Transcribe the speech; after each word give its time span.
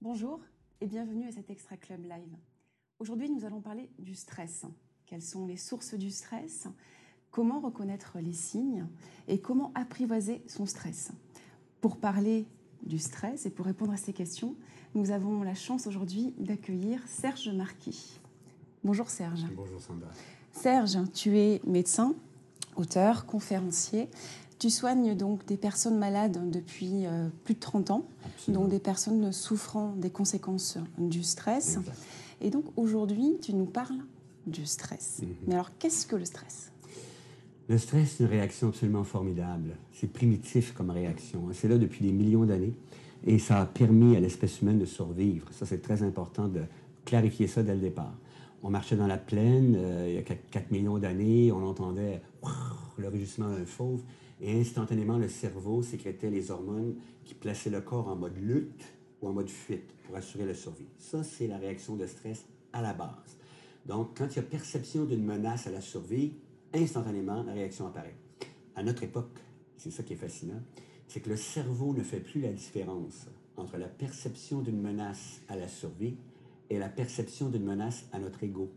Bonjour 0.00 0.40
et 0.80 0.86
bienvenue 0.86 1.28
à 1.28 1.32
cet 1.32 1.48
Extra 1.48 1.76
Club 1.76 2.02
Live. 2.02 2.36
Aujourd'hui, 2.98 3.30
nous 3.30 3.44
allons 3.44 3.60
parler 3.60 3.88
du 4.00 4.16
stress. 4.16 4.64
Quelles 5.06 5.22
sont 5.22 5.46
les 5.46 5.56
sources 5.56 5.94
du 5.94 6.10
stress? 6.10 6.66
Comment 7.30 7.60
reconnaître 7.60 8.18
les 8.20 8.32
signes? 8.32 8.88
Et 9.28 9.40
comment 9.40 9.70
apprivoiser 9.76 10.42
son 10.48 10.66
stress? 10.66 11.12
Pour 11.80 11.98
parler 11.98 12.48
du 12.82 12.98
stress 12.98 13.46
et 13.46 13.50
pour 13.50 13.66
répondre 13.66 13.92
à 13.92 13.96
ces 13.96 14.12
questions, 14.12 14.56
nous 14.96 15.12
avons 15.12 15.44
la 15.44 15.54
chance 15.54 15.86
aujourd'hui 15.86 16.34
d'accueillir 16.36 17.00
Serge 17.06 17.48
Marquis. 17.50 18.18
Bonjour 18.82 19.08
Serge. 19.08 19.44
Bonjour 19.54 19.80
Sandra. 19.80 20.10
Serge, 20.50 20.98
tu 21.12 21.38
es 21.38 21.60
médecin, 21.64 22.16
auteur, 22.74 23.24
conférencier. 23.24 24.08
Tu 24.58 24.70
soignes 24.70 25.14
donc 25.14 25.46
des 25.46 25.56
personnes 25.56 25.98
malades 25.98 26.50
depuis 26.50 27.06
euh, 27.06 27.28
plus 27.44 27.54
de 27.54 27.60
30 27.60 27.90
ans, 27.92 28.04
Absolument. 28.24 28.62
donc 28.62 28.70
des 28.70 28.80
personnes 28.80 29.32
souffrant 29.32 29.92
des 29.96 30.10
conséquences 30.10 30.78
du 30.98 31.22
stress. 31.22 31.76
Exact. 31.76 31.96
Et 32.40 32.50
donc 32.50 32.64
aujourd'hui, 32.76 33.36
tu 33.40 33.54
nous 33.54 33.66
parles 33.66 33.98
du 34.46 34.66
stress. 34.66 35.20
Mhm. 35.22 35.28
Mais 35.46 35.54
alors, 35.54 35.70
qu'est-ce 35.78 36.06
que 36.06 36.16
le 36.16 36.24
stress? 36.24 36.72
Le 37.68 37.78
stress, 37.78 38.14
c'est 38.16 38.24
une 38.24 38.30
réaction 38.30 38.68
absolument 38.68 39.04
formidable. 39.04 39.76
C'est 39.92 40.10
primitif 40.12 40.72
comme 40.72 40.90
réaction. 40.90 41.44
hein. 41.48 41.52
C'est 41.52 41.68
là 41.68 41.78
depuis 41.78 42.04
des 42.04 42.12
millions 42.12 42.44
d'années 42.44 42.72
et 43.26 43.38
ça 43.38 43.60
a 43.60 43.66
permis 43.66 44.16
à 44.16 44.20
l'espèce 44.20 44.60
humaine 44.62 44.78
de 44.78 44.86
survivre. 44.86 45.46
Ça, 45.52 45.66
c'est 45.66 45.82
très 45.82 46.02
important 46.02 46.48
de 46.48 46.62
clarifier 47.04 47.46
ça 47.46 47.62
dès 47.62 47.74
le 47.74 47.80
départ. 47.80 48.14
On 48.62 48.70
marchait 48.70 48.96
dans 48.96 49.06
la 49.06 49.18
plaine 49.18 49.74
euh, 49.76 50.06
il 50.08 50.14
y 50.14 50.18
a 50.18 50.22
4, 50.22 50.70
millions 50.72 50.98
d'années, 50.98 51.52
on 51.52 51.64
entendait 51.64 52.22
le 52.96 53.08
rugissement 53.08 53.48
d'un 53.50 53.64
fauve 53.66 54.00
et 54.40 54.60
instantanément, 54.60 55.18
le 55.18 55.28
cerveau 55.28 55.82
sécrétait 55.82 56.30
les 56.30 56.50
hormones 56.50 56.96
qui 57.24 57.34
plaçaient 57.34 57.70
le 57.70 57.80
corps 57.80 58.08
en 58.08 58.16
mode 58.16 58.36
lutte 58.36 58.84
ou 59.20 59.28
en 59.28 59.32
mode 59.32 59.50
fuite 59.50 59.94
pour 60.04 60.16
assurer 60.16 60.46
la 60.46 60.54
survie. 60.54 60.88
Ça, 60.98 61.24
c'est 61.24 61.48
la 61.48 61.58
réaction 61.58 61.96
de 61.96 62.06
stress 62.06 62.44
à 62.72 62.82
la 62.82 62.94
base. 62.94 63.36
Donc, 63.86 64.16
quand 64.16 64.28
il 64.30 64.36
y 64.36 64.38
a 64.38 64.42
perception 64.42 65.04
d'une 65.04 65.24
menace 65.24 65.66
à 65.66 65.70
la 65.70 65.80
survie, 65.80 66.34
instantanément, 66.74 67.42
la 67.42 67.52
réaction 67.52 67.86
apparaît. 67.86 68.14
À 68.76 68.82
notre 68.82 69.02
époque, 69.02 69.38
c'est 69.76 69.90
ça 69.90 70.02
qui 70.02 70.12
est 70.12 70.16
fascinant, 70.16 70.62
c'est 71.08 71.20
que 71.20 71.30
le 71.30 71.36
cerveau 71.36 71.94
ne 71.94 72.02
fait 72.02 72.20
plus 72.20 72.40
la 72.40 72.52
différence 72.52 73.26
entre 73.56 73.76
la 73.76 73.88
perception 73.88 74.60
d'une 74.60 74.80
menace 74.80 75.40
à 75.48 75.56
la 75.56 75.66
survie 75.66 76.16
et 76.70 76.78
la 76.78 76.88
perception 76.88 77.48
d'une 77.48 77.64
menace 77.64 78.06
à 78.12 78.18
notre 78.18 78.44
ego. 78.44 78.70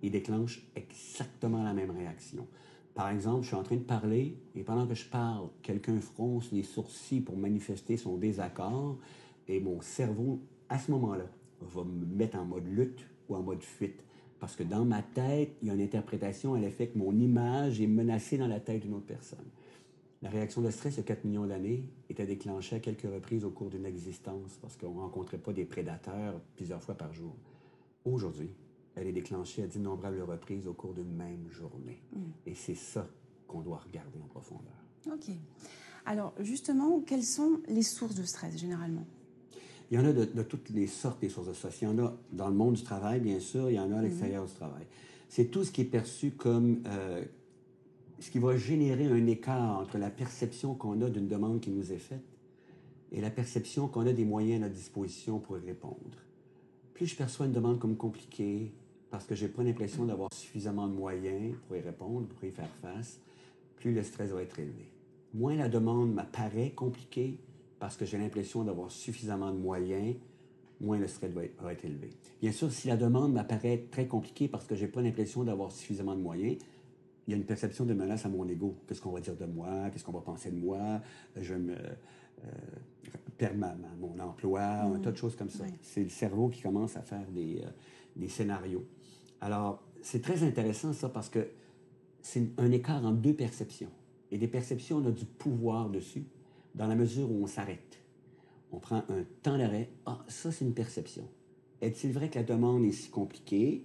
Il 0.00 0.12
déclenche 0.12 0.62
exactement 0.74 1.62
la 1.62 1.74
même 1.74 1.90
réaction. 1.90 2.46
Par 2.94 3.08
exemple, 3.08 3.42
je 3.42 3.48
suis 3.48 3.56
en 3.56 3.62
train 3.62 3.76
de 3.76 3.82
parler 3.82 4.36
et 4.54 4.62
pendant 4.62 4.86
que 4.86 4.94
je 4.94 5.08
parle, 5.08 5.48
quelqu'un 5.62 6.00
fronce 6.00 6.52
les 6.52 6.62
sourcils 6.62 7.20
pour 7.20 7.36
manifester 7.36 7.96
son 7.96 8.16
désaccord 8.18 8.98
et 9.48 9.60
mon 9.60 9.80
cerveau, 9.80 10.40
à 10.68 10.78
ce 10.78 10.90
moment-là, 10.90 11.24
va 11.60 11.84
me 11.84 12.04
mettre 12.04 12.38
en 12.38 12.44
mode 12.44 12.66
lutte 12.66 13.06
ou 13.28 13.36
en 13.36 13.42
mode 13.42 13.62
fuite. 13.62 14.02
Parce 14.40 14.56
que 14.56 14.62
dans 14.62 14.84
ma 14.84 15.02
tête, 15.02 15.56
il 15.62 15.68
y 15.68 15.70
a 15.70 15.74
une 15.74 15.80
interprétation 15.80 16.54
à 16.54 16.58
l'effet 16.58 16.88
que 16.88 16.98
mon 16.98 17.12
image 17.12 17.80
est 17.80 17.86
menacée 17.86 18.36
dans 18.36 18.48
la 18.48 18.60
tête 18.60 18.82
d'une 18.82 18.94
autre 18.94 19.06
personne. 19.06 19.46
La 20.20 20.30
réaction 20.30 20.60
de 20.62 20.70
stress 20.70 20.96
de 20.96 21.02
4 21.02 21.24
millions 21.24 21.46
d'années 21.46 21.84
était 22.10 22.26
déclenchée 22.26 22.76
à 22.76 22.80
quelques 22.80 23.02
reprises 23.02 23.44
au 23.44 23.50
cours 23.50 23.70
d'une 23.70 23.86
existence 23.86 24.58
parce 24.60 24.76
qu'on 24.76 24.94
ne 24.94 25.00
rencontrait 25.00 25.38
pas 25.38 25.52
des 25.52 25.64
prédateurs 25.64 26.40
plusieurs 26.56 26.82
fois 26.82 26.94
par 26.94 27.12
jour. 27.14 27.34
Aujourd'hui, 28.04 28.50
elle 28.94 29.06
est 29.06 29.12
déclenchée 29.12 29.62
à 29.62 29.66
d'innombrables 29.66 30.22
reprises 30.22 30.66
au 30.66 30.74
cours 30.74 30.94
d'une 30.94 31.14
même 31.14 31.48
journée. 31.50 32.02
Et 32.46 32.54
c'est 32.54 32.74
ça 32.74 33.08
qu'on 33.46 33.60
doit 33.60 33.78
regarder 33.78 34.18
en 34.20 34.26
profondeur. 34.26 34.72
Ok. 35.06 35.34
Alors 36.04 36.34
justement, 36.40 37.00
quelles 37.00 37.22
sont 37.22 37.60
les 37.68 37.82
sources 37.82 38.14
de 38.14 38.24
stress 38.24 38.56
généralement? 38.58 39.06
Il 39.90 39.96
y 39.96 39.98
en 39.98 40.04
a 40.06 40.12
de, 40.12 40.24
de 40.24 40.42
toutes 40.42 40.70
les 40.70 40.86
sortes 40.86 41.20
des 41.20 41.28
sources 41.28 41.48
de 41.48 41.52
stress. 41.52 41.82
Il 41.82 41.84
y 41.84 41.88
en 41.88 41.98
a 41.98 42.16
dans 42.32 42.48
le 42.48 42.54
monde 42.54 42.74
du 42.74 42.82
travail, 42.82 43.20
bien 43.20 43.40
sûr, 43.40 43.70
il 43.70 43.74
y 43.74 43.80
en 43.80 43.92
a 43.92 43.98
à 43.98 44.02
l'extérieur 44.02 44.46
du 44.46 44.52
travail. 44.52 44.86
C'est 45.28 45.46
tout 45.50 45.64
ce 45.64 45.70
qui 45.70 45.82
est 45.82 45.86
perçu 45.86 46.32
comme 46.32 46.82
euh, 46.86 47.24
ce 48.18 48.30
qui 48.30 48.38
va 48.38 48.56
générer 48.56 49.06
un 49.06 49.26
écart 49.26 49.80
entre 49.80 49.98
la 49.98 50.10
perception 50.10 50.74
qu'on 50.74 51.00
a 51.02 51.10
d'une 51.10 51.28
demande 51.28 51.60
qui 51.60 51.70
nous 51.70 51.92
est 51.92 51.98
faite 51.98 52.24
et 53.10 53.20
la 53.20 53.30
perception 53.30 53.88
qu'on 53.88 54.06
a 54.06 54.12
des 54.12 54.24
moyens 54.24 54.62
à 54.62 54.66
notre 54.66 54.74
disposition 54.74 55.38
pour 55.40 55.58
y 55.58 55.60
répondre. 55.60 56.18
Plus 56.94 57.06
je 57.06 57.16
perçois 57.16 57.46
une 57.46 57.52
demande 57.52 57.78
comme 57.78 57.96
compliquée, 57.96 58.72
parce 59.12 59.26
que 59.26 59.34
j'ai 59.34 59.48
pas 59.48 59.62
l'impression 59.62 60.06
d'avoir 60.06 60.32
suffisamment 60.32 60.88
de 60.88 60.94
moyens 60.94 61.54
pour 61.68 61.76
y 61.76 61.80
répondre, 61.80 62.26
pour 62.28 62.42
y 62.44 62.50
faire 62.50 62.70
face, 62.80 63.20
plus 63.76 63.92
le 63.92 64.02
stress 64.02 64.30
va 64.30 64.40
être 64.42 64.58
élevé. 64.58 64.90
Moins 65.34 65.54
la 65.54 65.68
demande 65.68 66.14
m'apparaît 66.14 66.70
compliquée, 66.70 67.38
parce 67.78 67.98
que 67.98 68.06
j'ai 68.06 68.16
l'impression 68.16 68.64
d'avoir 68.64 68.90
suffisamment 68.90 69.52
de 69.52 69.58
moyens, 69.58 70.16
moins 70.80 70.98
le 70.98 71.06
stress 71.06 71.30
va 71.32 71.44
être, 71.44 71.62
va 71.62 71.74
être 71.74 71.84
élevé. 71.84 72.08
Bien 72.40 72.52
sûr, 72.52 72.72
si 72.72 72.88
la 72.88 72.96
demande 72.96 73.34
m'apparaît 73.34 73.84
très 73.90 74.06
compliquée 74.06 74.48
parce 74.48 74.66
que 74.66 74.74
j'ai 74.74 74.88
pas 74.88 75.02
l'impression 75.02 75.44
d'avoir 75.44 75.72
suffisamment 75.72 76.14
de 76.16 76.22
moyens, 76.22 76.56
il 77.28 77.32
y 77.32 77.34
a 77.34 77.36
une 77.36 77.44
perception 77.44 77.84
de 77.84 77.92
menace 77.92 78.24
à 78.24 78.30
mon 78.30 78.48
ego. 78.48 78.76
Qu'est-ce 78.88 79.00
qu'on 79.02 79.12
va 79.12 79.20
dire 79.20 79.36
de 79.36 79.44
moi? 79.44 79.90
Qu'est-ce 79.90 80.04
qu'on 80.04 80.12
va 80.12 80.22
penser 80.22 80.50
de 80.50 80.56
moi? 80.56 81.02
Je 81.36 81.54
me 81.54 81.74
euh, 81.74 82.50
perds 83.36 83.56
ma- 83.56 83.74
ma- 83.74 83.94
mon 84.00 84.18
emploi, 84.18 84.62
un 84.62 84.98
tas 85.00 85.12
de 85.12 85.16
choses 85.18 85.36
comme 85.36 85.50
ça. 85.50 85.64
C'est 85.82 86.02
le 86.02 86.08
cerveau 86.08 86.48
qui 86.48 86.62
commence 86.62 86.96
à 86.96 87.02
faire 87.02 87.26
des, 87.30 87.60
euh, 87.62 87.68
des 88.16 88.28
scénarios. 88.28 88.84
Alors, 89.42 89.82
c'est 90.02 90.22
très 90.22 90.44
intéressant 90.44 90.92
ça 90.92 91.08
parce 91.08 91.28
que 91.28 91.48
c'est 92.22 92.48
un 92.58 92.70
écart 92.70 93.04
entre 93.04 93.18
deux 93.18 93.34
perceptions. 93.34 93.90
Et 94.30 94.38
des 94.38 94.46
perceptions, 94.46 94.98
on 94.98 95.06
a 95.06 95.10
du 95.10 95.24
pouvoir 95.24 95.90
dessus 95.90 96.24
dans 96.76 96.86
la 96.86 96.94
mesure 96.94 97.30
où 97.30 97.42
on 97.42 97.48
s'arrête. 97.48 97.98
On 98.70 98.78
prend 98.78 99.02
un 99.08 99.24
temps 99.42 99.58
d'arrêt. 99.58 99.90
Ah, 100.06 100.24
ça, 100.28 100.52
c'est 100.52 100.64
une 100.64 100.74
perception. 100.74 101.24
Est-il 101.80 102.12
vrai 102.12 102.30
que 102.30 102.38
la 102.38 102.44
demande 102.44 102.84
est 102.84 102.92
si 102.92 103.10
compliquée? 103.10 103.84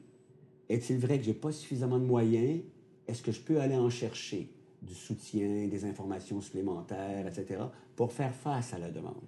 Est-il 0.69 0.99
vrai 0.99 1.17
que 1.17 1.25
j'ai 1.25 1.33
pas 1.33 1.51
suffisamment 1.51 1.97
de 1.97 2.05
moyens? 2.05 2.61
Est-ce 3.07 3.23
que 3.23 3.31
je 3.31 3.41
peux 3.41 3.59
aller 3.59 3.75
en 3.75 3.89
chercher 3.89 4.53
du 4.83 4.93
soutien, 4.93 5.67
des 5.67 5.85
informations 5.85 6.39
supplémentaires, 6.39 7.25
etc., 7.25 7.63
pour 7.95 8.13
faire 8.13 8.33
face 8.35 8.75
à 8.75 8.77
la 8.77 8.91
demande? 8.91 9.23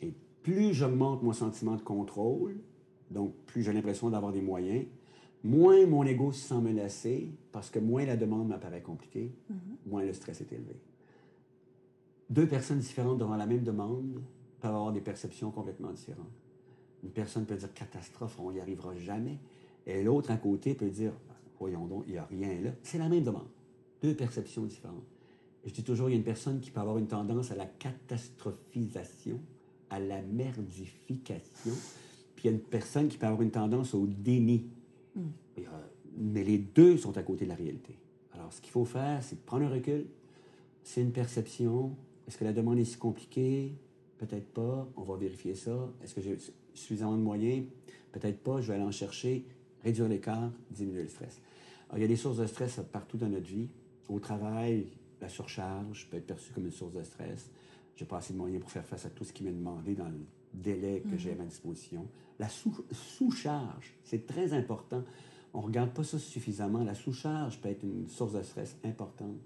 Et 0.00 0.12
plus 0.42 0.72
j'augmente 0.72 1.24
mon 1.24 1.32
sentiment 1.32 1.74
de 1.74 1.82
contrôle, 1.82 2.60
donc 3.10 3.34
plus 3.46 3.64
j'ai 3.64 3.72
l'impression 3.72 4.08
d'avoir 4.08 4.32
des 4.32 4.42
moyens, 4.42 4.86
moins 5.44 5.86
mon 5.86 6.04
ego 6.04 6.32
se 6.32 6.48
sent 6.48 6.60
menacé, 6.60 7.30
parce 7.52 7.70
que 7.70 7.78
moins 7.78 8.04
la 8.06 8.16
demande 8.16 8.48
m'apparaît 8.48 8.82
compliquée, 8.82 9.32
moins 9.86 10.04
le 10.04 10.12
stress 10.12 10.40
est 10.40 10.52
élevé. 10.52 10.76
Deux 12.30 12.48
personnes 12.48 12.78
différentes 12.78 13.18
devant 13.18 13.36
la 13.36 13.46
même 13.46 13.62
demande 13.62 14.22
peuvent 14.60 14.74
avoir 14.74 14.92
des 14.92 15.02
perceptions 15.02 15.50
complètement 15.50 15.92
différentes. 15.92 16.32
Une 17.02 17.10
personne 17.10 17.44
peut 17.44 17.56
dire 17.56 17.72
catastrophe, 17.74 18.40
on 18.40 18.50
n'y 18.50 18.60
arrivera 18.60 18.96
jamais. 18.96 19.38
Et 19.86 20.02
l'autre 20.02 20.30
à 20.30 20.38
côté 20.38 20.74
peut 20.74 20.88
dire 20.88 21.12
voyons 21.58 21.86
donc, 21.86 22.04
il 22.06 22.12
n'y 22.12 22.18
a 22.18 22.24
rien 22.24 22.60
là. 22.62 22.70
C'est 22.82 22.98
la 22.98 23.08
même 23.08 23.22
demande. 23.22 23.46
Deux 24.02 24.14
perceptions 24.14 24.64
différentes. 24.64 25.04
Et 25.64 25.68
je 25.68 25.74
dis 25.74 25.84
toujours, 25.84 26.08
il 26.08 26.12
y 26.12 26.14
a 26.14 26.18
une 26.18 26.24
personne 26.24 26.60
qui 26.60 26.70
peut 26.70 26.80
avoir 26.80 26.98
une 26.98 27.06
tendance 27.06 27.50
à 27.50 27.56
la 27.56 27.66
catastrophisation, 27.66 29.38
à 29.90 29.98
la 29.98 30.20
merdification, 30.22 31.72
puis 32.34 32.44
il 32.44 32.46
y 32.46 32.48
a 32.48 32.52
une 32.52 32.62
personne 32.62 33.08
qui 33.08 33.16
peut 33.16 33.26
avoir 33.26 33.42
une 33.42 33.50
tendance 33.50 33.94
au 33.94 34.06
déni. 34.06 34.66
Et, 35.16 35.66
euh, 35.66 35.70
mais 36.16 36.44
les 36.44 36.58
deux 36.58 36.96
sont 36.96 37.16
à 37.16 37.22
côté 37.22 37.44
de 37.44 37.50
la 37.50 37.56
réalité. 37.56 37.96
Alors, 38.32 38.52
ce 38.52 38.60
qu'il 38.60 38.70
faut 38.70 38.84
faire, 38.84 39.22
c'est 39.22 39.44
prendre 39.44 39.64
un 39.64 39.68
recul. 39.68 40.06
C'est 40.82 41.00
une 41.00 41.12
perception. 41.12 41.96
Est-ce 42.26 42.38
que 42.38 42.44
la 42.44 42.52
demande 42.52 42.78
est 42.78 42.84
si 42.84 42.96
compliquée? 42.96 43.74
Peut-être 44.18 44.52
pas. 44.52 44.88
On 44.96 45.02
va 45.02 45.16
vérifier 45.16 45.54
ça. 45.54 45.92
Est-ce 46.02 46.14
que 46.14 46.20
j'ai 46.20 46.36
suffisamment 46.74 47.16
de 47.16 47.22
moyens? 47.22 47.66
Peut-être 48.12 48.38
pas. 48.42 48.60
Je 48.60 48.68
vais 48.68 48.74
aller 48.74 48.84
en 48.84 48.90
chercher, 48.90 49.44
réduire 49.82 50.08
l'écart, 50.08 50.50
diminuer 50.70 51.02
le 51.02 51.08
stress. 51.08 51.40
Il 51.94 52.00
y 52.00 52.04
a 52.04 52.08
des 52.08 52.16
sources 52.16 52.38
de 52.38 52.46
stress 52.46 52.80
partout 52.92 53.16
dans 53.16 53.28
notre 53.28 53.46
vie. 53.46 53.68
Au 54.08 54.18
travail, 54.18 54.86
la 55.20 55.28
surcharge 55.28 56.08
peut 56.10 56.16
être 56.16 56.26
perçue 56.26 56.52
comme 56.52 56.66
une 56.66 56.72
source 56.72 56.92
de 56.92 57.02
stress. 57.02 57.50
J'ai 57.96 58.04
pas 58.04 58.18
assez 58.18 58.32
de 58.32 58.38
moyens 58.38 58.60
pour 58.60 58.70
faire 58.70 58.84
face 58.84 59.06
à 59.06 59.10
tout 59.10 59.24
ce 59.24 59.32
qui 59.32 59.44
m'est 59.44 59.52
demandé 59.52 59.94
dans 59.94 60.08
le 60.08 60.18
délai 60.54 61.02
que 61.10 61.16
j'ai 61.16 61.32
à 61.32 61.36
ma 61.36 61.44
disposition. 61.44 62.06
La 62.38 62.48
sous- 62.48 62.84
sous-charge, 62.92 63.94
c'est 64.04 64.26
très 64.26 64.52
important. 64.52 65.02
On 65.52 65.60
ne 65.60 65.66
regarde 65.66 65.90
pas 65.90 66.02
ça 66.04 66.18
suffisamment. 66.18 66.82
La 66.82 66.94
sous-charge 66.94 67.60
peut 67.60 67.68
être 67.68 67.82
une 67.84 68.08
source 68.08 68.32
de 68.32 68.42
stress 68.42 68.76
importante. 68.84 69.36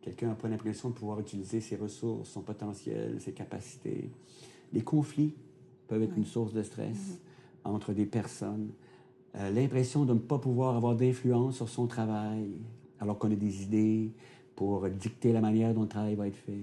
Quelqu'un 0.00 0.28
n'a 0.28 0.34
pas 0.34 0.48
l'impression 0.48 0.90
de 0.90 0.94
pouvoir 0.94 1.18
utiliser 1.20 1.60
ses 1.60 1.76
ressources, 1.76 2.28
son 2.30 2.42
potentiel, 2.42 3.20
ses 3.20 3.32
capacités. 3.32 4.10
Les 4.72 4.82
conflits 4.82 5.34
peuvent 5.88 6.02
être 6.02 6.16
une 6.16 6.26
source 6.26 6.52
de 6.52 6.62
stress 6.62 7.18
entre 7.64 7.92
des 7.92 8.06
personnes. 8.06 8.70
Euh, 9.34 9.50
L'impression 9.50 10.04
de 10.04 10.14
ne 10.14 10.18
pas 10.18 10.38
pouvoir 10.38 10.76
avoir 10.76 10.94
d'influence 10.94 11.56
sur 11.56 11.68
son 11.68 11.86
travail, 11.86 12.50
alors 13.00 13.18
qu'on 13.18 13.30
a 13.30 13.34
des 13.36 13.62
idées 13.64 14.12
pour 14.54 14.88
dicter 14.88 15.32
la 15.32 15.40
manière 15.40 15.74
dont 15.74 15.82
le 15.82 15.88
travail 15.88 16.14
va 16.14 16.28
être 16.28 16.36
fait. 16.36 16.60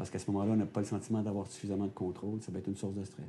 Parce 0.00 0.08
qu'à 0.08 0.18
ce 0.18 0.30
moment-là, 0.30 0.52
on 0.52 0.56
n'a 0.56 0.64
pas 0.64 0.80
le 0.80 0.86
sentiment 0.86 1.20
d'avoir 1.20 1.46
suffisamment 1.46 1.84
de 1.84 1.92
contrôle. 1.92 2.40
Ça 2.40 2.50
peut 2.50 2.56
être 2.56 2.68
une 2.68 2.76
source 2.76 2.94
de 2.94 3.04
stress. 3.04 3.26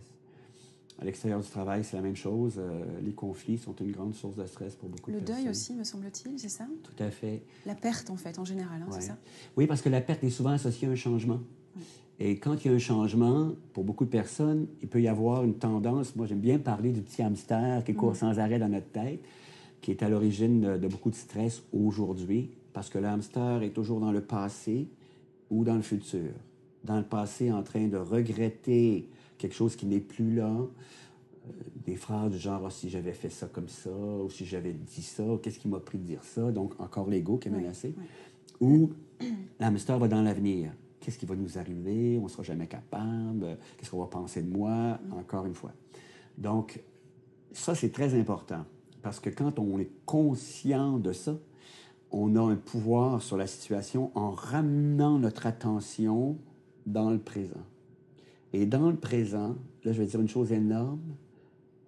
À 1.01 1.03
l'extérieur 1.03 1.41
du 1.41 1.47
travail, 1.50 1.83
c'est 1.83 1.97
la 1.97 2.01
même 2.01 2.15
chose. 2.15 2.53
Euh, 2.57 2.85
les 3.03 3.12
conflits 3.12 3.57
sont 3.57 3.75
une 3.75 3.91
grande 3.91 4.15
source 4.15 4.38
de 4.38 4.45
stress 4.45 4.75
pour 4.75 4.88
beaucoup 4.88 5.12
le 5.12 5.19
de 5.19 5.19
personnes. 5.19 5.35
Le 5.35 5.44
deuil 5.44 5.51
aussi, 5.51 5.73
me 5.73 5.83
semble-t-il, 5.83 6.39
c'est 6.39 6.47
ça? 6.47 6.65
Tout 6.81 7.03
à 7.03 7.12
fait. 7.12 7.44
La 7.65 7.75
perte, 7.75 8.09
en 8.09 8.15
fait, 8.15 8.39
en 8.39 8.45
général, 8.45 8.81
hein, 8.81 8.88
c'est 8.91 9.01
ça? 9.01 9.18
Oui, 9.57 9.68
parce 9.68 9.81
que 9.81 9.89
la 9.89 10.00
perte 10.00 10.23
est 10.23 10.29
souvent 10.29 10.51
associée 10.51 10.88
à 10.88 10.91
un 10.91 10.95
changement. 10.95 11.41
Et 12.19 12.38
quand 12.38 12.63
il 12.63 12.71
y 12.71 12.74
a 12.74 12.74
un 12.74 12.79
changement, 12.79 13.51
pour 13.74 13.83
beaucoup 13.83 14.06
de 14.06 14.09
personnes, 14.09 14.67
il 14.81 14.88
peut 14.88 15.01
y 15.01 15.09
avoir 15.09 15.44
une 15.44 15.56
tendance. 15.56 16.15
Moi, 16.15 16.25
j'aime 16.25 16.39
bien 16.39 16.57
parler 16.57 16.94
du 16.94 17.01
petit 17.01 17.21
hamster 17.21 17.83
qui 17.83 17.94
court 17.95 18.12
mm. 18.12 18.15
sans 18.15 18.39
arrêt 18.39 18.59
dans 18.59 18.69
notre 18.69 18.91
tête, 18.91 19.19
qui 19.81 19.91
est 19.91 20.03
à 20.03 20.07
l'origine 20.07 20.62
de, 20.62 20.77
de, 20.77 20.88
beaucoup 20.88 21.09
de 21.09 21.15
stress 21.15 21.63
aujourd'hui, 21.74 22.50
parce 22.71 22.88
que 22.88 22.97
le 22.97 23.07
hamster 23.07 23.62
est 23.62 23.71
toujours 23.71 24.00
dans 24.00 24.13
le 24.13 24.21
passé 24.21 24.88
ou 25.50 25.65
dans 25.65 25.75
le 25.75 25.81
futur. 25.81 26.31
Dans 26.83 26.98
le 26.98 27.06
passé, 27.06 27.51
en 27.51 27.63
train 27.63 27.88
de 27.88 27.98
regretter 27.98 29.07
quelque 29.38 29.56
chose 29.56 29.75
qui 29.75 29.86
n'est 29.86 30.00
plus 30.00 30.36
là. 30.36 30.50
Euh, 30.50 31.51
des 31.86 31.95
phrases 31.95 32.31
du 32.31 32.38
genre 32.38 32.62
oh, 32.63 32.69
si 32.69 32.89
j'avais 32.89 33.13
fait 33.13 33.30
ça 33.30 33.48
comme 33.48 33.68
ça, 33.68 33.89
ou 33.89 34.30
si 34.30 34.45
j'avais 34.45 34.74
dit 34.74 35.01
ça, 35.01 35.24
qu'est-ce 35.42 35.60
qui 35.60 35.68
m'a 35.68 35.80
pris 35.80 35.98
de 35.98 36.04
dire 36.04 36.24
ça? 36.24 36.51
Donc, 36.51 36.80
encore 36.80 37.10
l'ego 37.10 37.38
qui 37.38 37.48
est 37.48 37.51
menacé. 37.51 37.95
Ou 38.60 38.92
l'hamster 39.60 39.98
va 39.98 40.07
dans 40.07 40.22
l'avenir. 40.22 40.72
Qu'est-ce 41.00 41.18
qui 41.18 41.25
va 41.25 41.36
nous 41.36 41.57
arriver? 41.57 42.19
On 42.19 42.24
ne 42.24 42.28
sera 42.28 42.44
jamais 42.44 42.68
capable. 42.68 43.57
Qu'est-ce 43.77 43.89
qu'on 43.89 44.00
va 44.00 44.06
penser 44.06 44.44
de 44.44 44.56
moi? 44.56 45.00
Mm. 45.04 45.13
Encore 45.13 45.45
une 45.48 45.56
fois. 45.56 45.72
Donc, 46.38 46.80
ça, 47.51 47.74
c'est 47.74 47.89
très 47.89 48.13
important. 48.19 48.66
Parce 49.01 49.19
que 49.19 49.31
quand 49.31 49.57
on 49.57 49.80
est 49.80 49.89
conscient 50.06 51.00
de 51.00 51.12
ça, 51.12 51.36
on 52.12 52.36
a 52.36 52.42
un 52.42 52.56
pouvoir 52.56 53.22
sur 53.22 53.38
la 53.38 53.48
situation 53.48 54.12
en 54.16 54.31
ramenant 54.31 55.18
notre 55.18 55.48
attention 55.48 56.38
dans 56.86 57.10
le 57.10 57.19
présent. 57.19 57.66
Et 58.54 58.66
dans 58.66 58.89
le 58.89 58.98
présent, 58.98 59.56
là, 59.83 59.92
je 59.92 60.01
vais 60.01 60.06
dire 60.06 60.19
une 60.19 60.28
chose 60.28 60.51
énorme. 60.51 61.01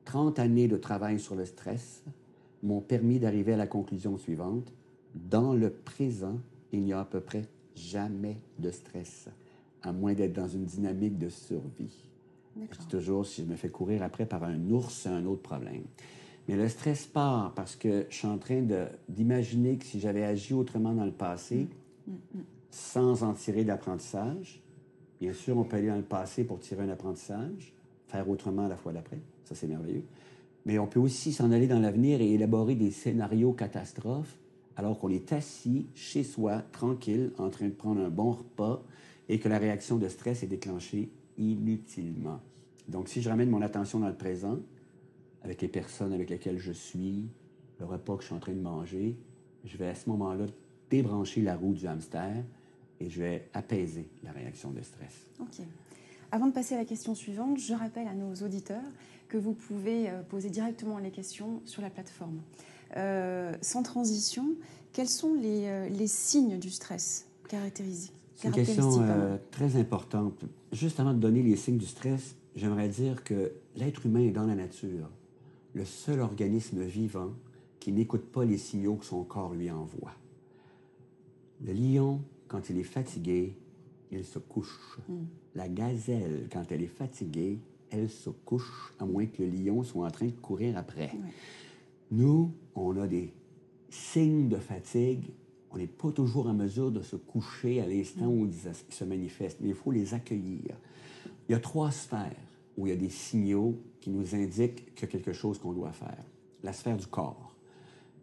30 0.06 0.40
années 0.40 0.68
de 0.68 0.78
travail 0.78 1.20
sur 1.20 1.36
le 1.36 1.46
stress 1.46 2.04
m'ont 2.62 2.82
permis 2.82 3.20
d'arriver 3.20 3.54
à 3.54 3.58
la 3.58 3.68
conclusion 3.68 4.18
suivante. 4.18 4.74
Dans 5.16 5.54
le 5.54 5.70
présent, 5.70 6.40
il 6.72 6.84
n'y 6.84 6.94
a 6.94 7.02
à 7.02 7.06
peu 7.06 7.20
près 7.20 7.44
jamais 7.76 8.38
de 8.60 8.72
stress, 8.72 9.30
à 9.82 9.92
moins 9.92 10.14
d'être 10.14 10.34
dans 10.34 10.48
une 10.48 10.66
dynamique 10.66 11.18
de 11.18 11.30
survie. 11.30 12.10
Je 12.56 12.78
dis 12.78 12.88
toujours, 12.88 13.26
si 13.26 13.44
je 13.44 13.48
me 13.48 13.56
fais 13.56 13.70
courir 13.70 14.04
après 14.04 14.26
par 14.26 14.44
un 14.44 14.70
ours, 14.70 14.94
c'est 14.94 15.10
un 15.10 15.26
autre 15.26 15.42
problème. 15.42 15.84
Mais 16.48 16.56
le 16.56 16.68
stress 16.68 17.06
part 17.06 17.54
parce 17.54 17.76
que 17.76 18.06
je 18.10 18.16
suis 18.16 18.28
en 18.28 18.38
train 18.38 18.66
d'imaginer 19.08 19.78
que 19.78 19.86
si 19.86 20.00
j'avais 20.00 20.24
agi 20.24 20.54
autrement 20.54 20.94
dans 20.94 21.06
le 21.06 21.12
passé, 21.12 21.68
mm, 22.08 22.12
mm, 22.12 22.16
mm. 22.40 22.44
sans 22.70 23.24
en 23.24 23.34
tirer 23.34 23.64
d'apprentissage, 23.64 24.62
bien 25.24 25.32
sûr, 25.32 25.58
on 25.58 25.64
peut 25.64 25.78
aller 25.78 25.88
dans 25.88 25.96
le 25.96 26.02
passé 26.04 26.44
pour 26.44 26.60
tirer 26.60 26.84
un 26.84 26.90
apprentissage, 26.90 27.74
faire 28.08 28.30
autrement 28.30 28.68
la 28.68 28.76
fois 28.76 28.92
d'après, 28.92 29.20
ça 29.46 29.56
c'est 29.56 29.68
merveilleux. 29.68 30.04
Mais 30.66 30.78
on 30.80 30.86
peut 30.86 31.00
aussi 31.00 31.32
s'en 31.32 31.50
aller 31.54 31.66
dans 31.66 31.80
l'avenir 31.80 32.20
et 32.20 32.34
élaborer 32.34 32.76
des 32.76 32.92
scénarios 32.92 33.54
catastrophes 33.54 34.38
alors 34.76 35.00
qu'on 35.00 35.08
est 35.08 35.32
assis 35.32 35.88
chez 35.96 36.24
soi, 36.24 36.62
tranquille, 36.74 37.32
en 37.38 37.50
train 37.50 37.68
de 37.68 37.74
prendre 37.74 38.02
un 38.02 38.10
bon 38.10 38.32
repas 38.32 38.84
et 39.30 39.40
que 39.40 39.48
la 39.48 39.60
réaction 39.60 39.98
de 39.98 40.10
stress 40.10 40.44
est 40.44 40.48
déclenchée 40.48 41.10
inutilement. 41.38 42.42
Donc, 42.90 43.08
si 43.08 43.22
je 43.22 43.30
ramène 43.30 43.50
mon 43.50 43.62
attention 43.62 44.00
dans 44.00 44.10
le 44.10 44.18
présent, 44.18 44.60
avec 45.42 45.62
les 45.62 45.70
personnes 45.70 46.12
avec 46.12 46.30
lesquelles 46.30 46.60
je 46.60 46.74
suis, 46.74 47.30
le 47.80 47.86
repas 47.86 48.18
que 48.18 48.24
je 48.24 48.28
suis 48.28 48.36
en 48.36 48.40
train 48.40 48.52
de 48.52 48.60
manger, 48.60 49.16
je 49.64 49.78
vais 49.78 49.88
à 49.88 49.96
ce 49.96 50.10
moment-là 50.10 50.48
débrancher 50.90 51.42
la 51.44 51.56
roue 51.56 51.76
du 51.76 51.88
hamster 51.88 52.44
et 53.00 53.10
je 53.10 53.22
vais 53.22 53.50
apaiser 53.54 54.08
la 54.24 54.32
réaction 54.32 54.72
de 54.72 54.82
stress. 54.82 55.26
OK. 55.40 55.66
Avant 56.32 56.48
de 56.48 56.52
passer 56.52 56.76
à 56.76 56.78
la 56.78 56.86
question 56.86 57.16
suivante, 57.16 57.60
je 57.60 57.74
rappelle 57.74 58.08
à 58.08 58.14
nos 58.14 58.34
auditeurs 58.46 58.82
que 59.30 59.38
vous 59.38 59.54
pouvez 59.54 60.10
euh, 60.10 60.22
poser 60.24 60.50
directement 60.50 60.98
les 60.98 61.12
questions 61.12 61.62
sur 61.66 61.82
la 61.82 61.90
plateforme. 61.90 62.42
Euh, 62.98 63.54
sans 63.62 63.84
transition, 63.84 64.56
quels 64.94 65.10
sont 65.10 65.34
les, 65.34 65.66
euh, 65.68 65.90
les 65.90 66.08
signes 66.08 66.60
du 66.60 66.70
stress 66.70 67.28
caractéristiques 67.50 68.14
C'est 68.36 68.48
une 68.48 68.54
question 68.54 69.06
très 69.52 69.76
importante. 69.76 70.44
Juste 70.72 71.00
avant 71.00 71.14
de 71.14 71.20
donner 71.20 71.44
les 71.44 71.56
signes 71.56 71.78
du 71.78 71.86
stress, 71.86 72.36
j'aimerais 72.56 72.90
dire 72.90 73.24
que 73.24 73.52
l'être 73.76 74.06
humain 74.06 74.22
est 74.22 74.32
dans 74.32 74.46
la 74.46 74.56
nature 74.56 75.10
le 75.74 75.86
seul 75.86 76.20
organisme 76.20 76.84
vivant 76.84 77.32
qui 77.80 77.92
n'écoute 77.92 78.32
pas 78.32 78.46
les 78.46 78.58
signaux 78.58 78.96
que 78.96 79.06
son 79.06 79.24
corps 79.24 79.54
lui 79.54 79.70
envoie. 79.70 80.14
Le 81.66 81.74
lion, 81.74 82.22
quand 82.54 82.70
il 82.70 82.78
est 82.78 82.84
fatigué, 82.84 83.56
il 84.12 84.24
se 84.24 84.38
couche. 84.38 85.00
Hmm. 85.10 85.24
La 85.56 85.68
gazelle, 85.68 86.48
quand 86.52 86.64
elle 86.72 86.84
est 86.84 86.88
fatiguée, 86.88 87.58
elle 87.90 88.12
se 88.12 88.30
couche, 88.30 88.94
à 89.00 89.06
moins 89.06 89.26
que 89.26 89.42
le 89.42 89.50
lion 89.50 89.82
soit 89.82 90.06
en 90.06 90.12
train 90.12 90.28
de 90.28 90.34
courir 90.34 90.78
après. 90.78 91.10
Nous, 92.12 92.52
on 92.76 92.96
a 92.98 93.08
des 93.08 93.34
signes 93.90 94.50
de 94.50 94.58
fatigue. 94.58 95.32
On 95.72 95.78
n'est 95.78 95.88
pas 95.88 96.12
toujours 96.12 96.46
en 96.46 96.54
mesure 96.54 96.92
de 96.92 97.02
se 97.02 97.16
coucher 97.16 97.82
à 97.82 97.88
l'instant 97.88 98.28
hmm. 98.28 98.42
où 98.42 98.46
ils 98.46 98.94
se 98.94 99.04
manifestent, 99.04 99.58
mais 99.60 99.70
il 99.70 99.76
faut 99.76 99.92
les 99.92 100.14
accueillir. 100.14 100.78
Il 101.50 101.54
y 101.54 101.56
a 101.56 101.60
trois 101.60 101.90
sphères 101.90 102.36
où 102.78 102.86
il 102.86 102.92
y 102.92 102.94
a 102.94 102.98
des 102.98 103.10
signaux 103.10 103.80
qui 104.00 104.12
nous 104.12 104.36
indiquent 104.36 104.94
qu'il 104.94 105.08
y 105.08 105.10
a 105.10 105.12
quelque 105.12 105.34
chose 105.34 105.58
qu'on 105.58 105.74
doit 105.74 105.92
faire. 105.92 106.24
La 106.62 106.72
sphère 106.72 106.98
du 106.98 107.08
corps. 107.08 107.53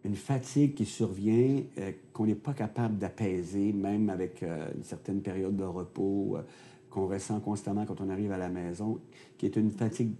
Une 0.05 0.17
fatigue 0.17 0.75
qui 0.75 0.87
survient, 0.87 1.63
euh, 1.79 1.93
qu'on 2.13 2.27
n'est 2.27 2.35
pas 2.35 2.55
capable 2.55 2.99
d'apaiser, 2.99 3.73
même 3.73 4.09
avec 4.09 4.43
euh, 4.43 4.71
une 4.75 4.85
certaine 4.85 5.21
période 5.21 5.57
de 5.57 5.65
repos 5.65 6.37
euh, 6.37 6.43
qu'on 6.89 7.07
ressent 7.07 7.39
constamment 7.41 7.85
quand 7.85 8.01
on 8.01 8.09
arrive 8.09 8.33
à 8.33 8.39
la 8.39 8.49
maison, 8.49 8.99
qui 9.37 9.47
est 9.47 9.57
une 9.57 9.71
fatigue 9.71 10.13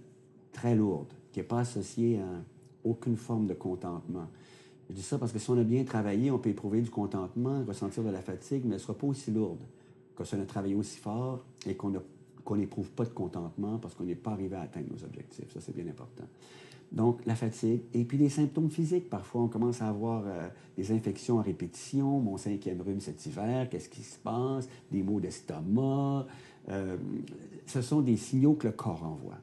très 0.53 0.75
lourde, 0.75 1.11
qui 1.31 1.39
n'est 1.39 1.45
pas 1.45 1.59
associée 1.59 2.19
à 2.19 2.43
aucune 2.83 3.17
forme 3.17 3.47
de 3.47 3.53
contentement. 3.53 4.27
Je 4.89 4.95
dis 4.95 5.01
ça 5.01 5.17
parce 5.17 5.31
que 5.31 5.39
si 5.39 5.49
on 5.49 5.57
a 5.57 5.63
bien 5.63 5.83
travaillé, 5.83 6.31
on 6.31 6.37
peut 6.37 6.49
éprouver 6.49 6.81
du 6.81 6.89
contentement, 6.89 7.63
ressentir 7.65 8.03
de 8.03 8.09
la 8.09 8.21
fatigue, 8.21 8.63
mais 8.63 8.71
elle 8.71 8.73
ne 8.73 8.77
sera 8.77 8.93
pas 8.93 9.07
aussi 9.07 9.31
lourde 9.31 9.63
que 10.15 10.23
si 10.23 10.35
on 10.35 10.41
a 10.41 10.45
travaillé 10.45 10.75
aussi 10.75 10.97
fort 10.97 11.45
et 11.65 11.75
qu'on 11.75 12.55
n'éprouve 12.55 12.91
pas 12.91 13.05
de 13.05 13.09
contentement 13.09 13.77
parce 13.77 13.95
qu'on 13.95 14.03
n'est 14.03 14.15
pas 14.15 14.31
arrivé 14.31 14.55
à 14.55 14.61
atteindre 14.61 14.87
nos 14.91 15.03
objectifs. 15.03 15.51
Ça, 15.53 15.61
c'est 15.61 15.73
bien 15.73 15.87
important. 15.87 16.25
Donc, 16.91 17.25
la 17.25 17.35
fatigue. 17.35 17.81
Et 17.93 18.03
puis, 18.03 18.17
les 18.17 18.29
symptômes 18.29 18.69
physiques. 18.69 19.09
Parfois, 19.09 19.43
on 19.43 19.47
commence 19.47 19.81
à 19.81 19.87
avoir 19.87 20.23
euh, 20.25 20.47
des 20.75 20.91
infections 20.91 21.39
à 21.39 21.41
répétition. 21.41 22.19
Mon 22.19 22.37
cinquième 22.37 22.81
rhume 22.81 22.99
cet 22.99 23.25
hiver, 23.25 23.69
qu'est-ce 23.69 23.87
qui 23.87 24.03
se 24.03 24.17
passe? 24.17 24.67
Des 24.91 25.01
maux 25.01 25.19
d'estomac. 25.19 26.27
Euh, 26.69 26.97
ce 27.65 27.81
sont 27.81 28.01
des 28.01 28.17
signaux 28.17 28.53
que 28.53 28.67
le 28.67 28.73
corps 28.73 29.03
envoie. 29.03 29.37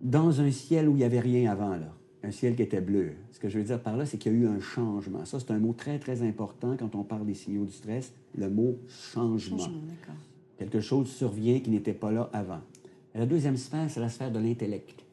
Dans 0.00 0.40
un 0.40 0.50
ciel 0.50 0.88
où 0.88 0.92
il 0.92 0.98
n'y 0.98 1.04
avait 1.04 1.20
rien 1.20 1.50
avant, 1.50 1.76
là, 1.76 1.94
un 2.22 2.30
ciel 2.30 2.56
qui 2.56 2.62
était 2.62 2.80
bleu. 2.80 3.12
Ce 3.32 3.38
que 3.38 3.48
je 3.48 3.58
veux 3.58 3.64
dire 3.64 3.80
par 3.80 3.96
là, 3.96 4.04
c'est 4.04 4.18
qu'il 4.18 4.32
y 4.32 4.34
a 4.34 4.38
eu 4.38 4.46
un 4.46 4.60
changement. 4.60 5.24
Ça, 5.24 5.38
c'est 5.40 5.50
un 5.52 5.58
mot 5.58 5.72
très, 5.72 5.98
très 5.98 6.22
important 6.22 6.76
quand 6.78 6.94
on 6.94 7.04
parle 7.04 7.24
des 7.24 7.34
signaux 7.34 7.64
du 7.64 7.72
stress, 7.72 8.12
le 8.36 8.50
mot 8.50 8.78
changement. 8.88 9.58
changement 9.58 10.14
Quelque 10.58 10.80
chose 10.80 11.08
survient 11.08 11.60
qui 11.60 11.70
n'était 11.70 11.94
pas 11.94 12.10
là 12.10 12.28
avant. 12.32 12.60
la 13.14 13.24
deuxième 13.24 13.56
sphère, 13.56 13.88
c'est 13.88 14.00
la 14.00 14.10
sphère 14.10 14.30
de 14.30 14.38
l'intellect. 14.38 15.04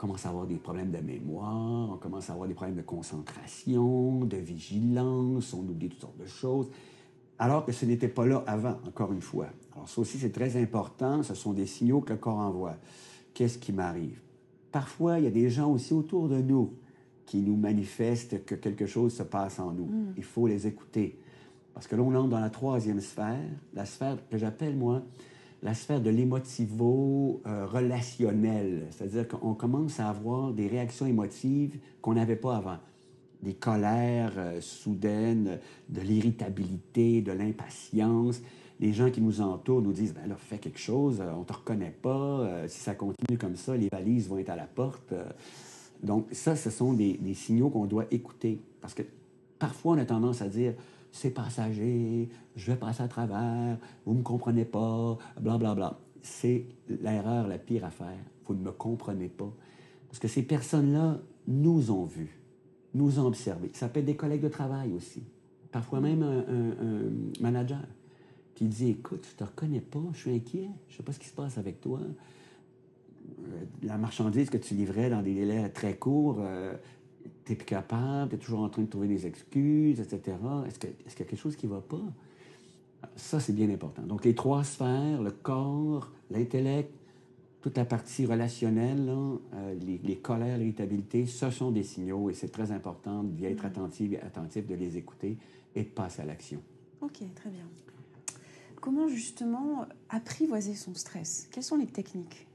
On 0.00 0.06
commence 0.06 0.24
à 0.24 0.30
avoir 0.30 0.46
des 0.46 0.56
problèmes 0.56 0.90
de 0.90 0.98
mémoire, 0.98 1.90
on 1.92 1.98
commence 1.98 2.30
à 2.30 2.32
avoir 2.32 2.48
des 2.48 2.54
problèmes 2.54 2.76
de 2.76 2.82
concentration, 2.82 4.24
de 4.24 4.38
vigilance, 4.38 5.52
on 5.52 5.58
oublie 5.58 5.90
toutes 5.90 6.00
sortes 6.00 6.16
de 6.16 6.24
choses, 6.24 6.70
alors 7.38 7.66
que 7.66 7.72
ce 7.72 7.84
n'était 7.84 8.08
pas 8.08 8.24
là 8.24 8.42
avant, 8.46 8.78
encore 8.86 9.12
une 9.12 9.20
fois. 9.20 9.48
Alors 9.74 9.90
ça 9.90 10.00
aussi, 10.00 10.16
c'est 10.16 10.32
très 10.32 10.56
important, 10.56 11.22
ce 11.22 11.34
sont 11.34 11.52
des 11.52 11.66
signaux 11.66 12.00
que 12.00 12.14
le 12.14 12.18
corps 12.18 12.38
envoie. 12.38 12.76
Qu'est-ce 13.34 13.58
qui 13.58 13.74
m'arrive? 13.74 14.22
Parfois, 14.72 15.18
il 15.18 15.24
y 15.24 15.28
a 15.28 15.30
des 15.30 15.50
gens 15.50 15.70
aussi 15.70 15.92
autour 15.92 16.30
de 16.30 16.40
nous 16.40 16.72
qui 17.26 17.42
nous 17.42 17.56
manifestent 17.56 18.42
que 18.46 18.54
quelque 18.54 18.86
chose 18.86 19.12
se 19.12 19.22
passe 19.22 19.58
en 19.58 19.72
nous. 19.72 19.84
Mm. 19.84 20.14
Il 20.16 20.24
faut 20.24 20.46
les 20.46 20.66
écouter. 20.66 21.18
Parce 21.74 21.86
que 21.86 21.94
là, 21.94 22.02
on 22.02 22.14
entre 22.14 22.30
dans 22.30 22.40
la 22.40 22.48
troisième 22.48 23.02
sphère, 23.02 23.38
la 23.74 23.84
sphère 23.84 24.16
que 24.30 24.38
j'appelle, 24.38 24.76
moi, 24.76 25.02
la 25.62 25.74
sphère 25.74 26.00
de 26.00 26.08
l'émotivo-relationnel. 26.10 28.86
C'est-à-dire 28.90 29.28
qu'on 29.28 29.54
commence 29.54 30.00
à 30.00 30.08
avoir 30.08 30.52
des 30.52 30.66
réactions 30.66 31.06
émotives 31.06 31.78
qu'on 32.00 32.14
n'avait 32.14 32.34
pas 32.36 32.56
avant. 32.56 32.78
Des 33.42 33.54
colères 33.54 34.32
euh, 34.36 34.60
soudaines, 34.60 35.58
de 35.88 36.00
l'irritabilité, 36.00 37.22
de 37.22 37.32
l'impatience. 37.32 38.42
Les 38.80 38.92
gens 38.92 39.10
qui 39.10 39.20
nous 39.20 39.40
entourent 39.40 39.82
nous 39.82 39.92
disent, 39.92 40.14
ben 40.14 40.28
là, 40.28 40.36
fais 40.36 40.58
quelque 40.58 40.78
chose, 40.78 41.20
on 41.20 41.40
ne 41.40 41.44
te 41.44 41.52
reconnaît 41.52 41.94
pas, 42.02 42.40
euh, 42.40 42.68
si 42.68 42.78
ça 42.80 42.94
continue 42.94 43.36
comme 43.38 43.56
ça, 43.56 43.76
les 43.76 43.88
valises 43.88 44.28
vont 44.28 44.38
être 44.38 44.50
à 44.50 44.56
la 44.56 44.66
porte. 44.66 45.12
Euh. 45.12 45.24
donc 46.02 46.26
ça, 46.32 46.56
ce 46.56 46.70
sont 46.70 46.94
des 46.94 47.34
signaux 47.34 47.70
qu'on 47.70 47.86
doit 47.86 48.06
écouter. 48.10 48.60
Parce 48.80 48.94
que 48.94 49.02
parfois, 49.58 49.94
on 49.94 49.98
a 49.98 50.04
tendance 50.04 50.42
à 50.42 50.48
dire, 50.48 50.74
c'est 51.12 51.30
passager, 51.30 52.28
je 52.56 52.70
vais 52.70 52.78
passer 52.78 53.02
à 53.02 53.08
travers, 53.08 53.78
vous 54.06 54.14
ne 54.14 54.18
me 54.18 54.22
comprenez 54.22 54.64
pas, 54.64 55.18
blablabla. 55.40 55.74
Bla, 55.74 55.88
bla. 55.90 56.00
C'est 56.22 56.66
l'erreur 56.88 57.48
la 57.48 57.58
pire 57.58 57.84
à 57.84 57.90
faire. 57.90 58.18
Vous 58.46 58.54
ne 58.54 58.62
me 58.62 58.72
comprenez 58.72 59.28
pas. 59.28 59.52
Parce 60.08 60.18
que 60.18 60.28
ces 60.28 60.42
personnes-là 60.42 61.20
nous 61.46 61.90
ont 61.90 62.04
vus, 62.04 62.40
nous 62.94 63.18
ont 63.20 63.26
observés. 63.26 63.70
Ça 63.74 63.88
peut 63.88 64.00
être 64.00 64.06
des 64.06 64.16
collègues 64.16 64.42
de 64.42 64.48
travail 64.48 64.92
aussi. 64.92 65.22
Parfois 65.70 66.00
même 66.00 66.22
un, 66.22 67.42
manager 67.42 67.80
qui 68.54 68.66
dit 68.66 68.90
Écoute, 68.90 69.24
je 69.24 69.32
ne 69.34 69.38
te 69.38 69.44
reconnais 69.44 69.80
pas, 69.80 70.02
je 70.12 70.18
suis 70.18 70.34
inquiet, 70.34 70.68
je 70.88 70.94
ne 70.94 70.96
sais 70.96 71.02
pas 71.04 71.12
ce 71.12 71.20
qui 71.20 71.28
se 71.28 71.34
passe 71.34 71.58
avec 71.58 71.80
toi. 71.80 72.00
la 73.82 73.96
marchandise 73.96 74.50
que 74.50 74.58
tu 74.58 74.74
livrais 74.74 75.10
dans 75.10 75.22
des 75.22 75.34
délais 75.34 75.68
très 75.68 75.94
courts, 75.94 76.38
euh, 76.40 76.74
tu 77.44 77.52
es 77.52 77.56
plus 77.56 77.66
capable, 77.66 78.30
tu 78.30 78.36
es 78.36 78.38
toujours 78.38 78.60
en 78.60 78.68
train 78.68 78.82
de 78.82 78.88
trouver 78.88 79.08
des 79.08 79.26
excuses, 79.26 80.00
etc. 80.00 80.36
Est-ce 80.66 80.78
qu'il 80.78 80.90
est 80.90 81.18
y 81.18 81.22
a 81.22 81.24
quelque 81.24 81.36
chose 81.36 81.56
qui 81.56 81.66
ne 81.66 81.72
va 81.72 81.80
pas? 81.80 82.02
Ça, 83.16 83.40
c'est 83.40 83.54
bien 83.54 83.70
important. 83.70 84.02
Donc, 84.02 84.24
les 84.24 84.34
trois 84.34 84.62
sphères, 84.64 85.22
le 85.22 85.30
corps, 85.30 86.12
l'intellect, 86.30 86.92
toute 87.60 87.76
la 87.76 87.84
partie 87.84 88.26
relationnelle, 88.26 89.10
euh, 89.54 89.74
les, 89.74 90.16
colères, 90.16 90.56
l'irritabilité, 90.58 91.26
ce 91.26 91.50
sont 91.50 91.70
des 91.70 91.82
signaux 91.82 92.30
et 92.30 92.34
c'est 92.34 92.48
très 92.48 92.72
important 92.72 93.22
d'y 93.22 93.44
être 93.44 93.64
attentif, 93.64 94.14
attentif, 94.22 94.66
de 94.66 94.74
les 94.74 94.96
écouter 94.96 95.36
et 95.74 95.82
de 95.82 95.88
passer 95.88 96.22
à 96.22 96.24
l'action. 96.24 96.62
OK, 97.02 97.18
très 97.34 97.50
bien. 97.50 97.64
Comment 98.80 99.08
justement 99.08 99.86
apprivoiser 100.08 100.74
son 100.74 100.94
stress? 100.94 101.48
Quelles 101.52 101.64
sont 101.64 101.76
les 101.76 101.86
techniques? 101.86 102.46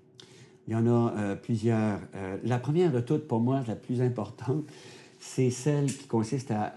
Il 0.68 0.74
y 0.74 0.76
en 0.76 0.88
a 0.88 1.14
euh, 1.18 1.36
plusieurs. 1.36 2.00
Euh, 2.16 2.38
la 2.44 2.58
première 2.58 2.92
de 2.92 3.00
toutes, 3.00 3.28
pour 3.28 3.40
moi, 3.40 3.64
la 3.68 3.76
plus 3.76 4.02
importante, 4.02 4.66
c'est 5.20 5.50
celle 5.50 5.86
qui 5.86 6.08
consiste 6.08 6.52
à, 6.52 6.74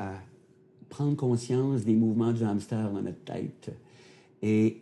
prendre 0.89 1.17
conscience 1.17 1.85
des 1.85 1.95
mouvements 1.95 2.33
du 2.33 2.45
hamster 2.45 2.91
dans 2.91 3.03
notre 3.03 3.23
tête 3.23 3.71
et 4.41 4.81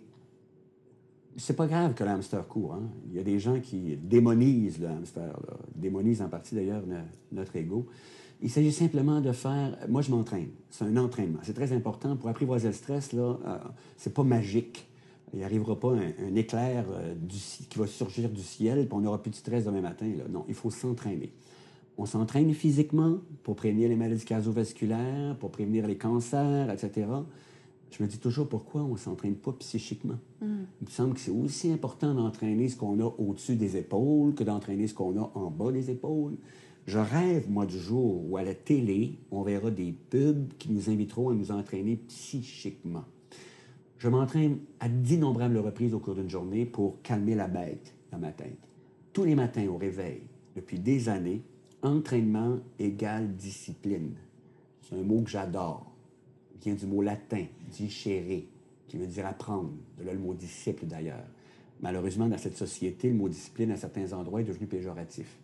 c'est 1.37 1.57
pas 1.57 1.67
grave 1.67 1.95
que 1.95 2.05
le 2.05 2.11
hamster 2.11 2.47
court. 2.47 2.75
Hein. 2.75 2.89
Il 3.09 3.17
y 3.17 3.19
a 3.19 3.25
des 3.25 3.41
gens 3.41 3.59
qui 3.61 3.97
démonisent 3.97 4.79
le 4.79 4.87
hamster, 4.87 5.37
démonisent 5.75 6.23
en 6.23 6.29
partie 6.29 6.55
d'ailleurs 6.55 6.83
notre 7.33 7.57
ego. 7.57 7.87
Il 8.43 8.51
s'agit 8.51 8.73
simplement 8.73 9.21
de 9.21 9.33
faire. 9.33 9.77
Moi, 9.89 10.03
je 10.03 10.11
m'entraîne. 10.11 10.49
C'est 10.71 10.85
un 10.85 10.97
entraînement. 10.97 11.39
C'est 11.43 11.55
très 11.55 11.73
important 11.73 12.17
pour 12.17 12.29
apprivoiser 12.29 12.69
le 12.69 12.75
stress. 12.75 13.13
Là, 13.13 13.39
euh, 13.47 13.59
c'est 13.97 14.13
pas 14.13 14.25
magique. 14.25 14.87
Il 15.33 15.41
n'arrivera 15.41 15.79
pas 15.79 15.93
un, 15.93 16.35
éclair 16.35 16.85
euh, 16.91 17.15
du, 17.15 17.37
qui 17.37 17.79
va 17.79 17.87
surgir 17.87 18.31
du 18.31 18.43
ciel, 18.43 18.87
puis 18.87 18.95
on 18.97 19.01
n'aura 19.01 19.21
plus 19.21 19.31
de 19.31 19.37
stress 19.37 19.65
demain 19.65 19.81
matin. 19.81 20.11
Là. 20.17 20.25
Non, 20.31 20.45
il 20.49 20.55
faut 20.55 20.71
s'entraîner. 20.71 21.33
On 21.99 22.07
s'entraîne 22.07 22.53
physiquement 22.53 23.19
pour 23.43 23.57
prévenir 23.57 23.89
les 23.89 23.97
maladies 23.97 24.25
cardiovasculaires, 24.25 25.37
pour 25.39 25.51
prévenir 25.51 25.87
les 25.87 25.97
cancers, 25.97 26.71
etc 26.71 27.07
je 27.91 28.03
me 28.03 28.09
dis 28.09 28.19
toujours 28.19 28.49
pourquoi 28.49 28.83
on 28.83 28.93
ne 28.93 28.99
s'entraîne 28.99 29.37
pas 29.37 29.53
psychiquement. 29.53 30.19
Mm. 30.41 30.47
Il 30.81 30.85
me 30.87 30.91
semble 30.91 31.15
que 31.15 31.21
c'est 31.21 31.31
aussi 31.31 31.71
important 31.71 32.15
d'entraîner 32.15 32.69
ce 32.69 32.77
qu'on 32.77 33.01
a 33.01 33.13
au-dessus 33.19 33.57
des 33.57 33.77
épaules 33.77 34.35
que 34.35 34.45
d'entraîner 34.45 34.87
ce 34.87 34.95
qu'on 34.95 35.19
a 35.21 35.31
en 35.35 35.51
bas 35.51 35.73
des 35.73 35.91
épaules. 35.91 36.37
Je 36.87 36.99
rêve, 36.99 37.51
moi, 37.51 37.67
du 37.67 37.79
jour 37.79 38.23
où 38.29 38.37
à 38.37 38.43
la 38.43 38.55
télé, 38.55 39.19
on 39.31 39.43
verra 39.43 39.71
des 39.71 39.93
pubs 39.93 40.53
qui 40.59 40.71
nous 40.71 40.89
inviteront 40.91 41.31
à 41.31 41.35
nous 41.35 41.51
entraîner 41.51 41.97
psychiquement. 41.97 43.05
Je 43.99 44.09
m'entraîne 44.09 44.59
à 44.81 44.89
d'innombrables 44.89 45.59
reprises 45.59 45.95
au 45.95 45.99
cours 45.99 46.15
d'une 46.15 46.31
journée 46.31 46.67
pour 46.67 47.01
calmer 47.03 47.35
la 47.35 47.49
bête 47.49 47.95
dans 48.13 48.19
ma 48.19 48.33
tête. 48.33 48.59
Tous 49.13 49.25
les 49.25 49.35
matins 49.35 49.67
au 49.69 49.77
réveil, 49.77 50.21
depuis 50.55 50.79
des 50.79 51.09
années, 51.09 51.43
entraînement 51.83 52.59
égale 52.79 53.35
discipline. 53.37 54.15
C'est 54.83 54.97
un 54.97 55.03
mot 55.03 55.23
que 55.23 55.31
j'adore 55.31 55.97
vient 56.67 56.75
du 56.75 56.87
mot 56.87 57.03
latin, 57.03 57.45
discere, 57.71 58.43
qui 58.89 58.97
veut 58.97 59.07
dire 59.07 59.27
apprendre, 59.27 59.71
de 59.99 60.05
là 60.05 60.13
le 60.13 60.19
mot 60.19 60.35
disciple 60.35 60.87
d'ailleurs. 60.87 61.25
Malheureusement, 61.81 62.27
dans 62.27 62.39
cette 62.39 62.57
société, 62.57 63.09
le 63.09 63.15
mot 63.15 63.29
discipline 63.29 63.71
à 63.71 63.77
certains 63.77 64.13
endroits 64.13 64.41
est 64.41 64.45
devenu 64.45 64.67
péjoratif, 64.67 65.39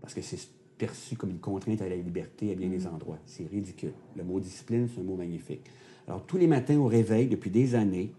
parce 0.00 0.14
que 0.14 0.20
c'est 0.20 0.38
perçu 0.76 1.16
comme 1.16 1.30
une 1.30 1.38
contrainte 1.38 1.80
à 1.82 1.88
la 1.88 1.96
liberté 1.96 2.52
à 2.52 2.54
bien 2.54 2.68
des 2.68 2.80
mm. 2.80 2.94
endroits. 2.94 3.18
C'est 3.26 3.46
ridicule. 3.46 3.92
Le 4.16 4.24
mot 4.24 4.40
discipline, 4.40 4.88
c'est 4.92 5.00
un 5.00 5.04
mot 5.04 5.16
magnifique. 5.16 5.62
Alors, 6.08 6.24
tous 6.24 6.38
les 6.38 6.46
matins 6.46 6.78
au 6.78 6.86
réveil, 6.86 7.28
depuis 7.28 7.50
des 7.50 7.74
années, 7.74 8.10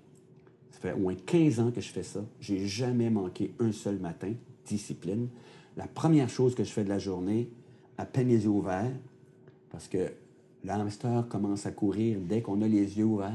ça 0.69 0.79
fait 0.79 0.93
au 0.93 1.00
moins 1.00 1.15
15 1.15 1.60
ans 1.60 1.72
que 1.72 1.81
je 1.81 1.89
fais 1.89 2.03
ça, 2.03 2.24
j'ai 2.39 2.67
jamais 2.67 3.10
manqué 3.10 3.51
un 3.60 3.72
seul 3.72 3.98
matin, 3.98 4.31
discipline. 4.67 5.27
La 5.75 5.88
première 5.88 6.29
chose 6.29 6.53
que 6.53 6.63
je 6.63 6.69
fais 6.69 6.84
de 6.84 6.89
la 6.89 7.00
journée, 7.00 7.50
à 7.98 8.05
peine 8.05 8.27
les 8.27 8.43
yeux 8.43 8.50
ouverts, 8.50 8.91
parce 9.72 9.88
que 9.88 10.12
le 10.63 10.72
hamster 10.72 11.27
commence 11.29 11.65
à 11.65 11.72
courir 11.72 12.19
dès 12.22 12.43
qu'on 12.43 12.62
a 12.62 12.67
les 12.67 13.00
yeux 13.00 13.05
ouverts. 13.05 13.34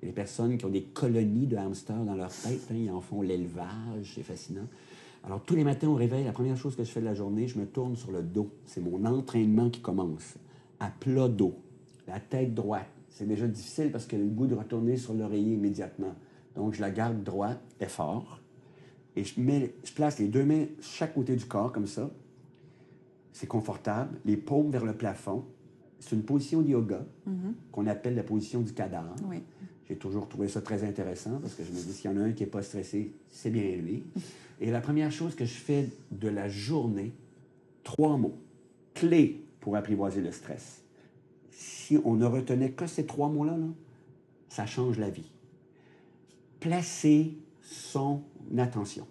Il 0.00 0.06
y 0.06 0.08
a 0.08 0.12
des 0.12 0.14
personnes 0.14 0.56
qui 0.56 0.64
ont 0.64 0.70
des 0.70 0.84
colonies 0.84 1.46
de 1.46 1.58
hamsters 1.58 2.02
dans 2.02 2.14
leur 2.14 2.32
tête. 2.32 2.68
Hein, 2.70 2.76
ils 2.76 2.90
en 2.90 3.02
font 3.02 3.20
l'élevage, 3.20 4.12
c'est 4.14 4.22
fascinant. 4.22 4.66
Alors, 5.24 5.42
tous 5.42 5.54
les 5.54 5.64
matins 5.64 5.88
au 5.88 5.94
réveil, 5.94 6.24
la 6.24 6.32
première 6.32 6.56
chose 6.56 6.74
que 6.74 6.84
je 6.84 6.90
fais 6.90 7.00
de 7.00 7.04
la 7.04 7.14
journée, 7.14 7.48
je 7.48 7.58
me 7.58 7.66
tourne 7.66 7.96
sur 7.96 8.12
le 8.12 8.22
dos. 8.22 8.48
C'est 8.64 8.80
mon 8.80 9.04
entraînement 9.04 9.68
qui 9.68 9.82
commence. 9.82 10.36
À 10.78 10.88
plat 10.88 11.28
dos, 11.28 11.54
la 12.08 12.18
tête 12.18 12.54
droite. 12.54 12.88
C'est 13.10 13.26
déjà 13.26 13.46
difficile 13.46 13.92
parce 13.92 14.06
que 14.06 14.16
le 14.16 14.26
goût 14.26 14.46
de 14.46 14.54
retourner 14.54 14.96
sur 14.96 15.14
l'oreiller 15.14 15.54
immédiatement. 15.54 16.14
Donc, 16.54 16.74
je 16.74 16.80
la 16.80 16.90
garde 16.90 17.22
droite, 17.22 17.60
effort. 17.80 18.40
Et 19.16 19.24
je, 19.24 19.40
mets, 19.40 19.74
je 19.84 19.92
place 19.92 20.18
les 20.18 20.28
deux 20.28 20.44
mains 20.44 20.66
chaque 20.80 21.14
côté 21.14 21.36
du 21.36 21.44
corps, 21.44 21.72
comme 21.72 21.86
ça. 21.86 22.10
C'est 23.32 23.46
confortable. 23.46 24.18
Les 24.24 24.36
paumes 24.36 24.70
vers 24.70 24.84
le 24.84 24.94
plafond 24.94 25.44
c'est 26.00 26.16
une 26.16 26.22
position 26.22 26.62
de 26.62 26.68
yoga 26.70 27.04
mhm. 27.26 27.54
qu'on 27.70 27.86
appelle 27.86 28.14
la 28.14 28.22
position 28.22 28.62
du 28.62 28.72
cadavre. 28.72 29.14
J'ai 29.88 29.96
toujours 29.96 30.28
trouvé 30.28 30.48
ça 30.48 30.60
très 30.60 30.82
intéressant 30.84 31.38
parce 31.40 31.54
que 31.54 31.62
je 31.62 31.70
me 31.70 31.76
dis, 31.76 31.92
s'il 31.92 32.10
y 32.10 32.14
en 32.14 32.16
a 32.16 32.22
un 32.22 32.32
qui 32.32 32.42
n'est 32.42 32.48
pas 32.48 32.62
stressé, 32.62 33.12
c'est 33.28 33.50
bien 33.50 33.76
lui. 33.76 34.02
Et 34.60 34.70
la 34.70 34.80
première 34.80 35.10
chose 35.10 35.34
que 35.34 35.44
je 35.44 35.54
fais 35.54 35.88
de 36.10 36.28
la 36.28 36.48
journée, 36.48 37.12
trois 37.82 38.16
mots, 38.16 38.36
clés 38.94 39.42
pour 39.60 39.76
apprivoiser 39.76 40.20
le 40.20 40.32
stress. 40.32 40.82
Si 41.50 41.98
on 42.04 42.14
ne 42.14 42.26
retenait 42.26 42.72
que 42.72 42.86
ces 42.86 43.06
trois 43.06 43.28
mots-là, 43.28 43.56
ça 44.48 44.66
change 44.66 44.98
la 44.98 45.10
vie. 45.10 45.30
Placer 46.60 47.38
son 47.62 48.22
attention. 48.58 49.06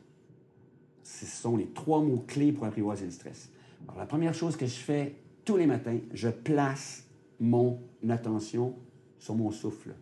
Ce 1.03 1.25
sont 1.25 1.58
les 1.58 1.67
trois 1.67 2.01
mots 2.01 2.24
clés 2.27 2.51
pour 2.51 2.65
apprivoiser 2.65 3.05
le 3.05 3.12
stress. 3.12 3.50
Alors, 3.88 4.00
la 4.00 4.05
première 4.05 4.34
chose 4.34 4.55
que 4.55 4.65
je 4.65 4.75
fais 4.75 5.15
tous 5.46 5.58
les 5.58 5.65
matins, 5.65 5.98
je 6.13 6.29
place 6.29 7.05
mon 7.39 7.79
attention 8.08 8.75
sur 9.17 9.36
mon 9.36 9.51
souffle. 9.51 9.96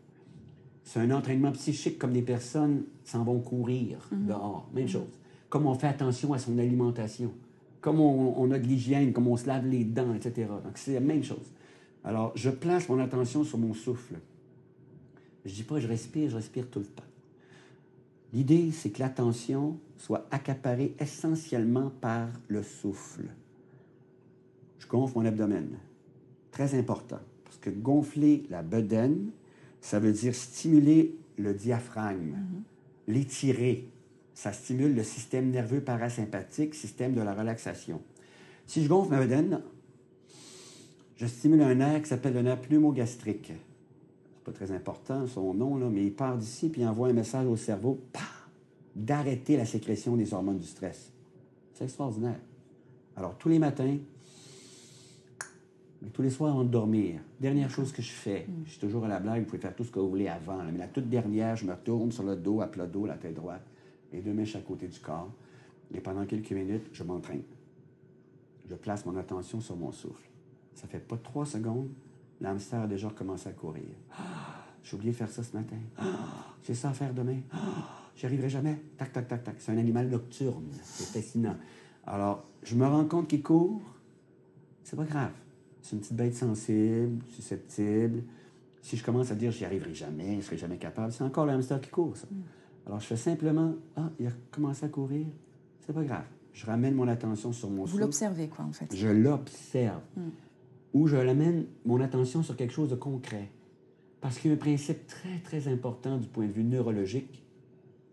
C'est 0.83 0.99
un 0.99 1.11
entraînement 1.11 1.51
psychique 1.51 1.97
comme 1.97 2.13
des 2.13 2.21
personnes 2.21 2.83
s'en 3.03 3.23
vont 3.23 3.39
courir 3.39 4.07
mhm. 4.11 4.27
dehors. 4.27 4.69
Même 4.73 4.85
mhm. 4.85 4.89
chose. 4.89 5.19
Comme 5.49 5.65
on 5.65 5.73
fait 5.75 5.87
attention 5.87 6.33
à 6.33 6.39
son 6.39 6.57
alimentation, 6.57 7.31
comme 7.81 8.01
on, 8.01 8.51
a 8.51 8.59
de 8.59 8.67
l'hygiène, 8.67 9.13
comme 9.13 9.27
on 9.27 9.37
se 9.37 9.47
lave 9.47 9.65
les 9.65 9.85
dents, 9.85 10.13
etc. 10.13 10.47
Donc, 10.63 10.77
c'est 10.77 10.95
la 10.95 10.99
même 10.99 11.23
chose. 11.23 11.53
Alors, 12.03 12.31
je 12.35 12.49
place 12.49 12.87
mon 12.89 12.99
attention 12.99 13.43
sur 13.43 13.57
mon 13.57 13.73
souffle. 13.73 14.15
Je 15.45 15.51
ne 15.51 15.55
dis 15.55 15.63
pas 15.63 15.79
je 15.79 15.87
respire, 15.87 16.29
je 16.29 16.35
respire 16.35 16.67
tout 16.69 16.79
le 16.79 16.85
temps. 16.85 17.03
L'idée, 18.33 18.71
c'est 18.71 18.89
que 18.89 18.99
l'attention 18.99 19.79
soit 19.97 20.27
accaparée 20.31 20.93
essentiellement 20.99 21.91
par 22.01 22.27
le 22.47 22.63
souffle 22.63 23.23
je 24.87 24.91
gonfle 24.91 25.17
mon 25.17 25.25
abdomen. 25.25 25.69
Très 26.51 26.77
important, 26.77 27.19
parce 27.43 27.57
que 27.57 27.69
gonfler 27.69 28.43
la 28.49 28.63
bedaine, 28.63 29.31
ça 29.81 29.99
veut 29.99 30.11
dire 30.11 30.33
stimuler 30.33 31.15
le 31.37 31.53
diaphragme, 31.53 32.31
mm-hmm. 32.31 33.13
l'étirer. 33.13 33.87
Ça 34.33 34.53
stimule 34.53 34.95
le 34.95 35.03
système 35.03 35.49
nerveux 35.49 35.81
parasympathique, 35.81 36.75
système 36.75 37.13
de 37.13 37.21
la 37.21 37.33
relaxation. 37.33 38.01
Si 38.65 38.83
je 38.83 38.89
gonfle 38.89 39.11
ma 39.11 39.19
bedaine, 39.19 39.61
je 41.17 41.25
stimule 41.25 41.61
un 41.61 41.75
nerf 41.75 42.03
qui 42.03 42.09
s'appelle 42.09 42.33
le 42.33 42.43
nerf 42.43 42.61
pneumogastrique. 42.61 43.51
C'est 43.51 44.43
pas 44.43 44.51
très 44.51 44.71
important 44.71 45.25
son 45.27 45.53
nom, 45.53 45.77
là, 45.77 45.89
mais 45.89 46.05
il 46.05 46.13
part 46.13 46.37
d'ici 46.37 46.69
puis 46.69 46.81
il 46.81 46.87
envoie 46.87 47.09
un 47.09 47.13
message 47.13 47.47
au 47.47 47.55
cerveau 47.55 47.99
d'arrêter 48.95 49.57
la 49.57 49.65
sécrétion 49.65 50.15
des 50.15 50.33
hormones 50.33 50.59
du 50.59 50.65
stress. 50.65 51.11
C'est 51.73 51.83
extraordinaire. 51.83 52.39
Alors, 53.15 53.35
tous 53.37 53.49
les 53.49 53.59
matins, 53.59 53.97
tous 56.13 56.21
les 56.21 56.29
soirs 56.29 56.51
avant 56.51 56.63
de 56.63 56.69
dormir, 56.69 57.19
dernière 57.39 57.69
chose 57.69 57.91
que 57.91 58.01
je 58.01 58.11
fais, 58.11 58.45
mm. 58.47 58.63
je 58.65 58.71
suis 58.71 58.79
toujours 58.79 59.05
à 59.05 59.07
la 59.07 59.19
blague, 59.19 59.41
vous 59.41 59.45
pouvez 59.47 59.61
faire 59.61 59.75
tout 59.75 59.83
ce 59.83 59.91
que 59.91 59.99
vous 59.99 60.09
voulez 60.09 60.27
avant, 60.27 60.63
mais 60.71 60.77
la 60.77 60.87
toute 60.87 61.09
dernière, 61.09 61.55
je 61.55 61.65
me 61.65 61.71
retourne 61.71 62.11
sur 62.11 62.23
le 62.23 62.35
dos, 62.35 62.61
à 62.61 62.67
plat 62.67 62.85
dos, 62.85 63.05
la 63.05 63.15
tête 63.15 63.33
droite, 63.33 63.65
les 64.13 64.21
deux 64.21 64.33
mains 64.33 64.45
chaque 64.45 64.65
côté 64.65 64.87
du 64.87 64.99
corps, 64.99 65.31
et 65.93 65.99
pendant 65.99 66.25
quelques 66.25 66.51
minutes, 66.51 66.89
je 66.93 67.03
m'entraîne. 67.03 67.43
Je 68.69 68.75
place 68.75 69.05
mon 69.05 69.15
attention 69.17 69.61
sur 69.61 69.75
mon 69.75 69.91
souffle. 69.91 70.26
Ça 70.77 70.87
fait 70.87 70.99
pas 70.99 71.17
trois 71.17 71.45
secondes, 71.45 71.89
l'hamster 72.39 72.81
a 72.81 72.87
déjà 72.87 73.09
recommencé 73.09 73.49
à 73.49 73.53
courir. 73.53 73.83
j'ai 74.83 74.95
oublié 74.95 75.11
de 75.11 75.17
faire 75.17 75.29
ça 75.29 75.43
ce 75.43 75.55
matin. 75.55 75.77
j'ai 76.63 76.73
ça 76.73 76.89
à 76.89 76.93
faire 76.93 77.13
demain. 77.13 77.39
J'y 78.15 78.25
arriverai 78.25 78.49
jamais. 78.49 78.81
Tac, 78.97 79.13
tac, 79.13 79.27
tac, 79.27 79.43
tac. 79.43 79.55
C'est 79.59 79.71
un 79.71 79.77
animal 79.77 80.07
nocturne. 80.09 80.65
C'est 80.81 81.19
fascinant. 81.19 81.55
Alors, 82.07 82.45
je 82.63 82.75
me 82.75 82.87
rends 82.87 83.05
compte 83.05 83.27
qu'il 83.27 83.43
court. 83.43 83.79
C'est 84.83 84.95
pas 84.95 85.03
grave 85.03 85.33
c'est 85.87 85.95
une 85.95 86.01
petite 86.01 86.15
bête 86.15 86.35
sensible, 86.35 87.23
susceptible. 87.29 88.23
Si 88.81 88.97
je 88.97 89.03
commence 89.03 89.31
à 89.31 89.35
dire 89.35 89.51
j'y 89.51 89.65
arriverai 89.65 89.93
jamais, 89.93 90.31
je 90.31 90.37
ne 90.37 90.41
serai 90.41 90.57
jamais 90.57 90.77
capable, 90.77 91.11
c'est 91.11 91.23
encore 91.23 91.45
le 91.45 91.53
hamster 91.53 91.79
qui 91.79 91.89
court, 91.89 92.15
ça. 92.15 92.27
Mm. 92.29 92.41
Alors 92.87 92.99
je 92.99 93.05
fais 93.05 93.17
simplement 93.17 93.73
Ah, 93.95 94.09
il 94.19 94.27
a 94.27 94.31
commencé 94.51 94.85
à 94.85 94.89
courir, 94.89 95.25
c'est 95.85 95.93
pas 95.93 96.03
grave. 96.03 96.25
Je 96.53 96.65
ramène 96.65 96.95
mon 96.95 97.07
attention 97.07 97.53
sur 97.53 97.69
mon 97.69 97.85
Vous 97.85 97.99
l'observez, 97.99 98.47
quoi, 98.47 98.65
en 98.65 98.71
fait. 98.71 98.93
Je 98.93 99.07
l'observe. 99.07 100.01
Mm. 100.15 100.29
Ou 100.93 101.07
je 101.07 101.15
ramène 101.15 101.65
mon 101.85 101.99
attention 102.01 102.43
sur 102.43 102.55
quelque 102.55 102.73
chose 102.73 102.89
de 102.89 102.95
concret. 102.95 103.49
Parce 104.21 104.39
qu'il 104.39 104.49
y 104.49 104.53
a 104.53 104.55
un 104.55 104.59
principe 104.59 105.05
très, 105.07 105.39
très 105.43 105.71
important 105.71 106.17
du 106.17 106.27
point 106.27 106.47
de 106.47 106.51
vue 106.51 106.63
neurologique. 106.63 107.43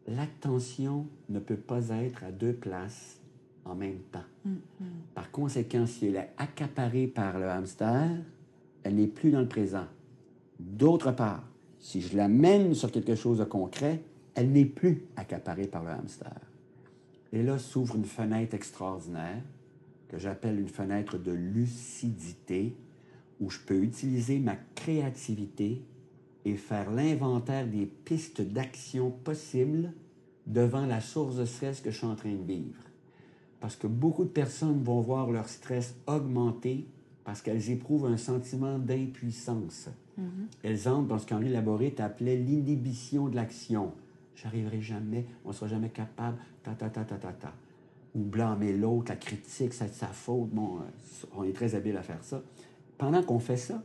L'attention 0.06 1.06
ne 1.28 1.38
peut 1.38 1.56
pas 1.56 1.88
être 1.88 2.24
à 2.24 2.30
deux 2.30 2.52
places 2.52 3.20
en 3.64 3.74
même 3.74 4.00
temps. 4.12 4.50
Par 5.14 5.30
conséquent, 5.30 5.86
si 5.86 6.06
elle 6.06 6.16
est 6.16 6.30
accaparée 6.36 7.06
par 7.06 7.38
le 7.38 7.48
hamster, 7.48 8.10
elle 8.82 8.96
n'est 8.96 9.06
plus 9.06 9.30
dans 9.30 9.40
le 9.40 9.48
présent. 9.48 9.86
D'autre 10.60 11.12
part, 11.12 11.48
si 11.78 12.00
je 12.00 12.16
l'amène 12.16 12.74
sur 12.74 12.90
quelque 12.90 13.14
chose 13.14 13.38
de 13.38 13.44
concret, 13.44 14.02
elle 14.34 14.50
n'est 14.50 14.66
plus 14.66 15.06
accaparée 15.16 15.66
par 15.66 15.84
le 15.84 15.90
hamster. 15.90 16.34
Et 17.32 17.42
là 17.42 17.58
s'ouvre 17.58 17.96
une 17.96 18.04
fenêtre 18.04 18.54
extraordinaire 18.54 19.42
que 20.14 20.20
j'appelle 20.20 20.60
une 20.60 20.68
fenêtre 20.68 21.18
de 21.18 21.32
lucidité 21.32 22.76
où 23.40 23.50
je 23.50 23.58
peux 23.58 23.82
utiliser 23.82 24.38
ma 24.38 24.54
créativité 24.76 25.82
et 26.44 26.54
faire 26.54 26.92
l'inventaire 26.92 27.66
des 27.66 27.86
pistes 27.86 28.40
d'action 28.40 29.10
possibles 29.10 29.92
devant 30.46 30.86
la 30.86 31.00
source 31.00 31.34
de 31.34 31.44
stress 31.44 31.80
que 31.80 31.90
je 31.90 31.96
suis 31.96 32.06
en 32.06 32.14
train 32.14 32.32
de 32.32 32.44
vivre. 32.44 32.80
Parce 33.58 33.74
que 33.74 33.88
beaucoup 33.88 34.22
de 34.22 34.28
personnes 34.28 34.84
vont 34.84 35.00
voir 35.00 35.32
leur 35.32 35.48
stress 35.48 35.96
augmenter 36.06 36.86
parce 37.24 37.42
qu'elles 37.42 37.70
éprouvent 37.70 38.06
un 38.06 38.18
sentiment 38.18 38.78
d'impuissance. 38.78 39.88
Elles 40.62 40.88
entrent 40.88 41.08
dans 41.08 41.18
ce 41.18 41.26
qu'Henri 41.26 41.48
Laborit 41.48 41.94
appelait 41.98 42.36
l'inhibition 42.36 43.28
de 43.28 43.34
l'action. 43.34 43.92
J'arriverai 44.36 44.80
jamais, 44.80 45.26
on 45.44 45.48
ne 45.48 45.54
sera 45.54 45.66
jamais 45.66 45.88
capable, 45.88 46.38
ta, 46.62 46.72
ta, 46.72 46.88
ta, 46.88 47.02
ta, 47.02 47.16
ta, 47.16 47.32
ta. 47.32 47.52
Ou 48.14 48.20
blâmer 48.20 48.72
l'autre, 48.72 49.10
la 49.10 49.16
critique, 49.16 49.72
c'est 49.72 49.88
de 49.88 49.94
sa 49.94 50.06
faute. 50.06 50.50
Bon, 50.50 50.78
euh, 50.78 51.26
on 51.36 51.44
est 51.44 51.52
très 51.52 51.74
habile 51.74 51.96
à 51.96 52.02
faire 52.02 52.22
ça. 52.22 52.42
Pendant 52.96 53.22
qu'on 53.22 53.40
fait 53.40 53.56
ça, 53.56 53.82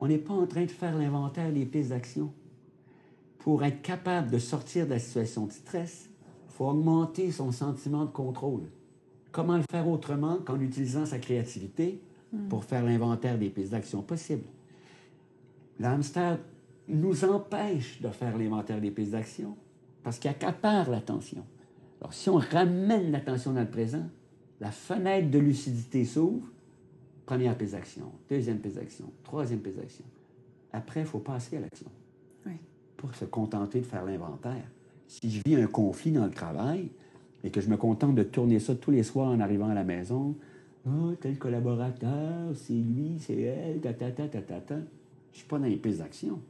on 0.00 0.08
n'est 0.08 0.18
pas 0.18 0.34
en 0.34 0.46
train 0.46 0.64
de 0.64 0.70
faire 0.70 0.96
l'inventaire 0.96 1.52
des 1.52 1.64
pistes 1.64 1.90
d'action. 1.90 2.32
Pour 3.38 3.64
être 3.64 3.82
capable 3.82 4.30
de 4.30 4.38
sortir 4.38 4.86
de 4.86 4.90
la 4.90 4.98
situation 4.98 5.46
de 5.46 5.52
stress, 5.52 6.10
il 6.48 6.52
faut 6.52 6.66
augmenter 6.66 7.30
son 7.30 7.52
sentiment 7.52 8.04
de 8.04 8.10
contrôle. 8.10 8.64
Comment 9.32 9.56
le 9.56 9.64
faire 9.70 9.88
autrement 9.88 10.36
qu'en 10.44 10.60
utilisant 10.60 11.06
sa 11.06 11.18
créativité 11.18 12.00
pour 12.48 12.64
faire 12.64 12.84
l'inventaire 12.84 13.38
des 13.38 13.50
pistes 13.50 13.72
d'action 13.72 14.02
possibles? 14.02 14.44
L'hamster 15.80 16.38
nous 16.88 17.24
empêche 17.24 18.00
de 18.00 18.08
faire 18.10 18.36
l'inventaire 18.38 18.80
des 18.80 18.90
pistes 18.90 19.12
d'action 19.12 19.56
parce 20.02 20.18
qu'il 20.18 20.30
accapare 20.30 20.90
l'attention. 20.90 21.44
Alors, 22.00 22.12
si 22.12 22.28
on 22.28 22.36
ramène 22.36 23.10
l'attention 23.12 23.52
dans 23.52 23.60
le 23.60 23.70
présent, 23.70 24.06
la 24.60 24.70
fenêtre 24.70 25.30
de 25.30 25.38
lucidité 25.38 26.04
s'ouvre, 26.04 26.46
première 27.26 27.56
piste 27.56 27.72
d'action, 27.72 28.12
deuxième 28.28 28.58
piste 28.58 28.76
d'action, 28.76 29.10
troisième 29.22 29.60
piste 29.60 29.78
d'action. 29.78 30.04
Après, 30.72 31.00
il 31.00 31.06
faut 31.06 31.18
passer 31.18 31.56
à 31.56 31.60
l'action. 31.60 31.86
Oui. 32.46 32.54
Pour 32.96 33.14
se 33.14 33.24
contenter 33.24 33.80
de 33.80 33.86
faire 33.86 34.04
l'inventaire. 34.04 34.64
Si 35.06 35.30
je 35.30 35.40
vis 35.44 35.56
un 35.56 35.66
conflit 35.66 36.12
dans 36.12 36.24
le 36.24 36.30
travail 36.30 36.90
et 37.42 37.50
que 37.50 37.60
je 37.60 37.68
me 37.68 37.76
contente 37.76 38.14
de 38.14 38.22
tourner 38.22 38.58
ça 38.58 38.74
tous 38.74 38.90
les 38.90 39.02
soirs 39.02 39.28
en 39.28 39.40
arrivant 39.40 39.68
à 39.68 39.74
la 39.74 39.84
maison, 39.84 40.34
oh, 40.86 41.12
tel 41.20 41.38
collaborateur, 41.38 42.54
c'est 42.54 42.72
lui, 42.72 43.18
c'est 43.20 43.40
elle, 43.40 43.80
ta, 43.80 43.92
ta, 43.92 44.10
ta, 44.10 44.28
ta, 44.28 44.42
ta, 44.42 44.60
ta. 44.60 44.76
Je 44.76 44.80
ne 44.80 44.86
suis 45.34 45.48
pas 45.48 45.58
dans 45.58 45.66
les 45.66 45.76
pistes 45.76 45.98
d'action. 45.98 46.40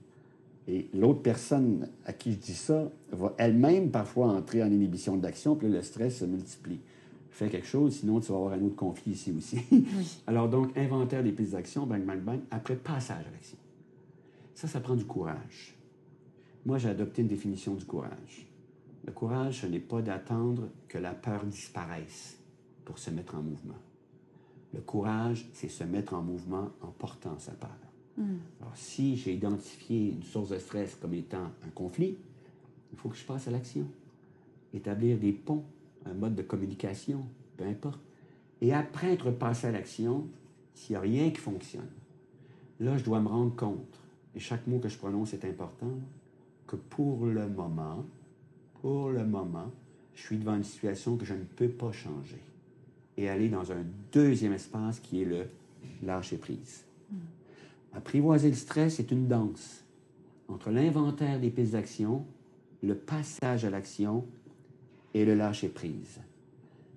Et 0.66 0.88
l'autre 0.94 1.20
personne 1.20 1.88
à 2.06 2.12
qui 2.12 2.32
je 2.32 2.38
dis 2.38 2.54
ça 2.54 2.90
va 3.12 3.34
elle-même 3.36 3.90
parfois 3.90 4.28
entrer 4.28 4.62
en 4.62 4.70
inhibition 4.70 5.16
d'action, 5.16 5.56
puis 5.56 5.68
là, 5.68 5.76
le 5.76 5.82
stress 5.82 6.18
se 6.18 6.24
multiplie. 6.24 6.80
Fais 7.30 7.48
quelque 7.48 7.66
chose, 7.66 7.96
sinon 7.96 8.20
tu 8.20 8.30
vas 8.30 8.38
avoir 8.38 8.52
un 8.52 8.62
autre 8.62 8.76
conflit 8.76 9.12
ici 9.12 9.32
aussi. 9.36 9.58
Alors 10.26 10.48
donc, 10.48 10.76
inventaire 10.78 11.22
des 11.22 11.32
pistes 11.32 11.52
d'action, 11.52 11.84
bang, 11.84 12.02
bang, 12.04 12.20
bang, 12.20 12.40
après 12.50 12.76
passage 12.76 13.26
à 13.26 13.30
l'action. 13.30 13.58
Ça, 14.54 14.68
ça 14.68 14.80
prend 14.80 14.94
du 14.94 15.04
courage. 15.04 15.74
Moi, 16.64 16.78
j'ai 16.78 16.88
adopté 16.88 17.22
une 17.22 17.28
définition 17.28 17.74
du 17.74 17.84
courage. 17.84 18.46
Le 19.04 19.12
courage, 19.12 19.62
ce 19.62 19.66
n'est 19.66 19.80
pas 19.80 20.00
d'attendre 20.00 20.68
que 20.88 20.96
la 20.96 21.12
peur 21.12 21.44
disparaisse 21.44 22.38
pour 22.84 22.98
se 22.98 23.10
mettre 23.10 23.34
en 23.34 23.42
mouvement. 23.42 23.74
Le 24.72 24.80
courage, 24.80 25.46
c'est 25.52 25.68
se 25.68 25.84
mettre 25.84 26.14
en 26.14 26.22
mouvement 26.22 26.70
en 26.80 26.88
portant 26.88 27.38
sa 27.38 27.52
peur. 27.52 27.83
Alors, 28.16 28.76
si 28.76 29.16
j'ai 29.16 29.34
identifié 29.34 30.10
une 30.10 30.22
source 30.22 30.50
de 30.50 30.58
stress 30.58 30.96
comme 31.00 31.14
étant 31.14 31.50
un 31.64 31.70
conflit, 31.74 32.16
il 32.92 32.98
faut 32.98 33.08
que 33.08 33.16
je 33.16 33.24
passe 33.24 33.48
à 33.48 33.50
l'action. 33.50 33.86
Établir 34.72 35.18
des 35.18 35.32
ponts, 35.32 35.64
un 36.06 36.14
mode 36.14 36.34
de 36.34 36.42
communication, 36.42 37.24
peu 37.56 37.64
importe. 37.64 38.00
Et 38.60 38.72
après 38.72 39.12
être 39.12 39.30
passé 39.30 39.66
à 39.66 39.72
l'action, 39.72 40.26
s'il 40.74 40.94
n'y 40.94 40.96
a 40.96 41.00
rien 41.00 41.30
qui 41.30 41.40
fonctionne, 41.40 41.90
là, 42.80 42.96
je 42.96 43.04
dois 43.04 43.20
me 43.20 43.28
rendre 43.28 43.54
compte, 43.54 44.00
et 44.34 44.40
chaque 44.40 44.66
mot 44.66 44.78
que 44.78 44.88
je 44.88 44.98
prononce 44.98 45.34
est 45.34 45.44
important, 45.44 45.92
que 46.66 46.76
pour 46.76 47.26
le 47.26 47.48
moment, 47.48 48.04
pour 48.80 49.10
le 49.10 49.24
moment, 49.24 49.70
je 50.14 50.22
suis 50.22 50.38
devant 50.38 50.54
une 50.54 50.64
situation 50.64 51.16
que 51.16 51.24
je 51.24 51.34
ne 51.34 51.44
peux 51.44 51.68
pas 51.68 51.92
changer. 51.92 52.40
Et 53.16 53.28
aller 53.28 53.48
dans 53.48 53.70
un 53.70 53.84
deuxième 54.12 54.52
espace 54.52 55.00
qui 55.00 55.22
est 55.22 55.24
le 55.24 55.46
lâcher 56.02 56.36
prise. 56.36 56.84
Apprivoiser 57.94 58.48
le 58.48 58.56
stress 58.56 58.98
est 58.98 59.10
une 59.10 59.28
danse 59.28 59.84
entre 60.48 60.70
l'inventaire 60.70 61.40
des 61.40 61.50
pistes 61.50 61.72
d'action, 61.72 62.24
le 62.82 62.94
passage 62.94 63.64
à 63.64 63.70
l'action 63.70 64.26
et 65.14 65.24
le 65.24 65.34
lâcher-prise. 65.34 66.20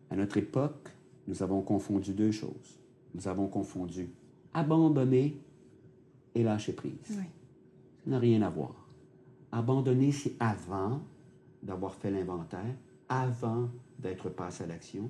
À 0.09 0.15
notre 0.15 0.37
époque, 0.37 0.89
nous 1.27 1.43
avons 1.43 1.61
confondu 1.61 2.13
deux 2.13 2.31
choses. 2.31 2.79
Nous 3.13 3.27
avons 3.27 3.47
confondu 3.47 4.09
abandonner 4.53 5.39
et 6.33 6.43
lâcher-prise. 6.43 6.93
Oui. 7.11 7.25
Ça 8.03 8.11
n'a 8.11 8.19
rien 8.19 8.41
à 8.41 8.49
voir. 8.49 8.87
Abandonner, 9.51 10.11
c'est 10.11 10.33
avant 10.39 11.01
d'avoir 11.61 11.93
fait 11.93 12.11
l'inventaire, 12.11 12.75
avant 13.07 13.69
d'être 13.99 14.29
passé 14.29 14.63
à 14.63 14.67
l'action. 14.67 15.09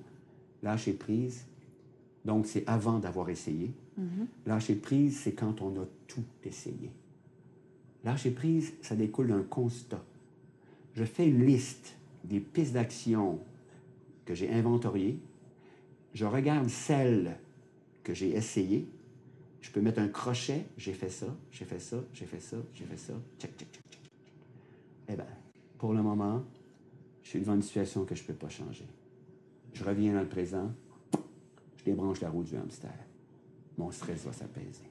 Lâcher 0.63 0.93
prise, 0.93 1.45
donc 2.25 2.45
c'est 2.45 2.67
avant 2.67 2.99
d'avoir 2.99 3.29
essayé. 3.29 3.73
Lâcher 4.45 4.75
prise, 4.75 5.19
c'est 5.19 5.33
quand 5.33 5.61
on 5.61 5.81
a 5.81 5.85
tout 6.07 6.23
essayé. 6.43 6.91
Lâcher 8.03 8.31
prise, 8.31 8.73
ça 8.81 8.95
découle 8.95 9.27
d'un 9.27 9.43
constat. 9.43 10.03
Je 10.93 11.03
fais 11.03 11.27
une 11.27 11.45
liste 11.45 11.95
des 12.23 12.39
pistes 12.39 12.73
d'action 12.73 13.39
que 14.25 14.35
j'ai 14.35 14.51
inventoriées. 14.51 15.19
Je 16.13 16.25
regarde 16.25 16.69
celles 16.69 17.37
que 18.03 18.13
j'ai 18.13 18.35
essayées. 18.35 18.87
Je 19.61 19.71
peux 19.71 19.81
mettre 19.81 19.99
un 19.99 20.07
crochet. 20.07 20.65
J'ai 20.77 20.93
fait 20.93 21.09
ça, 21.09 21.35
j'ai 21.51 21.65
fait 21.65 21.79
ça, 21.79 21.97
j'ai 22.13 22.25
fait 22.25 22.39
ça, 22.39 22.57
j'ai 22.73 22.85
fait 22.85 22.97
ça. 22.97 23.13
Check, 23.39 23.57
check, 23.57 23.67
check, 23.71 23.83
check. 23.91 24.01
Eh 25.09 25.15
bien, 25.15 25.25
pour 25.77 25.93
le 25.93 26.03
moment, 26.03 26.43
je 27.23 27.29
suis 27.29 27.39
devant 27.39 27.55
une 27.55 27.61
situation 27.61 28.05
que 28.05 28.15
je 28.15 28.21
ne 28.21 28.27
peux 28.27 28.33
pas 28.33 28.49
changer. 28.49 28.87
Je 29.73 29.83
reviens 29.83 30.13
dans 30.13 30.21
le 30.21 30.29
présent. 30.29 30.71
Je 31.77 31.83
débranche 31.83 32.21
la 32.21 32.29
roue 32.29 32.43
du 32.43 32.55
hamster 32.55 32.93
mon 33.77 33.91
stress 33.91 34.25
va 34.25 34.33
s'apaiser. 34.33 34.89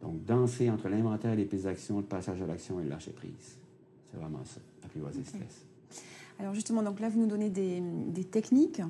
Donc, 0.00 0.24
danser 0.24 0.68
entre 0.68 0.88
l'inventaire 0.88 1.36
des 1.36 1.44
pistes 1.44 1.64
d'action, 1.64 1.98
le 1.98 2.04
passage 2.04 2.42
à 2.42 2.46
l'action 2.46 2.80
et 2.80 2.84
le 2.84 2.90
lâcher 2.90 3.12
prise. 3.12 3.56
C'est 4.10 4.18
vraiment 4.18 4.44
ça, 4.44 4.60
apprivoiser 4.84 5.20
le 5.20 5.24
stress. 5.24 5.64
Alors 6.38 6.54
justement, 6.54 6.82
donc 6.82 6.98
là, 6.98 7.08
vous 7.08 7.20
nous 7.20 7.26
donnez 7.26 7.50
des, 7.50 7.80
des 7.80 8.24
techniques, 8.24 8.82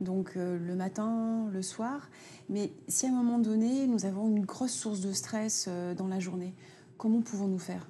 donc 0.00 0.32
euh, 0.36 0.58
le 0.58 0.74
matin, 0.74 1.48
le 1.50 1.62
soir. 1.62 2.10
Mais 2.48 2.70
si 2.86 3.06
à 3.06 3.08
un 3.08 3.12
moment 3.12 3.38
donné, 3.38 3.86
nous 3.86 4.04
avons 4.04 4.28
une 4.28 4.44
grosse 4.44 4.72
source 4.72 5.00
de 5.00 5.12
stress 5.12 5.66
euh, 5.68 5.94
dans 5.94 6.06
la 6.06 6.20
journée, 6.20 6.52
comment 6.98 7.22
pouvons-nous 7.22 7.58
faire? 7.58 7.88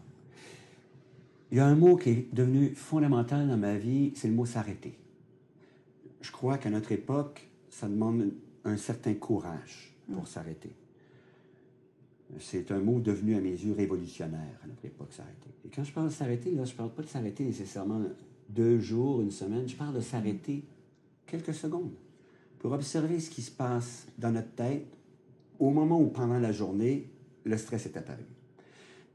Il 1.51 1.57
y 1.57 1.61
a 1.61 1.67
un 1.67 1.75
mot 1.75 1.97
qui 1.97 2.11
est 2.11 2.35
devenu 2.35 2.75
fondamental 2.75 3.49
dans 3.49 3.57
ma 3.57 3.77
vie, 3.77 4.13
c'est 4.15 4.29
le 4.29 4.35
mot 4.35 4.47
s'arrêter. 4.47 4.99
Je 6.21 6.31
crois 6.31 6.59
qu'à 6.59 6.71
notre 6.71 6.93
époque, 6.93 7.49
ça 7.71 7.89
demande 7.89 8.33
un 8.65 8.77
certain 8.77 9.15
courage 9.15 9.88
pour 10.13 10.27
s'arrêter. 10.27 10.71
C'est 12.39 12.71
un 12.73 12.81
mot 12.81 13.01
devenu 13.01 13.37
à 13.37 13.41
mes 13.41 13.53
yeux 13.53 13.73
révolutionnaire 13.73 14.61
à 14.63 14.67
notre 14.67 14.85
époque, 14.85 15.13
s'arrêter. 15.13 15.49
Et 15.65 15.69
quand 15.69 15.85
je 15.85 15.93
parle 15.93 16.09
de 16.09 16.13
s'arrêter, 16.13 16.51
là, 16.51 16.65
je 16.65 16.73
ne 16.73 16.77
parle 16.77 16.93
pas 16.93 17.03
de 17.03 17.09
s'arrêter 17.09 17.45
nécessairement 17.45 18.03
deux 18.49 18.79
jours, 18.81 19.23
une 19.23 19.31
semaine, 19.31 19.69
je 19.69 19.77
parle 19.77 19.95
de 19.95 20.01
s'arrêter 20.01 20.65
quelques 21.27 21.55
secondes 21.55 21.93
pour 22.59 22.73
observer 22.73 23.21
ce 23.21 23.31
qui 23.31 23.43
se 23.43 23.51
passe 23.51 24.07
dans 24.19 24.33
notre 24.33 24.53
tête 24.53 24.87
au 25.59 25.71
moment 25.71 26.01
où, 26.01 26.09
pendant 26.09 26.39
la 26.39 26.53
journée, 26.53 27.11
le 27.45 27.57
stress 27.57 27.87
est 27.87 27.97
apparu. 27.97 28.25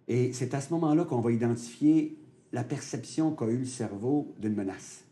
Et 0.07 0.33
c'est 0.33 0.53
à 0.53 0.61
ce 0.61 0.73
moment-là 0.73 1.05
qu'on 1.05 1.21
va 1.21 1.31
identifier 1.31 2.17
la 2.51 2.63
perception 2.63 3.33
qu'a 3.33 3.47
eu 3.47 3.57
le 3.57 3.65
cerveau 3.65 4.33
d'une 4.39 4.55
menace. 4.55 5.03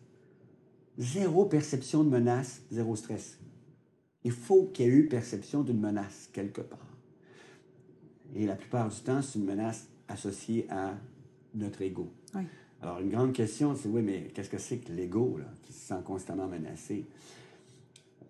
Zéro 0.98 1.46
perception 1.46 2.04
de 2.04 2.10
menace, 2.10 2.62
zéro 2.72 2.96
stress. 2.96 3.38
Il 4.24 4.32
faut 4.32 4.66
qu'il 4.74 4.86
y 4.86 4.90
ait 4.90 4.92
eu 4.92 5.08
perception 5.08 5.62
d'une 5.64 5.80
menace 5.80 6.30
quelque 6.32 6.62
part. 6.62 6.80
Et 8.36 8.46
la 8.46 8.56
plupart 8.56 8.90
du 8.90 9.00
temps, 9.02 9.22
c'est 9.22 9.40
une 9.40 9.46
menace 9.46 9.88
associée 10.08 10.68
à 10.70 10.94
notre 11.56 11.82
ego. 11.82 12.10
Oui. 12.36 12.44
Alors, 12.82 13.00
une 13.00 13.10
grande 13.10 13.34
question, 13.34 13.76
c'est 13.76 13.90
oui, 13.90 14.02
mais 14.02 14.32
qu'est-ce 14.34 14.50
que 14.50 14.58
c'est 14.58 14.78
que 14.78 14.92
l'ego, 14.92 15.40
qui 15.64 15.74
se 15.74 15.88
sent 15.88 16.02
constamment 16.06 16.48
menacé? 16.48 17.06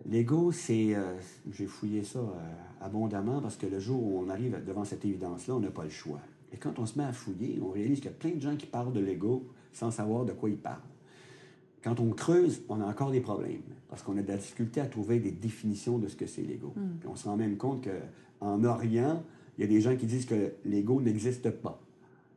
L'ego, 0.10 0.52
c'est. 0.52 0.96
euh, 0.96 1.14
J'ai 1.52 1.68
fouillé 1.68 2.04
ça 2.04 2.20
euh, 2.20 2.34
abondamment 2.82 3.40
parce 3.42 3.56
que 3.56 3.68
le 3.68 3.80
jour 3.80 4.02
où 4.04 4.20
on 4.20 4.30
arrive 4.30 4.64
devant 4.66 4.84
cette 4.84 5.06
évidence-là, 5.06 5.56
on 5.56 5.60
n'a 5.60 5.70
pas 5.72 5.84
le 5.84 5.90
choix. 5.90 6.20
Et 6.52 6.58
quand 6.58 6.80
on 6.80 6.86
se 6.86 6.98
met 6.98 7.06
à 7.06 7.14
fouiller, 7.14 7.60
on 7.62 7.70
réalise 7.70 8.00
qu'il 8.00 8.10
y 8.10 8.14
a 8.14 8.18
plein 8.18 8.32
de 8.32 8.42
gens 8.42 8.56
qui 8.58 8.66
parlent 8.66 8.92
de 8.92 9.00
l'ego 9.00 9.46
sans 9.72 9.92
savoir 9.92 10.26
de 10.26 10.34
quoi 10.34 10.50
ils 10.50 10.58
parlent. 10.58 10.82
Quand 11.84 12.00
on 12.00 12.12
creuse, 12.12 12.62
on 12.70 12.80
a 12.82 12.86
encore 12.86 13.12
des 13.12 13.22
problèmes 13.22 13.62
parce 13.90 14.04
qu'on 14.04 14.18
a 14.18 14.22
de 14.22 14.28
la 14.28 14.38
difficulté 14.38 14.80
à 14.80 14.86
trouver 14.86 15.20
des 15.20 15.32
définitions 15.32 15.98
de 15.98 16.08
ce 16.08 16.16
que 16.16 16.26
c'est 16.26 16.44
l'ego. 16.44 16.74
Mm. 16.76 17.08
On 17.10 17.16
se 17.16 17.28
rend 17.28 17.36
même 17.36 17.58
compte 17.58 17.88
qu'en 18.40 18.64
Orient, 18.64 19.24
il 19.58 19.62
y 19.62 19.64
a 19.66 19.68
des 19.68 19.82
gens 19.82 19.96
qui 19.96 20.06
disent 20.06 20.26
que 20.26 20.54
l'ego 20.66 21.02
n'existe 21.02 21.50
pas. 21.50 21.82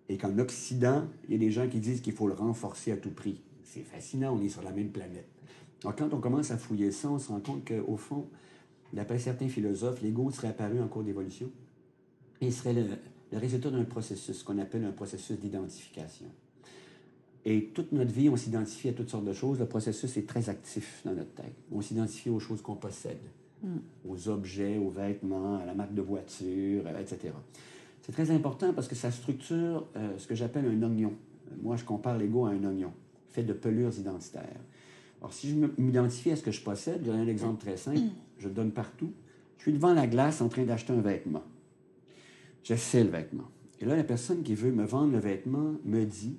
Et 0.09 0.17
qu'en 0.17 0.39
Occident, 0.39 1.05
il 1.29 1.33
y 1.33 1.35
a 1.37 1.39
des 1.39 1.51
gens 1.51 1.69
qui 1.69 1.79
disent 1.79 2.01
qu'il 2.01 2.13
faut 2.13 2.27
le 2.27 2.35
renforcer 2.35 2.93
à 2.93 2.97
tout 2.97 3.11
prix. 3.11 3.41
C'est 3.63 3.85
fascinant, 3.85 4.37
on 4.37 4.43
est 4.43 4.49
sur 4.49 4.63
la 4.63 4.73
même 4.73 4.91
planète. 4.91 5.29
Alors, 5.83 5.97
quand 5.97 6.13
on 6.13 6.21
commence 6.21 6.51
à 6.51 6.59
fouiller 6.59 6.91
ça, 6.91 7.09
on 7.11 7.19
se 7.19 7.29
rend 7.29 7.41
compte 7.41 7.65
qu'au 7.67 7.97
fond, 7.97 8.27
d'après 8.93 9.19
certains 9.19 9.49
philosophes, 9.49 10.03
l'ego 10.03 10.31
serait 10.31 10.49
apparu 10.49 10.81
en 10.81 10.89
cours 10.89 11.03
d'évolution. 11.03 11.51
Il 12.41 12.53
serait 12.53 12.75
le, 12.75 12.85
le 13.33 13.39
résultat 13.39 13.71
d'un 13.71 13.85
processus 13.85 14.43
qu'on 14.43 14.59
appelle 14.59 14.85
un 14.85 14.93
processus 14.93 15.39
d'identification. 15.39 16.27
Et 17.45 17.67
toute 17.75 17.93
notre 17.93 18.13
vie, 18.13 18.29
on 18.29 18.37
s'identifie 18.37 18.89
à 18.89 18.93
toutes 18.93 19.11
sortes 19.11 19.25
de 19.25 19.33
choses. 19.33 19.59
Le 19.59 19.67
processus 19.67 20.17
est 20.17 20.27
très 20.27 20.49
actif 20.49 21.03
dans 21.05 21.13
notre 21.13 21.35
tête. 21.35 21.55
On 21.71 21.81
s'identifie 21.81 22.31
aux 22.31 22.41
choses 22.41 22.63
qu'on 22.63 22.77
possède, 22.77 23.19
aux 24.09 24.29
objets, 24.29 24.79
aux 24.79 24.91
vêtements, 24.91 25.59
à 25.59 25.67
la 25.67 25.75
marque 25.75 25.95
de 25.95 26.01
voiture, 26.01 26.83
euh, 26.87 27.01
etc. 27.01 27.33
C'est 28.03 28.13
très 28.13 28.31
important 28.31 28.73
parce 28.73 28.89
que 28.89 28.95
ça 28.95 29.11
structure 29.11 29.87
euh, 29.97 30.19
ce 30.19 30.27
que 30.27 30.35
j'appelle 30.35 30.67
un 30.67 30.83
oignon. 30.83 31.13
Moi, 31.63 31.77
je 31.77 31.85
compare 31.85 32.19
l'ego 32.19 32.47
à 32.47 32.51
un 32.51 32.65
oignon, 32.65 32.93
fait 33.29 33.43
de 33.43 33.53
pelures 33.53 33.97
identitaires. 33.99 34.61
Alors, 35.21 35.33
si 35.33 35.51
je 35.51 35.55
m'identifie 35.79 36.31
à 36.31 36.37
ce 36.37 36.43
que 36.43 36.51
je 36.51 36.63
possède, 36.63 37.01
je 37.03 37.11
donne 37.11 37.21
un 37.21 37.27
exemple 37.27 37.61
très 37.61 37.77
simple, 37.77 38.01
je 38.39 38.49
le 38.49 38.55
donne 38.55 38.73
partout. 38.73 39.13
Je 39.59 39.63
suis 39.63 39.73
devant 39.73 39.95
la 39.95 40.07
glace 40.07 40.41
en 40.41 40.49
train 40.49 40.65
d'acheter 40.65 40.93
un 40.93 41.01
vêtement. 41.01 41.43
J'essaie 42.63 43.05
le 43.05 43.11
vêtement. 43.11 43.49
Et 43.81 43.87
là, 43.87 43.97
la 43.97 44.05
personne 44.05 44.43
qui 44.43 44.55
veut 44.55 44.73
me 44.73 44.85
vendre 44.85 45.13
le 45.13 45.19
vêtement 45.19 45.75
me 45.85 46.05
dit, 46.05 46.37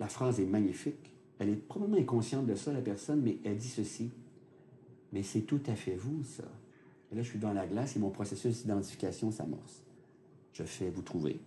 la 0.00 0.08
phrase 0.08 0.40
est 0.40 0.46
magnifique, 0.46 1.14
elle 1.38 1.50
est 1.50 1.56
probablement 1.56 2.00
inconsciente 2.00 2.46
de 2.46 2.54
ça, 2.54 2.72
la 2.72 2.80
personne, 2.80 3.20
mais 3.20 3.38
elle 3.44 3.58
dit 3.58 3.68
ceci. 3.68 4.10
Mais 5.12 5.22
c'est 5.22 5.42
tout 5.42 5.60
à 5.66 5.74
fait 5.74 5.94
vous, 5.94 6.24
ça. 6.24 6.44
Et 7.12 7.16
là, 7.16 7.22
je 7.22 7.28
suis 7.28 7.38
dans 7.38 7.52
la 7.52 7.66
glace 7.66 7.96
et 7.96 7.98
mon 7.98 8.10
processus 8.10 8.62
d'identification 8.62 9.30
s'amorce. 9.30 9.82
Je 10.52 10.62
fais, 10.62 10.88
vous 10.90 11.02
trouvez. 11.02 11.38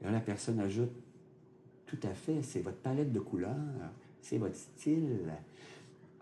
Et 0.00 0.04
là, 0.04 0.10
la 0.10 0.20
personne 0.20 0.60
ajoute, 0.60 0.90
tout 1.86 1.98
à 2.02 2.14
fait, 2.14 2.42
c'est 2.42 2.60
votre 2.60 2.78
palette 2.78 3.12
de 3.12 3.20
couleurs, 3.20 3.56
c'est 4.20 4.38
votre 4.38 4.56
style. 4.56 5.32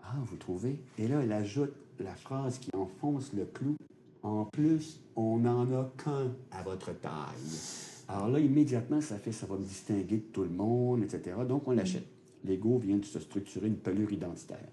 Ah, 0.03 0.15
vous 0.25 0.37
trouvez. 0.37 0.79
Et 0.97 1.07
là, 1.07 1.21
elle 1.21 1.31
ajoute 1.31 1.73
la 1.99 2.15
phrase 2.15 2.57
qui 2.59 2.69
enfonce 2.75 3.33
le 3.33 3.45
clou. 3.45 3.75
En 4.23 4.45
plus, 4.45 4.99
on 5.15 5.37
n'en 5.37 5.71
a 5.73 5.91
qu'un 5.97 6.31
à 6.51 6.63
votre 6.63 6.91
taille. 6.99 7.88
Alors 8.09 8.27
là, 8.27 8.39
immédiatement, 8.39 9.01
ça 9.01 9.17
fait, 9.17 9.31
ça 9.31 9.45
va 9.45 9.55
me 9.55 9.63
distinguer 9.63 10.17
de 10.17 10.23
tout 10.33 10.41
le 10.41 10.49
monde, 10.49 11.03
etc. 11.03 11.37
Donc, 11.47 11.67
on 11.67 11.71
l'achète. 11.71 12.07
L'ego 12.43 12.79
vient 12.79 12.97
de 12.97 13.05
se 13.05 13.19
structurer 13.19 13.67
une 13.67 13.77
pelure 13.77 14.11
identitaire. 14.11 14.67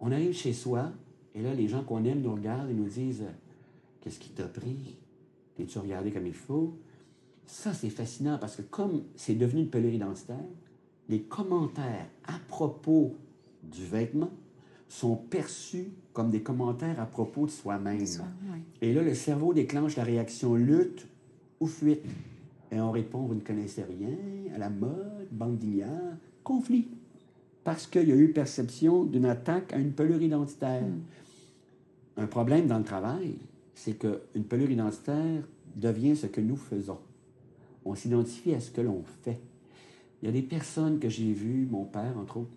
On 0.00 0.10
arrive 0.10 0.32
chez 0.32 0.54
soi, 0.54 0.90
et 1.34 1.42
là, 1.42 1.52
les 1.52 1.68
gens 1.68 1.82
qu'on 1.82 2.04
aime 2.04 2.22
nous 2.22 2.34
regardent 2.34 2.70
et 2.70 2.74
nous 2.74 2.88
disent 2.88 3.24
Qu'est-ce 4.00 4.18
qui 4.18 4.30
t'a 4.30 4.44
pris? 4.44 4.96
T'es-tu 5.56 5.78
regardé 5.78 6.10
comme 6.10 6.26
il 6.26 6.34
faut 6.34 6.78
Ça, 7.46 7.74
c'est 7.74 7.90
fascinant 7.90 8.38
parce 8.38 8.56
que 8.56 8.62
comme 8.62 9.02
c'est 9.14 9.34
devenu 9.34 9.62
une 9.62 9.70
pelure 9.70 9.92
identitaire, 9.92 10.44
les 11.08 11.20
commentaires 11.20 12.06
à 12.26 12.38
propos 12.48 13.14
du 13.62 13.84
vêtement 13.84 14.30
sont 14.88 15.16
perçus 15.16 15.88
comme 16.12 16.30
des 16.30 16.42
commentaires 16.42 16.98
à 17.00 17.06
propos 17.06 17.46
de 17.46 17.50
soi-même. 17.50 18.06
Soi. 18.06 18.24
Et 18.80 18.94
là, 18.94 19.02
le 19.02 19.14
cerveau 19.14 19.52
déclenche 19.52 19.96
la 19.96 20.04
réaction 20.04 20.54
lutte 20.54 21.06
ou 21.60 21.66
fuite. 21.66 22.02
Et 22.74 22.80
on 22.80 22.90
répond, 22.90 23.20
vous 23.20 23.36
ne 23.36 23.40
connaissez 23.40 23.84
rien, 23.84 24.16
à 24.52 24.58
la 24.58 24.68
mode, 24.68 25.28
bande 25.30 25.58
d'ignards, 25.58 26.16
conflit. 26.42 26.88
Parce 27.62 27.86
qu'il 27.86 28.08
y 28.08 28.12
a 28.12 28.16
eu 28.16 28.32
perception 28.32 29.04
d'une 29.04 29.26
attaque 29.26 29.72
à 29.72 29.78
une 29.78 29.92
pelure 29.92 30.20
identitaire. 30.20 30.82
Un 32.16 32.26
problème 32.26 32.66
dans 32.66 32.78
le 32.78 32.84
travail, 32.84 33.36
c'est 33.74 33.94
qu'une 33.94 34.44
pelure 34.48 34.70
identitaire 34.70 35.42
devient 35.76 36.16
ce 36.16 36.26
que 36.26 36.40
nous 36.40 36.56
faisons. 36.56 36.98
On 37.84 37.94
s'identifie 37.94 38.54
à 38.54 38.60
ce 38.60 38.72
que 38.72 38.80
l'on 38.80 39.04
fait. 39.22 39.38
Il 40.20 40.26
y 40.26 40.28
a 40.28 40.32
des 40.32 40.42
personnes 40.42 40.98
que 40.98 41.08
j'ai 41.08 41.32
vues, 41.32 41.68
mon 41.70 41.84
père 41.84 42.18
entre 42.18 42.38
autres, 42.38 42.56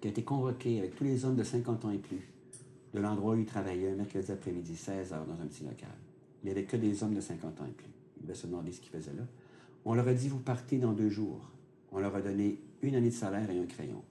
qui 0.00 0.06
a 0.06 0.10
été 0.10 0.22
convoqué 0.22 0.78
avec 0.78 0.94
tous 0.94 1.04
les 1.04 1.24
hommes 1.24 1.36
de 1.36 1.44
50 1.44 1.84
ans 1.86 1.90
et 1.90 1.98
plus 1.98 2.30
de 2.94 3.00
l'endroit 3.00 3.34
où 3.34 3.38
il 3.38 3.46
travaillait, 3.46 3.90
un 3.90 3.96
mercredi 3.96 4.30
après-midi, 4.30 4.76
16 4.76 5.12
heures, 5.12 5.26
dans 5.26 5.42
un 5.42 5.46
petit 5.46 5.64
local. 5.64 5.88
Il 6.42 6.46
n'y 6.46 6.52
avait 6.52 6.64
que 6.64 6.76
des 6.76 7.02
hommes 7.02 7.14
de 7.14 7.20
50 7.20 7.60
ans 7.60 7.66
et 7.66 7.72
plus. 7.72 7.93
Se 8.32 8.46
demander 8.46 8.72
ce 8.72 8.80
qu'ils 8.80 8.90
faisaient 8.90 9.14
là. 9.14 9.26
On 9.84 9.94
leur 9.94 10.08
a 10.08 10.14
dit, 10.14 10.28
vous 10.28 10.38
partez 10.38 10.78
dans 10.78 10.92
deux 10.92 11.10
jours. 11.10 11.50
On 11.92 11.98
leur 11.98 12.14
a 12.16 12.22
donné 12.22 12.58
une 12.80 12.94
année 12.94 13.10
de 13.10 13.14
salaire 13.14 13.50
et 13.50 13.58
un 13.58 13.66
crayon. 13.66 14.02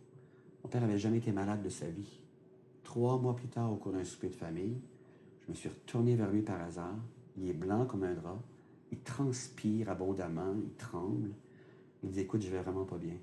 Mon 0.64 0.70
père 0.70 0.82
n'avait 0.82 1.00
jamais 1.00 1.18
été 1.18 1.32
malade 1.32 1.64
de 1.64 1.70
sa 1.70 1.90
vie. 1.90 2.22
Trois 2.84 3.18
mois 3.18 3.36
plus 3.36 3.48
tard, 3.48 3.72
au 3.72 3.76
cours 3.76 3.92
d'un 3.92 4.04
souper 4.04 4.30
de 4.30 4.36
famille, 4.36 4.78
je 5.46 5.52
me 5.52 5.56
suis 5.56 5.70
retourné 5.70 6.16
vers 6.16 6.32
lui 6.32 6.42
par 6.42 6.62
hasard. 6.62 6.96
Il 7.38 7.50
est 7.50 7.54
blanc 7.54 7.86
comme 7.86 8.04
un 8.04 8.14
drap. 8.14 8.40
Il 8.92 9.00
transpire 9.00 9.90
abondamment. 9.90 10.56
Il 10.64 10.74
tremble. 10.76 11.32
Il 12.04 12.12
dit 12.12 12.22
Écoute, 12.22 12.42
je 12.42 12.50
vais 12.50 12.62
vraiment 12.62 12.86
pas 12.86 12.98
bien. 12.98 13.16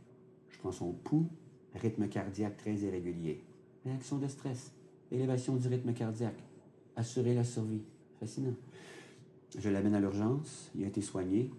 Je 0.51 0.59
prends 0.59 0.73
son 0.73 0.93
pouls, 0.93 1.29
rythme 1.75 2.09
cardiaque 2.09 2.57
très 2.57 2.75
irrégulier. 2.75 3.43
Réaction 3.85 4.19
de 4.19 4.27
stress. 4.27 4.73
Élévation 5.11 5.57
du 5.57 5.69
rythme 5.69 5.93
cardiaque. 5.95 6.43
Assurer 6.97 7.35
la 7.35 7.45
survie. 7.45 7.83
Fascinant. 8.19 8.55
Je 9.59 9.69
l'amène 9.69 9.95
à 9.95 10.01
l'urgence. 10.01 10.71
Il 10.75 10.85
a 10.85 10.87
été 10.87 11.01
soigné. 11.01 11.51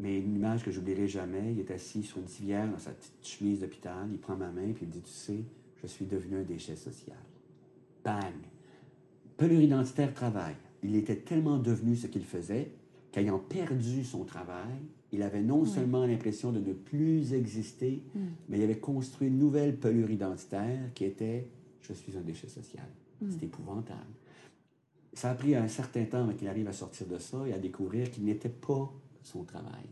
Mais 0.00 0.20
une 0.20 0.36
image 0.36 0.64
que 0.64 0.70
j'oublierai 0.70 1.08
jamais, 1.08 1.52
il 1.52 1.58
est 1.58 1.70
assis 1.70 2.02
sur 2.04 2.18
une 2.18 2.28
civière 2.28 2.70
dans 2.70 2.78
sa 2.78 2.92
petite 2.92 3.26
chemise 3.26 3.60
d'hôpital, 3.60 4.08
il 4.12 4.18
prend 4.18 4.36
ma 4.36 4.50
main 4.50 4.72
puis 4.72 4.84
il 4.84 4.88
me 4.88 4.92
dit, 4.92 5.02
tu 5.02 5.10
sais, 5.10 5.40
je 5.82 5.86
suis 5.88 6.06
devenu 6.06 6.36
un 6.36 6.42
déchet 6.42 6.76
social. 6.76 7.16
Bang! 8.04 8.34
Pelure 9.36 9.60
identitaire 9.60 10.14
travail. 10.14 10.54
Il 10.84 10.94
était 10.94 11.16
tellement 11.16 11.58
devenu 11.58 11.96
ce 11.96 12.06
qu'il 12.06 12.24
faisait 12.24 12.70
qu'ayant 13.10 13.40
perdu 13.40 14.04
son 14.04 14.24
travail, 14.24 14.78
il 15.10 15.22
avait 15.22 15.42
non 15.42 15.64
seulement 15.64 16.04
l'impression 16.04 16.52
de 16.52 16.60
ne 16.60 16.72
plus 16.72 17.32
exister, 17.32 18.02
mais 18.48 18.58
il 18.58 18.62
avait 18.62 18.78
construit 18.78 19.28
une 19.28 19.38
nouvelle 19.38 19.76
pelure 19.76 20.10
identitaire 20.10 20.92
qui 20.94 21.04
était 21.04 21.48
je 21.80 21.92
suis 21.94 22.16
un 22.16 22.20
déchet 22.20 22.48
social. 22.48 22.86
C'est 23.30 23.44
épouvantable. 23.44 23.98
Ça 25.18 25.32
a 25.32 25.34
pris 25.34 25.56
un 25.56 25.66
certain 25.66 26.04
temps 26.04 26.18
avant 26.18 26.32
qu'il 26.32 26.46
arrive 26.46 26.68
à 26.68 26.72
sortir 26.72 27.08
de 27.08 27.18
ça 27.18 27.38
et 27.44 27.52
à 27.52 27.58
découvrir 27.58 28.08
qu'il 28.08 28.24
n'était 28.24 28.48
pas 28.48 28.88
son 29.24 29.42
travail. 29.42 29.82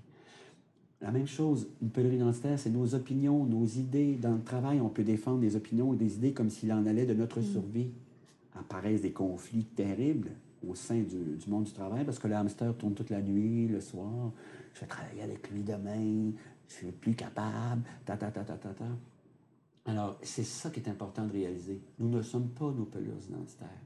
La 1.00 1.10
même 1.10 1.26
chose, 1.26 1.66
une 1.82 1.90
pelure 1.90 2.12
identitaire, 2.12 2.56
c'est 2.56 2.70
nos 2.70 2.94
opinions, 2.94 3.44
nos 3.44 3.66
idées. 3.66 4.14
Dans 4.14 4.36
le 4.36 4.44
travail, 4.44 4.80
on 4.80 4.88
peut 4.88 5.02
défendre 5.02 5.40
des 5.40 5.56
opinions 5.56 5.88
ou 5.88 5.96
des 5.96 6.14
idées 6.14 6.32
comme 6.32 6.48
s'il 6.48 6.72
en 6.72 6.86
allait 6.86 7.06
de 7.06 7.14
notre 7.14 7.40
survie. 7.40 7.90
Apparaissent 8.54 9.02
des 9.02 9.10
conflits 9.10 9.64
terribles 9.64 10.30
au 10.64 10.76
sein 10.76 11.00
du, 11.00 11.36
du 11.36 11.50
monde 11.50 11.64
du 11.64 11.72
travail 11.72 12.04
parce 12.04 12.20
que 12.20 12.28
le 12.28 12.36
hamster 12.36 12.76
tourne 12.76 12.94
toute 12.94 13.10
la 13.10 13.20
nuit, 13.20 13.66
le 13.66 13.80
soir. 13.80 14.30
Je 14.74 14.80
vais 14.82 14.86
travailler 14.86 15.22
avec 15.22 15.50
lui 15.50 15.64
demain, 15.64 16.30
je 16.68 16.72
suis 16.72 16.92
plus 16.92 17.16
capable, 17.16 17.82
ta 18.04 18.16
ta 18.16 18.30
ta 18.30 18.44
ta 18.44 18.56
ta 18.56 18.68
ta. 18.68 18.84
Alors, 19.86 20.18
c'est 20.22 20.44
ça 20.44 20.70
qui 20.70 20.78
est 20.78 20.88
important 20.88 21.26
de 21.26 21.32
réaliser. 21.32 21.80
Nous 21.98 22.08
ne 22.08 22.22
sommes 22.22 22.50
pas 22.50 22.70
nos 22.70 22.84
pelures 22.84 23.18
identitaires. 23.28 23.82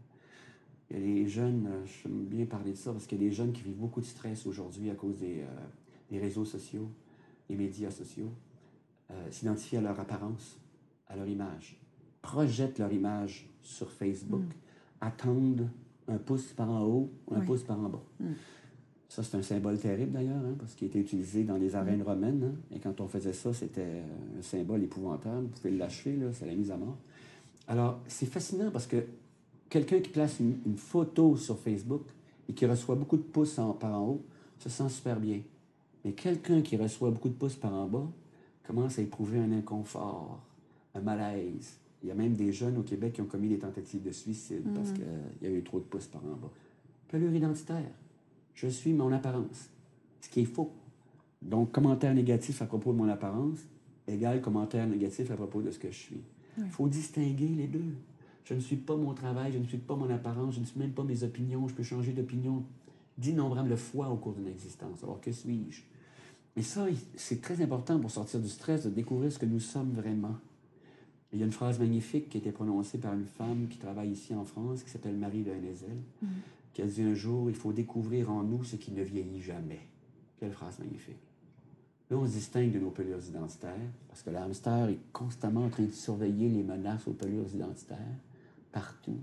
Il 0.90 0.96
y 0.98 1.00
a 1.00 1.04
des 1.22 1.28
jeunes, 1.28 1.66
euh, 1.70 1.84
j'aime 2.02 2.24
bien 2.24 2.46
parler 2.46 2.72
de 2.72 2.76
ça 2.76 2.92
parce 2.92 3.06
qu'il 3.06 3.20
y 3.22 3.24
a 3.24 3.28
des 3.28 3.34
jeunes 3.34 3.52
qui 3.52 3.62
vivent 3.62 3.76
beaucoup 3.76 4.00
de 4.00 4.06
stress 4.06 4.44
aujourd'hui 4.46 4.90
à 4.90 4.94
cause 4.94 5.18
des, 5.18 5.40
euh, 5.40 5.46
des 6.10 6.18
réseaux 6.18 6.44
sociaux, 6.44 6.88
des 7.48 7.54
médias 7.56 7.90
sociaux, 7.90 8.30
euh, 9.10 9.30
s'identifient 9.30 9.76
à 9.76 9.80
leur 9.82 9.98
apparence, 10.00 10.58
à 11.08 11.16
leur 11.16 11.28
image, 11.28 11.78
projettent 12.22 12.78
leur 12.78 12.92
image 12.92 13.48
sur 13.62 13.90
Facebook, 13.90 14.42
attendent 15.00 15.68
un 16.08 16.18
pouce 16.18 16.52
par 16.52 16.68
en 16.70 16.82
haut, 16.82 17.10
un 17.30 17.38
Oui. 17.40 17.46
pouce 17.46 17.62
par 17.62 17.78
en 17.78 17.88
bas. 17.88 18.02
Ça, 19.08 19.22
c'est 19.24 19.36
un 19.36 19.42
symbole 19.42 19.78
terrible 19.78 20.12
d'ailleurs, 20.12 20.44
hein, 20.44 20.54
parce 20.58 20.74
qu'il 20.74 20.86
était 20.88 21.00
utilisé 21.00 21.42
dans 21.44 21.56
les 21.56 21.74
arènes 21.74 22.02
romaines. 22.02 22.44
hein, 22.44 22.74
et 22.74 22.78
quand 22.78 23.00
on 23.00 23.08
faisait 23.08 23.32
ça, 23.32 23.52
c'était 23.52 24.02
un 24.38 24.42
symbole 24.42 24.82
épouvantable. 24.84 25.46
Vous 25.46 25.48
pouvez 25.60 25.70
le 25.72 25.78
lâcher, 25.78 26.16
c'est 26.32 26.46
la 26.46 26.54
mise 26.54 26.70
à 26.70 26.76
mort. 26.76 26.96
Alors, 27.66 28.00
c'est 28.06 28.26
fascinant 28.26 28.70
parce 28.70 28.86
que 28.86 29.04
quelqu'un 29.70 30.00
qui 30.00 30.10
place 30.10 30.38
une, 30.40 30.58
une 30.66 30.76
photo 30.76 31.36
sur 31.36 31.58
Facebook 31.58 32.02
et 32.48 32.52
qui 32.52 32.66
reçoit 32.66 32.96
beaucoup 32.96 33.16
de 33.16 33.22
pouces 33.22 33.58
en- 33.58 33.72
par 33.72 33.94
en 33.98 34.06
haut 34.06 34.22
se 34.58 34.68
sent 34.68 34.88
super 34.90 35.18
bien. 35.18 35.40
Mais 36.04 36.12
quelqu'un 36.12 36.60
qui 36.60 36.76
reçoit 36.76 37.10
beaucoup 37.10 37.28
de 37.30 37.34
pouces 37.34 37.56
par 37.56 37.72
en 37.72 37.86
bas 37.86 38.06
commence 38.66 38.98
à 38.98 39.02
éprouver 39.02 39.38
un 39.38 39.52
inconfort, 39.52 40.40
un 40.94 41.00
malaise. 41.00 41.78
Il 42.02 42.08
y 42.08 42.12
a 42.12 42.14
même 42.14 42.34
des 42.34 42.52
jeunes 42.52 42.76
au 42.78 42.82
Québec 42.82 43.14
qui 43.14 43.20
ont 43.22 43.26
commis 43.26 43.48
des 43.48 43.58
tentatives 43.58 44.02
de 44.02 44.10
suicide 44.12 44.64
parce 44.74 44.92
qu'il 44.92 45.04
y 45.42 45.46
a 45.46 45.50
eu 45.50 45.62
trop 45.62 45.78
de 45.78 45.84
pouces 45.84 46.06
par 46.06 46.22
en 46.24 46.36
bas. 46.36 46.50
Pelure 47.08 47.32
identitaire. 47.34 47.90
Je 48.54 48.68
suis 48.68 48.92
mon 48.92 49.12
apparence. 49.12 49.68
Ce 50.20 50.28
qui 50.28 50.40
est 50.40 50.44
faux. 50.44 50.70
Donc, 51.42 51.72
commentaire 51.72 52.14
négatif 52.14 52.60
à 52.62 52.66
propos 52.66 52.92
de 52.92 52.98
mon 52.98 53.08
apparence 53.08 53.58
égale 54.06 54.40
commentaire 54.40 54.86
négatif 54.86 55.30
à 55.30 55.36
propos 55.36 55.62
de 55.62 55.70
ce 55.70 55.78
que 55.78 55.90
je 55.90 55.96
suis. 55.96 56.20
Il 56.58 56.64
faut 56.70 56.88
distinguer 56.88 57.48
les 57.48 57.66
deux. 57.66 57.94
Je 58.44 58.54
ne 58.54 58.60
suis 58.60 58.76
pas 58.76 58.96
mon 58.96 59.14
travail, 59.14 59.52
je 59.52 59.58
ne 59.58 59.64
suis 59.66 59.78
pas 59.78 59.94
mon 59.94 60.10
apparence, 60.10 60.54
je 60.56 60.60
ne 60.60 60.64
suis 60.64 60.78
même 60.78 60.92
pas 60.92 61.04
mes 61.04 61.22
opinions. 61.22 61.68
Je 61.68 61.74
peux 61.74 61.82
changer 61.82 62.12
d'opinion 62.12 62.64
d'innombrables 63.18 63.76
fois 63.76 64.08
au 64.08 64.16
cours 64.16 64.32
d'une 64.32 64.48
existence. 64.48 65.02
Alors, 65.04 65.20
que 65.20 65.30
suis-je? 65.30 65.82
Et 66.56 66.62
ça, 66.62 66.86
c'est 67.14 67.40
très 67.40 67.62
important 67.62 67.98
pour 68.00 68.10
sortir 68.10 68.40
du 68.40 68.48
stress, 68.48 68.84
de 68.84 68.90
découvrir 68.90 69.32
ce 69.32 69.38
que 69.38 69.46
nous 69.46 69.60
sommes 69.60 69.92
vraiment. 69.92 70.36
Il 71.32 71.38
y 71.38 71.42
a 71.42 71.46
une 71.46 71.52
phrase 71.52 71.78
magnifique 71.78 72.28
qui 72.28 72.38
a 72.38 72.40
été 72.40 72.50
prononcée 72.50 72.98
par 72.98 73.14
une 73.14 73.24
femme 73.26 73.68
qui 73.68 73.78
travaille 73.78 74.10
ici 74.10 74.34
en 74.34 74.44
France, 74.44 74.82
qui 74.82 74.90
s'appelle 74.90 75.16
Marie 75.16 75.42
de 75.42 75.50
Hennezel, 75.52 75.96
Mhm. 76.22 76.28
qui 76.72 76.82
a 76.82 76.86
dit 76.86 77.02
un 77.02 77.14
jour, 77.14 77.48
il 77.50 77.54
faut 77.54 77.72
découvrir 77.72 78.32
en 78.32 78.42
nous 78.42 78.64
ce 78.64 78.74
qui 78.76 78.90
ne 78.90 79.02
vieillit 79.02 79.40
jamais. 79.40 79.78
Quelle 80.40 80.50
phrase 80.52 80.78
magnifique. 80.80 81.18
Là, 82.10 82.16
on 82.16 82.26
se 82.26 82.32
distingue 82.32 82.72
de 82.72 82.80
nos 82.80 82.90
pelures 82.90 83.24
identitaires, 83.24 83.76
parce 84.08 84.22
que 84.22 84.30
l'hamster 84.30 84.88
est 84.88 84.98
constamment 85.12 85.66
en 85.66 85.68
train 85.68 85.84
de 85.84 85.92
surveiller 85.92 86.48
les 86.48 86.64
menaces 86.64 87.06
aux 87.06 87.12
pelures 87.12 87.46
identitaires, 87.54 88.16
partout. 88.72 89.18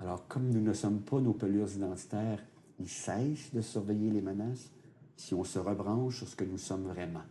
Alors, 0.00 0.26
comme 0.28 0.50
nous 0.50 0.60
ne 0.60 0.72
sommes 0.72 1.00
pas 1.00 1.20
nos 1.20 1.32
pelures 1.32 1.70
identitaires, 1.72 2.42
il 2.80 2.88
cesse 2.88 3.52
de 3.54 3.60
surveiller 3.60 4.10
les 4.10 4.20
menaces 4.20 4.70
si 5.16 5.34
on 5.34 5.44
se 5.44 5.58
rebranche 5.58 6.16
sur 6.18 6.28
ce 6.28 6.34
que 6.36 6.44
nous 6.44 6.58
sommes 6.58 6.84
vraiment, 6.88 7.22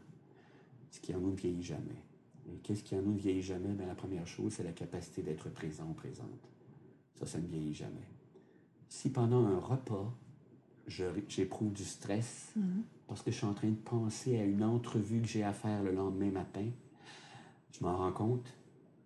ce 0.90 1.00
qui 1.02 1.14
en 1.14 1.20
nous 1.20 1.32
ne 1.32 1.36
vieillit 1.36 1.64
jamais. 1.64 2.02
Et 2.48 2.58
qu'est-ce 2.64 2.84
qui 2.84 2.96
en 2.96 3.02
nous 3.02 3.14
ne 3.14 3.18
vieillit 3.20 3.42
jamais? 3.42 3.74
Bien, 3.74 3.88
la 3.88 3.96
première 3.96 4.26
chose, 4.28 4.54
c'est 4.54 4.64
la 4.64 4.72
capacité 4.72 5.22
d'être 5.22 5.50
présent 5.50 5.86
ou 5.90 5.94
présente. 5.94 6.28
Ça, 7.16 7.26
ça 7.26 7.40
ne 7.40 7.48
vieillit 7.48 7.74
jamais. 7.74 8.08
Si 8.88 9.10
pendant 9.10 9.46
un 9.46 9.60
repas, 9.60 10.14
je- 10.88 11.04
j'éprouve 11.28 11.74
du 11.74 11.84
stress 11.84 12.52
Mhm. 12.56 12.84
parce 13.08 13.22
que 13.22 13.32
je 13.32 13.38
suis 13.38 13.46
en 13.46 13.54
train 13.54 13.70
de 13.70 13.76
penser 13.76 14.38
à 14.40 14.44
une 14.46 14.64
entrevue 14.64 15.22
que 15.22 15.28
j'ai 15.28 15.44
à 15.44 15.54
faire 15.54 15.84
le 15.84 15.92
lendemain 15.92 16.32
matin, 16.32 16.66
je 17.72 17.84
m'en 17.84 17.98
rends 17.98 18.12
compte 18.12 18.48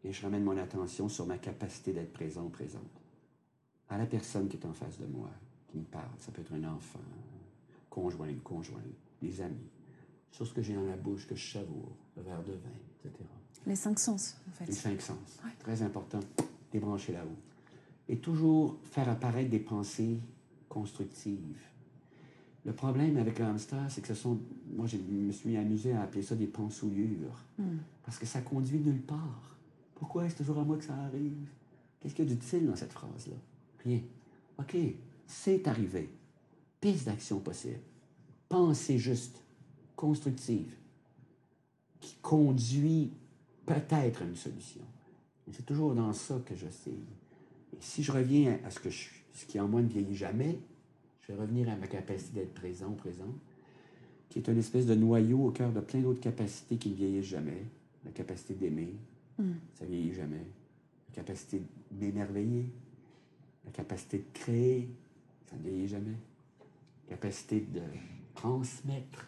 et 0.07 0.13
je 0.13 0.21
ramène 0.21 0.43
mon 0.43 0.57
attention 0.57 1.09
sur 1.09 1.25
ma 1.25 1.37
capacité 1.37 1.91
d'être 1.91 2.13
présent 2.13 2.47
présente. 2.49 2.81
À 3.89 3.97
la 3.97 4.05
personne 4.05 4.47
qui 4.47 4.55
est 4.57 4.65
en 4.65 4.73
face 4.73 4.97
de 4.99 5.05
moi, 5.05 5.29
qui 5.67 5.77
me 5.77 5.83
parle. 5.83 6.09
Ça 6.19 6.31
peut 6.31 6.41
être 6.41 6.53
un 6.53 6.63
enfant, 6.63 6.99
un 6.99 7.89
conjoint, 7.89 8.27
une 8.27 8.39
conjointe, 8.39 8.81
des 9.21 9.41
amis. 9.41 9.69
Sur 10.31 10.47
ce 10.47 10.53
que 10.53 10.61
j'ai 10.61 10.75
dans 10.75 10.85
la 10.85 10.95
bouche, 10.95 11.27
que 11.27 11.35
je 11.35 11.51
savoure, 11.53 11.91
le 12.15 12.23
verre 12.23 12.43
de 12.43 12.53
vin, 12.53 12.75
etc. 13.03 13.13
Les 13.65 13.75
cinq 13.75 13.99
sens, 13.99 14.37
en 14.47 14.65
Les 14.65 14.65
fait. 14.67 14.71
cinq 14.71 15.01
sens. 15.01 15.39
Ouais. 15.43 15.51
Très 15.59 15.81
important. 15.81 16.19
Débrancher 16.71 17.11
là-haut. 17.13 17.35
Et 18.07 18.17
toujours 18.17 18.77
faire 18.83 19.09
apparaître 19.09 19.49
des 19.49 19.59
pensées 19.59 20.19
constructives. 20.69 21.57
Le 22.65 22.71
problème 22.73 23.17
avec 23.17 23.39
le 23.39 23.45
hamster, 23.45 23.89
c'est 23.89 24.01
que 24.01 24.07
ce 24.09 24.13
sont. 24.13 24.39
Moi, 24.73 24.87
je 24.87 24.97
me 24.97 25.31
suis 25.31 25.55
amusé 25.57 25.93
à 25.93 26.01
appeler 26.03 26.21
ça 26.21 26.35
des 26.35 26.47
pensouillures. 26.47 27.43
Mhm. 27.57 27.79
Parce 28.03 28.17
que 28.19 28.25
ça 28.25 28.41
conduit 28.41 28.79
nulle 28.79 29.01
part. 29.01 29.56
Pourquoi 29.97 30.25
est-ce 30.25 30.35
toujours 30.37 30.59
à 30.59 30.63
moi 30.63 30.77
que 30.77 30.83
ça 30.83 30.93
arrive? 30.93 31.47
Qu'est-ce 31.99 32.13
qu'il 32.13 32.29
y 32.29 32.31
a 32.31 32.35
d'utile 32.35 32.67
dans 32.67 32.75
cette 32.75 32.93
phrase-là? 32.93 33.35
Rien. 33.83 33.99
OK, 34.59 34.77
c'est 35.25 35.67
arrivé. 35.67 36.09
Piste 36.79 37.07
d'action 37.07 37.39
possible. 37.39 37.79
Pensée 38.47 38.99
juste, 38.99 39.41
constructive, 39.95 40.71
qui 41.99 42.15
conduit 42.21 43.11
peut-être 43.65 44.21
à 44.21 44.25
une 44.25 44.35
solution. 44.35 44.81
C'est 45.51 45.65
toujours 45.65 45.95
dans 45.95 46.13
ça 46.13 46.39
que 46.45 46.55
je 46.55 46.69
sais. 46.69 46.91
Et 46.91 47.77
si 47.79 48.03
je 48.03 48.11
reviens 48.11 48.59
à 48.65 48.69
ce, 48.69 48.79
que 48.79 48.91
je 48.91 49.09
ce 49.33 49.45
qui 49.47 49.59
en 49.59 49.67
moi 49.67 49.81
ne 49.81 49.87
vieillit 49.87 50.15
jamais, 50.15 50.59
je 51.21 51.31
vais 51.31 51.39
revenir 51.39 51.69
à 51.69 51.75
ma 51.75 51.87
capacité 51.87 52.41
d'être 52.41 52.53
présent 52.53 52.91
présent, 52.91 53.33
qui 54.29 54.37
est 54.37 54.47
une 54.47 54.59
espèce 54.59 54.85
de 54.85 54.93
noyau 54.93 55.47
au 55.47 55.51
cœur 55.51 55.71
de 55.71 55.79
plein 55.79 56.01
d'autres 56.01 56.21
capacités 56.21 56.77
qui 56.77 56.89
ne 56.91 56.95
vieillissent 56.95 57.25
jamais. 57.25 57.65
La 58.05 58.11
capacité 58.11 58.53
d'aimer, 58.53 58.93
Mhm. 59.37 59.55
ça 59.75 59.85
ne 59.85 59.89
vieillit 59.91 60.13
jamais. 60.13 60.45
La 61.09 61.15
capacité 61.15 61.61
d'émerveiller, 61.91 62.71
la 63.65 63.71
capacité 63.71 64.19
de 64.19 64.25
créer, 64.33 64.89
ça 65.45 65.55
ne 65.57 65.61
vieillit 65.63 65.87
jamais. 65.87 66.15
La 67.09 67.15
capacité 67.15 67.61
de 67.61 67.81
transmettre, 68.35 69.27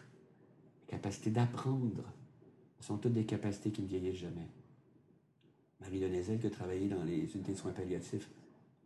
la 0.86 0.96
capacité 0.98 1.30
d'apprendre, 1.30 2.04
ce 2.80 2.86
sont 2.86 2.98
toutes 2.98 3.12
des 3.12 3.24
capacités 3.26 3.70
qui 3.70 3.82
ne 3.82 3.86
vieillissent 3.86 4.20
jamais. 4.20 4.48
Marie 5.80 6.00
Denezel, 6.00 6.38
qui 6.40 6.46
a 6.46 6.50
travaillé 6.50 6.88
dans 6.88 7.02
les 7.04 7.32
unités 7.34 7.52
de 7.52 7.56
soins 7.56 7.72
palliatifs, 7.72 8.28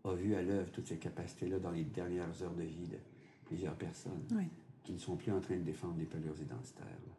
a 0.05 0.15
vu 0.15 0.35
à 0.35 0.43
l'œuvre 0.43 0.71
toutes 0.71 0.87
ces 0.87 0.99
capacités-là 0.99 1.59
dans 1.59 1.71
les 1.73 1.85
dernières 1.85 2.41
heures 2.43 2.55
de 2.55 2.63
vie 2.63 2.87
de 2.87 2.99
plusieurs 3.47 3.75
personnes 3.75 4.23
Oui. 4.33 4.45
qui 4.85 4.93
ne 4.93 4.99
sont 4.99 5.17
plus 5.17 5.33
en 5.33 5.41
train 5.41 5.57
de 5.57 5.63
défendre 5.63 5.97
les 5.99 6.05
pelures 6.05 6.41
identitaires. 6.41 6.85
là. 6.87 7.15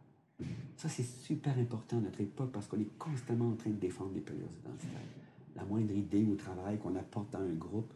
Ça, 0.78 0.90
c'est 0.90 1.04
super 1.04 1.58
important 1.58 1.98
à 1.98 2.02
notre 2.02 2.22
époque 2.22 2.52
parce 2.52 2.68
qu'on 2.68 2.80
est 2.80 2.98
constamment 3.00 3.50
en 3.50 3.56
train 3.56 3.70
de 3.70 3.76
défendre 3.78 4.12
les 4.14 4.20
pelures 4.22 4.50
identitaires. 4.52 5.00
La 5.56 5.64
moindre 5.64 5.94
idée 5.94 6.26
au 6.26 6.36
travail 6.36 6.78
qu'on 6.78 6.96
apporte 6.96 7.32
dans 7.32 7.40
un 7.40 7.54
groupe, 7.54 7.92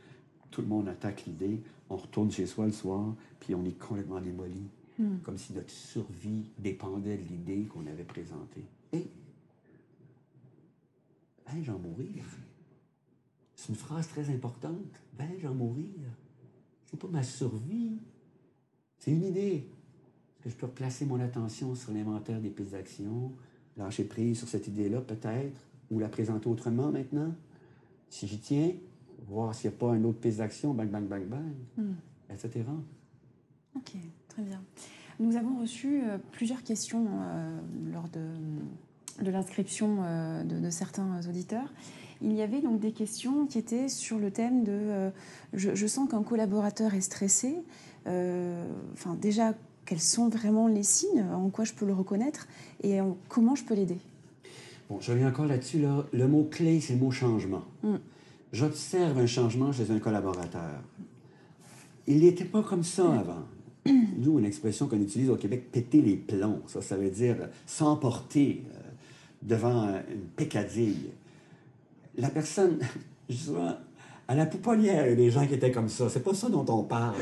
tout 0.49 0.61
le 0.61 0.67
monde 0.67 0.87
attaque 0.87 1.25
l'idée, 1.27 1.61
on 1.89 1.97
retourne 1.97 2.31
chez 2.31 2.45
soi 2.45 2.65
le 2.65 2.71
soir, 2.71 3.13
puis 3.39 3.53
on 3.53 3.63
est 3.65 3.77
complètement 3.77 4.21
démoli, 4.21 4.63
Mhm. 4.97 5.19
comme 5.21 5.37
si 5.37 5.53
notre 5.53 5.69
survie 5.69 6.49
dépendait 6.57 7.17
de 7.17 7.23
l'idée 7.27 7.65
qu'on 7.65 7.85
avait 7.85 8.03
présentée. 8.03 8.63
Et 8.93 9.07
vais-je 11.53 11.71
en 11.71 11.79
mourir? 11.79 12.23
C'est 13.55 13.69
une 13.69 13.75
phrase 13.75 14.07
très 14.07 14.29
importante. 14.29 15.01
Vais-je 15.17 15.47
en 15.47 15.53
mourir? 15.53 15.93
C'est 16.85 16.99
pas 16.99 17.07
ma 17.07 17.23
survie. 17.23 17.97
C'est 18.97 19.11
une 19.11 19.23
idée. 19.25 19.67
Je 20.49 20.55
peux 20.55 20.65
replacer 20.65 21.05
mon 21.05 21.19
attention 21.19 21.75
sur 21.75 21.91
l'inventaire 21.93 22.39
des 22.41 22.49
pistes 22.49 22.71
d'action, 22.71 23.31
lâcher 23.77 24.03
prise 24.03 24.39
sur 24.39 24.47
cette 24.47 24.67
idée-là 24.67 24.99
peut-être, 25.01 25.55
ou 25.91 25.99
la 25.99 26.09
présenter 26.09 26.49
autrement 26.49 26.91
maintenant? 26.91 27.31
Si 28.09 28.25
j'y 28.27 28.39
tiens, 28.39 28.71
voir 29.27 29.53
s'il 29.53 29.69
n'y 29.69 29.75
a 29.75 29.79
pas 29.79 29.95
une 29.95 30.05
autre 30.05 30.19
piste 30.19 30.39
d'action, 30.39 30.73
bang, 30.73 30.89
bang, 30.89 31.05
bang, 31.07 31.23
bang, 31.25 31.53
Mhm. 31.77 31.95
etc. 32.31 32.63
Ok, 33.75 33.91
très 34.27 34.41
bien. 34.41 34.59
Nous 35.19 35.35
avons 35.35 35.59
reçu 35.59 36.01
euh, 36.03 36.17
plusieurs 36.31 36.63
questions 36.63 37.05
euh, 37.07 37.59
lors 37.93 38.07
de, 38.09 39.23
de 39.23 39.29
l'inscription 39.29 39.99
euh, 40.01 40.43
de, 40.43 40.59
de 40.59 40.69
certains 40.71 41.19
auditeurs. 41.27 41.71
Il 42.21 42.33
y 42.33 42.41
avait 42.41 42.61
donc 42.61 42.79
des 42.79 42.91
questions 42.91 43.45
qui 43.45 43.59
étaient 43.59 43.87
sur 43.87 44.17
le 44.17 44.31
thème 44.31 44.63
de 44.63 45.09
je, 45.53 45.73
je 45.75 45.87
sens 45.87 46.09
qu'un 46.09 46.23
collaborateur 46.23 46.93
est 46.93 46.99
stressé. 47.01 47.55
Enfin, 48.05 49.15
déjà, 49.15 49.53
quels 49.89 49.99
sont 49.99 50.29
vraiment 50.29 50.67
les 50.67 50.83
signes 50.83 51.25
En 51.33 51.49
quoi 51.49 51.65
je 51.65 51.73
peux 51.73 51.87
le 51.87 51.93
reconnaître 51.93 52.47
Et 52.83 53.01
en- 53.01 53.17
comment 53.27 53.55
je 53.55 53.63
peux 53.63 53.73
l'aider 53.73 53.97
Bon, 54.87 54.99
je 55.01 55.11
reviens 55.11 55.29
encore 55.29 55.47
là-dessus. 55.47 55.79
Là. 55.79 56.05
Le 56.13 56.27
mot 56.27 56.43
clé, 56.43 56.79
c'est 56.79 56.93
le 56.93 56.99
mot 56.99 57.09
changement. 57.09 57.63
Mm. 57.81 57.95
J'observe 58.53 59.17
un 59.17 59.25
changement 59.25 59.71
chez 59.71 59.89
un 59.89 59.97
collaborateur. 59.97 60.83
Il 62.05 62.19
n'était 62.19 62.45
pas 62.45 62.61
comme 62.61 62.83
ça 62.83 63.11
avant. 63.19 63.45
Nous, 64.17 64.37
une 64.37 64.45
expression 64.45 64.87
qu'on 64.87 65.01
utilise 65.01 65.31
au 65.31 65.37
Québec, 65.37 65.71
péter 65.71 66.03
les 66.03 66.17
plombs. 66.17 66.61
Ça, 66.67 66.83
ça 66.83 66.95
veut 66.95 67.09
dire 67.09 67.49
s'emporter 67.65 68.63
euh, 68.75 68.79
devant 69.41 69.87
une 70.11 70.21
pécadille. 70.35 71.09
La 72.15 72.29
personne, 72.29 72.77
souvent, 73.31 73.75
à 74.27 74.35
la 74.35 74.45
pouponnière, 74.45 75.07
il 75.07 75.09
y 75.09 75.13
a 75.13 75.15
des 75.15 75.31
gens 75.31 75.47
qui 75.47 75.55
étaient 75.55 75.71
comme 75.71 75.89
ça. 75.89 76.09
C'est 76.09 76.23
pas 76.23 76.35
ça 76.35 76.47
dont 76.47 76.65
on 76.67 76.83
parle. 76.83 77.15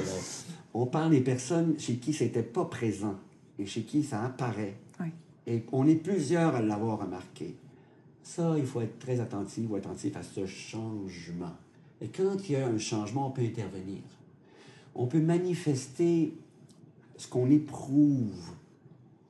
On 0.80 0.86
parle 0.86 1.10
des 1.10 1.22
personnes 1.22 1.80
chez 1.80 1.96
qui 1.96 2.14
c'était 2.14 2.44
pas 2.44 2.66
présent 2.66 3.16
et 3.58 3.66
chez 3.66 3.82
qui 3.82 4.04
ça 4.04 4.24
apparaît. 4.24 4.76
Oui. 5.00 5.08
Et 5.48 5.64
on 5.72 5.88
est 5.88 5.96
plusieurs 5.96 6.56
à 6.56 6.62
l'avoir 6.62 7.00
remarqué. 7.00 7.56
Ça, 8.22 8.54
il 8.60 8.66
faut 8.68 8.82
être 8.82 9.00
très 9.00 9.20
attentif 9.20 9.66
ou 9.72 9.76
attentif 9.76 10.16
à 10.16 10.22
ce 10.22 10.46
changement. 10.46 11.56
Et 12.00 12.10
quand 12.10 12.48
il 12.48 12.52
y 12.52 12.56
a 12.58 12.68
un 12.68 12.78
changement, 12.78 13.30
on 13.30 13.32
peut 13.32 13.42
intervenir. 13.42 14.02
On 14.94 15.08
peut 15.08 15.20
manifester 15.20 16.36
ce 17.18 17.28
qu'on 17.28 17.50
éprouve 17.50 18.52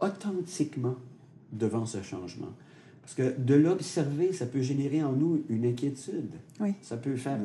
authentiquement 0.02 0.96
devant 1.54 1.86
ce 1.86 2.02
changement. 2.02 2.52
Parce 3.02 3.14
que 3.14 3.40
de 3.40 3.54
l'observer, 3.54 4.34
ça 4.34 4.48
peut 4.48 4.62
générer 4.62 5.02
en 5.02 5.14
nous 5.14 5.46
une 5.48 5.66
inquiétude. 5.66 6.32
Oui. 6.60 6.74
Ça 6.82 6.98
peut 6.98 7.16
faire 7.16 7.40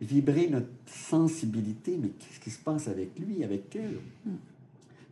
vibrer 0.00 0.48
notre 0.48 0.68
sensibilité. 0.86 1.98
Mais 2.00 2.08
qu'est-ce 2.18 2.40
qui 2.40 2.50
se 2.50 2.58
passe 2.58 2.88
avec 2.88 3.18
lui, 3.18 3.44
avec 3.44 3.74
elle? 3.76 3.98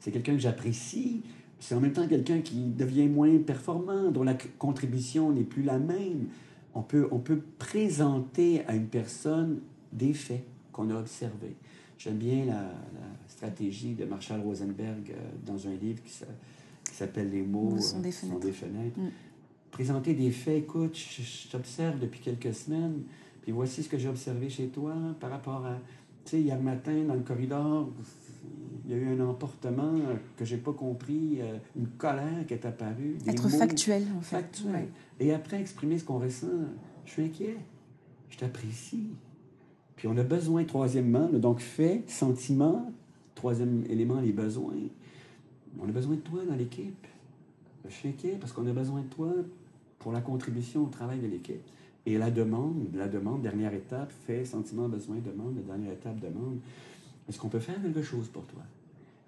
C'est 0.00 0.10
quelqu'un 0.10 0.32
que 0.34 0.40
j'apprécie. 0.40 1.22
C'est 1.60 1.74
en 1.76 1.80
même 1.80 1.92
temps 1.92 2.08
quelqu'un 2.08 2.40
qui 2.40 2.70
devient 2.70 3.06
moins 3.08 3.38
performant, 3.38 4.10
dont 4.10 4.24
la 4.24 4.34
contribution 4.58 5.30
n'est 5.32 5.44
plus 5.44 5.62
la 5.62 5.78
même. 5.78 6.26
On 6.74 6.82
peut, 6.82 7.06
on 7.12 7.18
peut 7.18 7.40
présenter 7.58 8.64
à 8.66 8.74
une 8.74 8.86
personne 8.88 9.60
des 9.92 10.12
faits 10.14 10.42
qu'on 10.72 10.90
a 10.90 10.94
observés. 10.98 11.54
J'aime 11.98 12.16
bien 12.16 12.46
la, 12.46 12.54
la 12.62 13.28
stratégie 13.28 13.94
de 13.94 14.04
Marshall 14.04 14.40
Rosenberg 14.40 15.10
euh, 15.10 15.14
dans 15.46 15.68
un 15.68 15.74
livre 15.74 16.02
qui 16.02 16.10
s'a- 16.12 16.26
qui 16.88 16.94
s'appelle 16.96 17.30
Les 17.30 17.42
mots 17.42 17.78
sont 17.78 17.98
euh, 17.98 18.02
des 18.02 18.10
sont 18.10 18.26
fenêtres. 18.26 18.40
des 18.46 18.52
fenêtres. 18.52 18.98
Mm. 18.98 19.08
Présenter 19.70 20.14
des 20.14 20.30
faits, 20.32 20.58
écoute, 20.64 20.96
je, 20.98 21.22
je 21.22 21.48
t'observe 21.48 22.00
depuis 22.00 22.20
quelques 22.20 22.52
semaines, 22.54 23.02
puis 23.42 23.52
voici 23.52 23.82
ce 23.82 23.88
que 23.88 23.98
j'ai 23.98 24.08
observé 24.08 24.48
chez 24.48 24.68
toi 24.68 24.94
par 25.20 25.30
rapport 25.30 25.66
à, 25.66 25.74
tu 26.24 26.30
sais, 26.30 26.40
hier 26.40 26.60
matin 26.60 27.04
dans 27.06 27.14
le 27.14 27.20
corridor, 27.20 27.88
il 28.84 28.90
y 28.90 28.94
a 28.94 28.96
eu 28.96 29.20
un 29.20 29.26
emportement 29.26 29.92
que 30.36 30.44
j'ai 30.44 30.56
pas 30.56 30.72
compris, 30.72 31.38
euh, 31.40 31.58
une 31.76 31.86
colère 31.88 32.46
qui 32.46 32.54
est 32.54 32.64
apparue. 32.64 33.16
des 33.22 33.30
Être 33.30 33.48
mots 33.48 33.58
factuel, 33.58 34.04
en 34.16 34.20
fait. 34.20 34.36
factuels. 34.36 34.72
Ouais. 34.72 34.88
Et 35.20 35.32
après 35.32 35.60
exprimer 35.60 35.98
ce 35.98 36.04
qu'on 36.04 36.18
ressent, 36.18 36.46
je 37.04 37.10
suis 37.12 37.22
inquiet, 37.24 37.56
je 38.30 38.38
t'apprécie. 38.38 39.08
Puis 39.96 40.08
on 40.08 40.16
a 40.16 40.22
besoin, 40.24 40.64
troisièmement, 40.64 41.28
donc 41.28 41.60
fait, 41.60 42.02
sentiment, 42.08 42.90
troisième 43.34 43.84
élément, 43.88 44.20
les 44.20 44.32
besoins. 44.32 44.74
On 45.80 45.88
a 45.88 45.92
besoin 45.92 46.16
de 46.16 46.20
toi 46.20 46.44
dans 46.48 46.56
l'équipe. 46.56 47.06
Je 47.88 47.94
suis 47.94 48.08
inquiet 48.08 48.36
parce 48.40 48.52
qu'on 48.52 48.66
a 48.66 48.72
besoin 48.72 49.00
de 49.00 49.06
toi 49.06 49.32
pour 49.98 50.12
la 50.12 50.20
contribution 50.20 50.84
au 50.84 50.88
travail 50.88 51.18
de 51.18 51.26
l'équipe. 51.26 51.62
Et 52.06 52.18
la 52.18 52.30
demande, 52.30 52.88
la 52.94 53.06
demande, 53.06 53.42
dernière 53.42 53.72
étape, 53.74 54.12
fait 54.26 54.44
sentiment, 54.44 54.88
besoin, 54.88 55.16
demande, 55.16 55.56
la 55.56 55.62
dernière 55.62 55.92
étape, 55.92 56.18
demande. 56.18 56.58
Est-ce 57.28 57.38
qu'on 57.38 57.48
peut 57.48 57.60
faire 57.60 57.80
quelque 57.80 58.02
chose 58.02 58.28
pour 58.28 58.44
toi? 58.44 58.62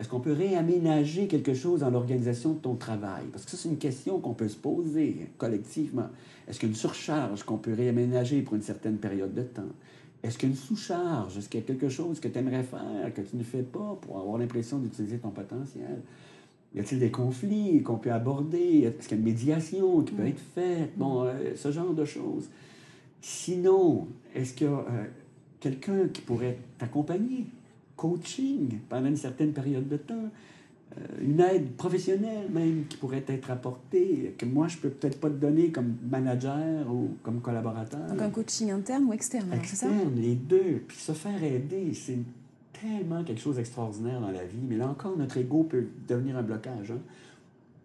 Est-ce 0.00 0.08
qu'on 0.08 0.20
peut 0.20 0.32
réaménager 0.32 1.28
quelque 1.28 1.54
chose 1.54 1.80
dans 1.80 1.90
l'organisation 1.90 2.54
de 2.54 2.58
ton 2.58 2.74
travail? 2.74 3.24
Parce 3.30 3.44
que 3.44 3.52
ça, 3.52 3.56
c'est 3.56 3.68
une 3.68 3.78
question 3.78 4.18
qu'on 4.18 4.34
peut 4.34 4.48
se 4.48 4.56
poser 4.56 5.28
collectivement. 5.38 6.08
Est-ce 6.48 6.58
qu'il 6.58 6.68
y 6.68 6.72
a 6.72 6.74
une 6.74 6.78
surcharge 6.78 7.44
qu'on 7.44 7.58
peut 7.58 7.74
réaménager 7.74 8.42
pour 8.42 8.56
une 8.56 8.62
certaine 8.62 8.96
période 8.96 9.32
de 9.34 9.42
temps? 9.42 9.62
Est-ce 10.24 10.36
qu'il 10.36 10.48
y 10.48 10.52
a 10.52 10.54
une 10.54 10.60
sous-charge? 10.60 11.38
Est-ce 11.38 11.48
qu'il 11.48 11.60
y 11.60 11.62
a 11.62 11.66
quelque 11.66 11.88
chose 11.88 12.18
que 12.18 12.26
tu 12.26 12.38
aimerais 12.38 12.64
faire, 12.64 13.14
que 13.14 13.20
tu 13.20 13.36
ne 13.36 13.44
fais 13.44 13.62
pas 13.62 13.96
pour 14.00 14.18
avoir 14.18 14.38
l'impression 14.38 14.78
d'utiliser 14.78 15.18
ton 15.18 15.30
potentiel? 15.30 16.00
Y 16.74 16.80
a-t-il 16.80 16.98
des 16.98 17.10
conflits 17.10 17.82
qu'on 17.82 17.98
peut 17.98 18.10
aborder? 18.10 18.82
Est-ce 18.98 19.06
qu'il 19.06 19.18
y 19.18 19.20
a 19.20 19.22
une 19.22 19.30
médiation 19.30 20.02
qui 20.02 20.12
peut 20.12 20.26
être 20.26 20.42
faite? 20.54 20.90
Bon, 20.96 21.24
euh, 21.24 21.54
ce 21.54 21.70
genre 21.70 21.94
de 21.94 22.04
choses. 22.04 22.48
Sinon, 23.26 24.06
est-ce 24.34 24.52
qu'il 24.52 24.66
y 24.66 24.70
a 24.70 24.74
euh, 24.74 25.06
quelqu'un 25.58 26.08
qui 26.12 26.20
pourrait 26.20 26.58
t'accompagner? 26.76 27.46
Coaching 27.96 28.80
pendant 28.86 29.06
une 29.06 29.16
certaine 29.16 29.54
période 29.54 29.88
de 29.88 29.96
temps? 29.96 30.28
Euh, 30.98 31.00
une 31.22 31.40
aide 31.40 31.70
professionnelle 31.70 32.50
même 32.52 32.84
qui 32.86 32.98
pourrait 32.98 33.24
être 33.26 33.50
apportée, 33.50 34.34
que 34.36 34.44
moi 34.44 34.68
je 34.68 34.76
peux 34.76 34.90
peut-être 34.90 35.18
pas 35.18 35.30
te 35.30 35.36
donner 35.36 35.70
comme 35.70 35.94
manager 36.06 36.86
ou 36.92 37.16
comme 37.22 37.40
collaborateur. 37.40 38.06
Donc 38.10 38.20
un 38.20 38.28
coaching 38.28 38.72
interne 38.72 39.04
ou 39.04 39.14
externe, 39.14 39.48
c'est 39.64 39.76
ça? 39.76 39.86
Externe, 39.86 40.14
les 40.16 40.34
deux. 40.34 40.82
Puis 40.86 40.98
se 40.98 41.12
faire 41.12 41.42
aider, 41.42 41.94
c'est 41.94 42.18
tellement 42.78 43.24
quelque 43.24 43.40
chose 43.40 43.56
d'extraordinaire 43.56 44.20
dans 44.20 44.32
la 44.32 44.44
vie. 44.44 44.66
Mais 44.68 44.76
là 44.76 44.86
encore, 44.86 45.16
notre 45.16 45.38
ego 45.38 45.62
peut 45.62 45.86
devenir 46.06 46.36
un 46.36 46.42
blocage. 46.42 46.90
Hein. 46.90 47.00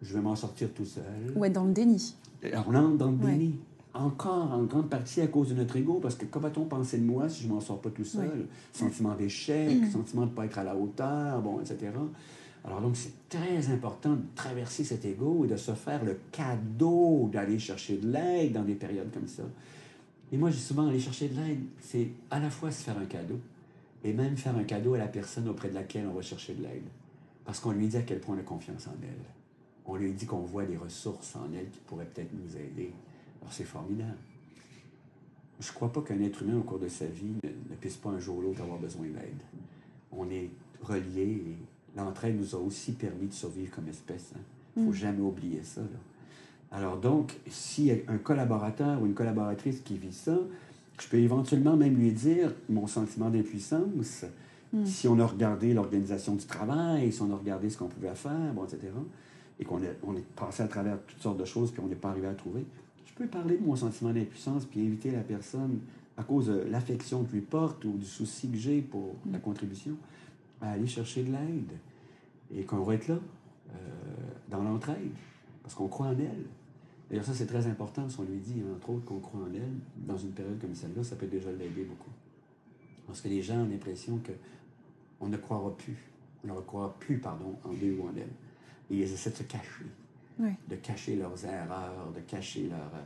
Je 0.02 0.12
vais 0.12 0.20
m'en 0.20 0.36
sortir 0.36 0.68
tout 0.74 0.84
seul. 0.84 1.32
Ou 1.34 1.46
être 1.46 1.54
dans 1.54 1.64
le 1.64 1.72
déni. 1.72 2.14
On 2.44 2.74
entre 2.74 2.98
dans 2.98 3.10
le 3.10 3.16
déni. 3.16 3.58
Encore 3.92 4.52
en 4.52 4.62
grande 4.64 4.88
partie 4.88 5.20
à 5.20 5.26
cause 5.26 5.48
de 5.48 5.54
notre 5.54 5.76
ego, 5.76 5.98
parce 6.00 6.14
que 6.14 6.24
comment 6.24 6.46
va-t-on 6.46 6.64
penser 6.64 6.98
de 6.98 7.04
moi 7.04 7.28
si 7.28 7.42
je 7.42 7.48
m'en 7.48 7.60
sors 7.60 7.80
pas 7.80 7.90
tout 7.90 8.04
seul? 8.04 8.46
Sentiment 8.72 9.14
d'échec, 9.16 9.84
sentiment 9.90 10.22
de 10.22 10.30
ne 10.30 10.34
pas 10.34 10.44
être 10.44 10.58
à 10.58 10.64
la 10.64 10.76
hauteur, 10.76 11.42
bon, 11.42 11.60
etc. 11.60 11.90
Alors 12.64 12.80
donc, 12.80 12.96
c'est 12.96 13.28
très 13.28 13.68
important 13.72 14.12
de 14.12 14.22
traverser 14.36 14.84
cet 14.84 15.04
ego 15.04 15.44
et 15.44 15.48
de 15.48 15.56
se 15.56 15.72
faire 15.72 16.04
le 16.04 16.18
cadeau 16.30 17.28
d'aller 17.32 17.58
chercher 17.58 17.96
de 17.96 18.12
l'aide 18.12 18.52
dans 18.52 18.62
des 18.62 18.74
périodes 18.74 19.10
comme 19.12 19.26
ça. 19.26 19.42
Et 20.30 20.36
moi, 20.36 20.50
j'ai 20.50 20.60
souvent 20.60 20.86
aller 20.86 21.00
chercher 21.00 21.28
de 21.28 21.34
l'aide, 21.40 21.60
c'est 21.80 22.08
à 22.30 22.38
la 22.38 22.50
fois 22.50 22.70
se 22.70 22.84
faire 22.84 22.96
un 22.96 23.06
cadeau, 23.06 23.40
et 24.04 24.12
même 24.12 24.36
faire 24.36 24.56
un 24.56 24.64
cadeau 24.64 24.94
à 24.94 24.98
la 24.98 25.08
personne 25.08 25.48
auprès 25.48 25.68
de 25.68 25.74
laquelle 25.74 26.06
on 26.06 26.14
va 26.14 26.22
chercher 26.22 26.54
de 26.54 26.62
l'aide. 26.62 26.86
Parce 27.44 27.58
qu'on 27.58 27.72
lui 27.72 27.88
dit 27.88 27.96
à 27.96 28.02
quel 28.02 28.20
point 28.20 28.36
on 28.36 28.38
a 28.38 28.42
confiance 28.42 28.86
en 28.86 28.94
elle. 29.02 29.24
On 29.84 29.96
lui 29.96 30.12
dit 30.12 30.26
qu'on 30.26 30.42
voit 30.42 30.64
des 30.64 30.76
ressources 30.76 31.34
en 31.34 31.52
elle 31.52 31.68
qui 31.70 31.80
pourraient 31.80 32.04
peut-être 32.04 32.32
nous 32.32 32.56
aider. 32.56 32.92
Alors 33.40 33.52
c'est 33.52 33.64
formidable. 33.64 34.18
Je 35.60 35.68
ne 35.68 35.74
crois 35.74 35.92
pas 35.92 36.00
qu'un 36.00 36.20
être 36.20 36.42
humain 36.42 36.58
au 36.58 36.62
cours 36.62 36.78
de 36.78 36.88
sa 36.88 37.06
vie 37.06 37.34
ne, 37.42 37.76
puisse 37.76 37.96
pas 37.96 38.10
un 38.10 38.18
jour 38.18 38.38
ou 38.38 38.42
l'autre 38.42 38.62
avoir 38.62 38.78
besoin 38.78 39.06
d'aide. 39.06 39.42
On 40.12 40.28
est 40.30 40.50
reliés 40.82 41.42
et 41.46 41.56
l'entraide 41.96 42.38
nous 42.38 42.54
a 42.54 42.58
aussi 42.58 42.92
permis 42.92 43.26
de 43.26 43.32
survivre 43.32 43.74
comme 43.74 43.88
espèce. 43.88 44.32
Il 44.32 44.38
hein. 44.38 44.42
ne 44.76 44.84
faut 44.86 44.90
mm. 44.90 44.94
jamais 44.94 45.20
oublier 45.20 45.62
ça. 45.62 45.82
Alors 46.72 46.96
donc, 46.96 47.36
si 47.48 47.90
un 48.08 48.18
collaborateur 48.18 49.02
ou 49.02 49.06
une 49.06 49.14
collaboratrice 49.14 49.80
qui 49.80 49.98
vit 49.98 50.12
ça, 50.12 50.38
je 51.00 51.08
peux 51.08 51.18
éventuellement 51.18 51.76
même 51.76 51.96
lui 51.96 52.12
dire 52.12 52.52
mon 52.68 52.86
sentiment 52.86 53.30
d'impuissance. 53.30 54.24
Hmm. 54.72 54.84
Si 54.84 55.08
on 55.08 55.18
a 55.18 55.26
regardé 55.26 55.74
l'organisation 55.74 56.34
du 56.36 56.44
travail, 56.44 57.10
si 57.10 57.20
on 57.22 57.32
a 57.32 57.36
regardé 57.36 57.70
ce 57.70 57.78
qu'on 57.78 57.88
pouvait 57.88 58.14
faire, 58.14 58.52
bon, 58.54 58.64
etc., 58.64 58.92
et 59.58 59.64
qu'on 59.64 59.82
est, 59.82 59.96
on 60.04 60.16
est 60.16 60.24
passé 60.36 60.62
à 60.62 60.68
travers 60.68 60.98
toutes 61.06 61.20
sortes 61.20 61.38
de 61.38 61.44
choses 61.44 61.74
qu'on 61.74 61.86
n'est 61.86 61.96
pas 61.96 62.10
arrivé 62.10 62.28
à 62.28 62.34
trouver, 62.34 62.64
peux 63.20 63.26
parler 63.26 63.58
de 63.58 63.62
mon 63.62 63.76
sentiment 63.76 64.12
d'impuissance 64.12 64.64
puis 64.64 64.80
inviter 64.80 65.10
la 65.10 65.20
personne, 65.20 65.80
à 66.16 66.22
cause 66.22 66.46
de 66.46 66.64
l'affection 66.70 67.22
que 67.24 67.32
lui 67.32 67.42
porte 67.42 67.84
ou 67.84 67.92
du 67.98 68.06
souci 68.06 68.50
que 68.50 68.56
j'ai 68.56 68.80
pour 68.80 69.14
la 69.30 69.38
hmm. 69.38 69.42
contribution, 69.42 69.96
à 70.60 70.72
aller 70.72 70.86
chercher 70.86 71.22
de 71.24 71.32
l'aide. 71.32 71.72
Et 72.54 72.64
qu'on 72.64 72.82
va 72.82 72.94
être 72.94 73.08
là, 73.08 73.18
euh, 73.70 73.74
dans 74.48 74.62
l'entraide, 74.62 75.12
parce 75.62 75.74
qu'on 75.74 75.88
croit 75.88 76.06
en 76.06 76.18
elle. 76.18 76.46
D'ailleurs, 77.08 77.24
ça, 77.24 77.34
c'est 77.34 77.46
très 77.46 77.66
important 77.66 78.08
si 78.08 78.18
on 78.20 78.24
lui 78.24 78.38
dit, 78.38 78.62
entre 78.74 78.90
autres, 78.90 79.04
qu'on 79.04 79.20
croit 79.20 79.40
en 79.40 79.54
elle. 79.54 79.74
Dans 79.96 80.16
une 80.16 80.32
période 80.32 80.58
comme 80.58 80.74
celle-là, 80.74 81.04
ça 81.04 81.16
peut 81.16 81.26
déjà 81.26 81.52
l'aider 81.52 81.84
beaucoup. 81.84 82.10
Parce 83.06 83.20
que 83.20 83.28
les 83.28 83.42
gens 83.42 83.58
ont 83.58 83.68
l'impression 83.68 84.18
qu'on 85.18 85.28
ne 85.28 85.36
croira 85.36 85.76
plus, 85.76 85.98
on 86.44 86.54
ne 86.54 86.60
croira 86.60 86.96
plus, 86.98 87.18
pardon, 87.18 87.56
en 87.64 87.72
Dieu 87.72 87.98
ou 88.00 88.06
en 88.06 88.16
elle. 88.16 88.32
Et 88.90 89.02
ils 89.02 89.02
essaient 89.02 89.30
de 89.30 89.36
se 89.36 89.42
cacher, 89.42 89.84
de 90.68 90.76
cacher 90.76 91.16
leurs 91.16 91.44
erreurs, 91.44 92.12
de 92.14 92.20
cacher 92.20 92.68
leurs... 92.68 92.94
Euh, 92.94 93.04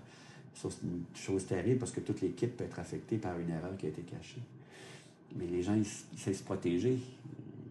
c'est 0.54 0.68
une 0.84 1.02
chose 1.14 1.46
terrible 1.46 1.80
parce 1.80 1.90
que 1.90 2.00
toute 2.00 2.20
l'équipe 2.20 2.56
peut 2.56 2.64
être 2.64 2.78
affectée 2.78 3.18
par 3.18 3.38
une 3.38 3.50
erreur 3.50 3.76
qui 3.76 3.86
a 3.86 3.88
été 3.88 4.02
cachée. 4.02 4.42
Mais 5.36 5.46
les 5.46 5.62
gens, 5.62 5.74
ils, 5.74 5.80
essaient 6.16 6.30
de 6.30 6.36
se 6.36 6.44
protéger. 6.44 6.96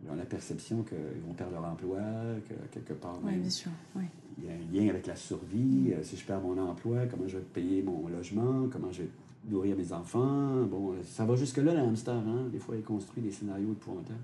Ils 0.03 0.11
ont 0.11 0.15
la 0.15 0.25
perception 0.25 0.83
qu'ils 0.83 1.21
vont 1.25 1.33
perdre 1.33 1.53
leur 1.53 1.65
emploi, 1.65 2.01
que 2.47 2.53
quelque 2.73 2.93
part... 2.93 3.17
Oui, 3.23 3.37
bien 3.37 3.49
sûr. 3.49 3.71
Oui 3.95 4.03
il 4.37 4.45
y 4.45 4.49
a 4.49 4.53
un 4.53 4.85
lien 4.85 4.89
avec 4.89 5.07
la 5.07 5.15
survie. 5.15 5.93
Euh, 5.93 6.03
si 6.03 6.17
je 6.17 6.25
perds 6.25 6.41
mon 6.41 6.57
emploi, 6.57 7.05
comment 7.09 7.27
je 7.27 7.37
vais 7.37 7.43
payer 7.43 7.81
mon 7.81 8.07
logement, 8.07 8.67
comment 8.71 8.91
je 8.91 9.03
vais 9.03 9.09
nourrir 9.49 9.75
mes 9.75 9.91
enfants? 9.93 10.63
Bon, 10.69 10.93
ça 11.03 11.25
va 11.25 11.35
jusque-là, 11.35 11.73
le 11.73 11.79
hamster. 11.79 12.15
Hein? 12.15 12.47
Des 12.51 12.59
fois, 12.59 12.75
il 12.75 12.83
construit 12.83 13.23
des 13.23 13.31
scénarios 13.31 13.71
épouvantables. 13.71 14.19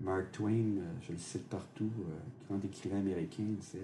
Mark 0.00 0.32
Twain, 0.32 0.78
euh, 0.78 0.92
je 1.02 1.12
le 1.12 1.18
cite 1.18 1.48
partout, 1.48 1.90
euh, 2.00 2.48
grand 2.48 2.64
écrivain 2.64 2.98
américain, 2.98 3.44
c'est 3.60 3.78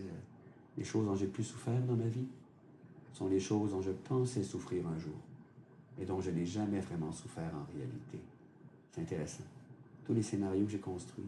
les 0.79 0.85
choses 0.85 1.07
dont 1.07 1.17
j'ai 1.17 1.27
plus 1.27 1.45
souffert 1.45 1.81
dans 1.83 1.97
ma 1.97 2.07
vie 2.07 2.27
sont 3.13 3.29
les 3.29 3.41
choses 3.41 3.71
dont 3.71 3.81
je 3.81 3.91
pensais 3.91 4.43
souffrir 4.43 4.87
un 4.87 4.99
jour 4.99 5.17
et 5.99 6.05
dont 6.05 6.21
je 6.21 6.31
n'ai 6.31 6.45
jamais 6.45 6.81
vraiment 6.81 7.13
souffert 7.13 7.51
en 7.55 7.65
réalité. 7.75 8.19
C'est 8.93 9.01
intéressant. 9.01 9.45
Tous 10.05 10.13
les 10.13 10.23
scénarios 10.23 10.67
que 10.67 10.73
j'ai 10.73 10.79
construits 10.79 11.25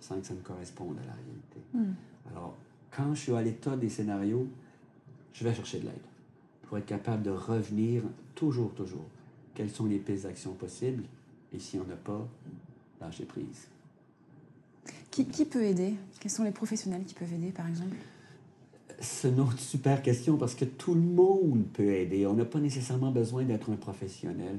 sans 0.00 0.18
que 0.18 0.26
ça 0.26 0.34
me 0.34 0.40
corresponde 0.40 0.96
à 0.98 1.04
la 1.04 1.12
réalité. 1.12 1.60
Hmm. 1.74 1.94
Alors, 2.30 2.56
quand 2.90 3.14
je 3.14 3.20
suis 3.20 3.32
à 3.32 3.42
l'état 3.42 3.76
des 3.76 3.90
scénarios, 3.90 4.48
je 5.34 5.44
vais 5.44 5.54
chercher 5.54 5.80
de 5.80 5.86
l'aide 5.86 5.94
pour 6.62 6.78
être 6.78 6.86
capable 6.86 7.22
de 7.22 7.30
revenir 7.30 8.02
toujours, 8.34 8.72
toujours. 8.74 9.04
Quelles 9.54 9.70
sont 9.70 9.86
les 9.86 9.98
pistes 9.98 10.24
d'action 10.24 10.54
possibles? 10.54 11.04
Et 11.52 11.58
si 11.58 11.78
on 11.78 11.84
n'a 11.84 11.96
pas, 11.96 12.26
lâcher 13.00 13.24
prise. 13.24 13.68
Qui, 15.16 15.24
qui 15.24 15.46
peut 15.46 15.62
aider? 15.62 15.94
Quels 16.20 16.30
sont 16.30 16.44
les 16.44 16.50
professionnels 16.50 17.02
qui 17.06 17.14
peuvent 17.14 17.32
aider, 17.32 17.50
par 17.50 17.66
exemple? 17.66 17.96
c'est 18.98 19.28
une 19.28 19.40
autre 19.40 19.58
super 19.58 20.00
question 20.02 20.36
parce 20.36 20.54
que 20.54 20.64
tout 20.64 20.94
le 20.94 21.00
monde 21.00 21.64
peut 21.72 21.90
aider. 21.90 22.26
On 22.26 22.34
n'a 22.34 22.44
pas 22.44 22.58
nécessairement 22.58 23.10
besoin 23.10 23.44
d'être 23.44 23.70
un 23.70 23.76
professionnel. 23.76 24.56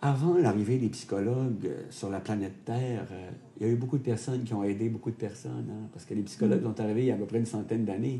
Avant 0.00 0.36
l'arrivée 0.38 0.78
des 0.78 0.88
psychologues 0.88 1.66
euh, 1.66 1.82
sur 1.90 2.08
la 2.08 2.20
planète 2.20 2.64
Terre, 2.64 3.06
euh, 3.10 3.30
il 3.58 3.66
y 3.66 3.68
a 3.68 3.72
eu 3.72 3.76
beaucoup 3.76 3.98
de 3.98 4.02
personnes 4.02 4.44
qui 4.44 4.54
ont 4.54 4.62
aidé 4.62 4.88
beaucoup 4.88 5.10
de 5.10 5.16
personnes. 5.16 5.68
Hein, 5.68 5.88
parce 5.92 6.04
que 6.04 6.14
les 6.14 6.22
psychologues 6.22 6.62
mm. 6.62 6.64
sont 6.64 6.80
arrivés 6.80 7.00
il 7.02 7.06
y 7.06 7.10
a 7.10 7.14
à 7.14 7.18
peu 7.18 7.26
près 7.26 7.38
une 7.38 7.46
centaine 7.46 7.84
d'années. 7.84 8.18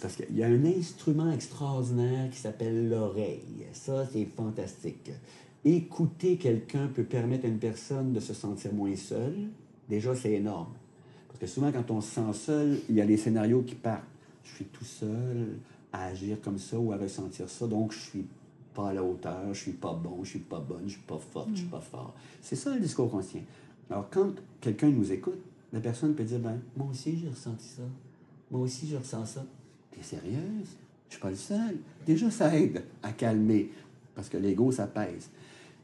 Parce 0.00 0.16
qu'il 0.16 0.36
y 0.36 0.42
a 0.42 0.46
un 0.46 0.64
instrument 0.64 1.30
extraordinaire 1.30 2.30
qui 2.30 2.38
s'appelle 2.38 2.88
l'oreille. 2.88 3.66
Ça, 3.72 4.06
c'est 4.12 4.26
fantastique. 4.36 5.10
Écouter 5.64 6.36
quelqu'un 6.36 6.88
peut 6.88 7.04
permettre 7.04 7.46
à 7.46 7.48
une 7.48 7.58
personne 7.58 8.12
de 8.12 8.20
se 8.20 8.34
sentir 8.34 8.72
moins 8.72 8.96
seule. 8.96 9.48
Déjà, 9.88 10.14
c'est 10.14 10.32
énorme. 10.32 10.72
Parce 11.38 11.52
que 11.52 11.54
souvent, 11.54 11.72
quand 11.72 11.90
on 11.90 12.00
se 12.00 12.14
sent 12.14 12.32
seul, 12.32 12.78
il 12.88 12.94
y 12.94 13.00
a 13.00 13.06
des 13.06 13.16
scénarios 13.16 13.62
qui 13.62 13.74
partent 13.74 14.04
je 14.46 14.54
suis 14.54 14.64
tout 14.66 14.84
seul 14.84 15.58
à 15.92 16.06
agir 16.06 16.40
comme 16.40 16.58
ça 16.58 16.78
ou 16.78 16.92
à 16.92 16.96
ressentir 16.96 17.48
ça, 17.48 17.66
donc 17.66 17.92
je 17.92 17.98
suis 17.98 18.24
pas 18.74 18.90
à 18.90 18.92
la 18.94 19.02
hauteur, 19.02 19.52
je 19.52 19.60
suis 19.60 19.72
pas 19.72 19.92
bon, 19.92 20.22
je 20.22 20.30
suis 20.30 20.38
pas 20.38 20.60
bonne, 20.60 20.84
je 20.84 20.92
suis 20.92 21.02
pas 21.02 21.18
forte, 21.18 21.50
je 21.52 21.60
suis 21.60 21.66
pas 21.66 21.80
fort. 21.80 22.14
C'est 22.40 22.56
ça 22.56 22.74
le 22.74 22.80
discours 22.80 23.10
qu'on 23.10 23.20
tient. 23.20 23.42
Alors 23.90 24.08
quand 24.10 24.32
quelqu'un 24.60 24.88
nous 24.88 25.12
écoute, 25.12 25.40
la 25.72 25.80
personne 25.80 26.14
peut 26.14 26.24
dire 26.24 26.38
ben 26.38 26.60
moi 26.76 26.88
aussi 26.90 27.18
j'ai 27.18 27.28
ressenti 27.28 27.66
ça, 27.66 27.82
moi 28.50 28.60
aussi 28.60 28.86
je 28.88 28.96
ressens 28.96 29.26
ça. 29.26 29.46
T'es 29.90 30.02
sérieuse? 30.02 30.76
Je 31.08 31.14
suis 31.14 31.22
pas 31.22 31.30
le 31.30 31.36
seul. 31.36 31.76
Déjà 32.06 32.30
ça 32.30 32.56
aide 32.56 32.84
à 33.02 33.12
calmer 33.12 33.70
parce 34.14 34.28
que 34.28 34.36
l'ego 34.36 34.72
ça 34.72 34.86
pèse. 34.86 35.30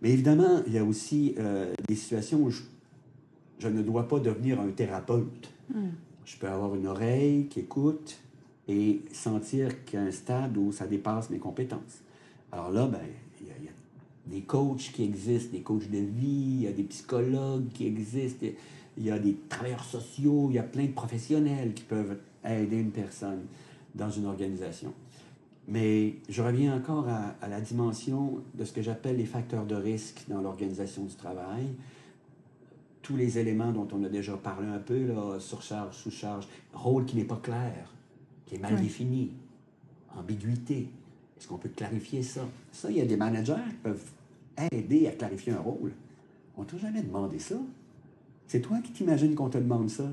Mais 0.02 0.10
évidemment 0.10 0.62
il 0.66 0.72
y 0.72 0.78
a 0.78 0.84
aussi 0.84 1.34
euh, 1.38 1.72
des 1.88 1.96
situations 1.96 2.40
où 2.42 2.50
je, 2.50 3.68
ne 3.68 3.82
dois 3.82 4.08
pas 4.08 4.18
devenir 4.18 4.60
un 4.60 4.68
thérapeute. 4.68 5.51
Hmm. 5.72 5.90
Je 6.24 6.36
peux 6.36 6.48
avoir 6.48 6.74
une 6.74 6.86
oreille 6.86 7.46
qui 7.48 7.60
écoute, 7.60 8.22
et 8.68 9.02
sentir 9.12 9.84
qu'il 9.84 9.98
y 9.98 10.02
a 10.02 10.06
un 10.06 10.10
stade 10.10 10.56
où 10.56 10.72
ça 10.72 10.86
dépasse 10.86 11.30
mes 11.30 11.38
compétences. 11.38 12.00
Alors 12.50 12.70
là, 12.70 12.86
ben, 12.86 13.00
il 13.40 13.46
y, 13.46 13.50
a 13.50 13.72
des 14.26 14.42
coachs 14.42 14.92
qui 14.92 15.04
existent, 15.04 15.52
des 15.52 15.62
coachs 15.62 15.90
de 15.90 15.98
vie, 15.98 16.58
il 16.58 16.62
y 16.62 16.66
a 16.66 16.72
des 16.72 16.84
psychologues 16.84 17.68
qui 17.72 17.86
existent, 17.86 18.46
il 18.96 19.04
y 19.04 19.10
a 19.10 19.18
des 19.18 19.36
travailleurs 19.48 19.84
sociaux, 19.84 20.48
il 20.50 20.56
y 20.56 20.58
a 20.58 20.62
plein 20.62 20.84
de 20.84 20.92
professionnels 20.92 21.74
qui 21.74 21.82
peuvent 21.82 22.18
aider 22.44 22.76
une 22.76 22.90
personne 22.90 23.40
dans 23.94 24.10
une 24.10 24.26
organisation. 24.26 24.92
Mais 25.68 26.16
je 26.28 26.42
reviens 26.42 26.76
encore 26.76 27.08
à 27.08 27.48
la 27.48 27.60
dimension 27.60 28.42
de 28.54 28.64
ce 28.64 28.72
que 28.72 28.82
j'appelle 28.82 29.16
les 29.16 29.24
facteurs 29.24 29.64
de 29.64 29.76
risque 29.76 30.24
dans 30.28 30.40
l'organisation 30.40 31.04
du 31.04 31.14
travail. 31.14 31.68
Tous 33.02 33.16
les 33.16 33.38
éléments 33.38 33.72
dont 33.72 33.88
on 33.92 34.04
a 34.04 34.08
déjà 34.08 34.36
parlé 34.36 34.68
un 34.68 34.78
peu, 34.78 35.06
là, 35.06 35.38
surcharge, 35.40 35.96
sous-charge, 35.96 36.46
rôle 36.72 37.04
qui 37.04 37.16
n'est 37.16 37.24
pas 37.24 37.40
clair, 37.42 37.92
est 38.52 38.58
mal 38.58 38.76
défini, 38.76 39.32
ambiguïté. 40.16 40.88
Est-ce 41.36 41.48
qu'on 41.48 41.58
peut 41.58 41.70
clarifier 41.70 42.22
ça? 42.22 42.42
Ça, 42.70 42.90
il 42.90 42.98
y 42.98 43.00
a 43.00 43.06
des 43.06 43.16
managers 43.16 43.54
qui 43.68 43.76
peuvent 43.76 44.10
aider 44.70 45.08
à 45.08 45.12
clarifier 45.12 45.52
un 45.52 45.60
rôle. 45.60 45.92
On 46.56 46.64
t'a 46.64 46.76
jamais 46.76 47.02
demandé 47.02 47.38
ça. 47.38 47.56
C'est 48.46 48.60
toi 48.60 48.78
qui 48.84 48.92
t'imagines 48.92 49.34
qu'on 49.34 49.48
te 49.48 49.58
demande 49.58 49.88
ça. 49.88 50.12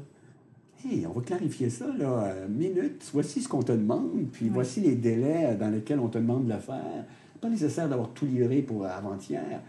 Hey, 0.83 1.05
on 1.05 1.11
va 1.11 1.21
clarifier 1.21 1.69
ça, 1.69 1.87
là, 1.97 2.23
euh, 2.23 2.47
minute. 2.47 3.07
Voici 3.13 3.41
ce 3.41 3.49
qu'on 3.49 3.63
te 3.63 3.73
demande, 3.73 4.27
puis 4.31 4.47
voici 4.47 4.79
les 4.79 4.95
délais 4.95 5.55
dans 5.55 5.69
lesquels 5.69 5.99
on 5.99 6.07
te 6.07 6.17
demande 6.17 6.45
de 6.45 6.53
le 6.53 6.59
faire. 6.59 7.05
Pas 7.41 7.49
nécessaire 7.49 7.89
d'avoir 7.89 8.09
tout 8.09 8.25
livré 8.25 8.61
pour 8.61 8.85
avant-hier. 8.85 9.61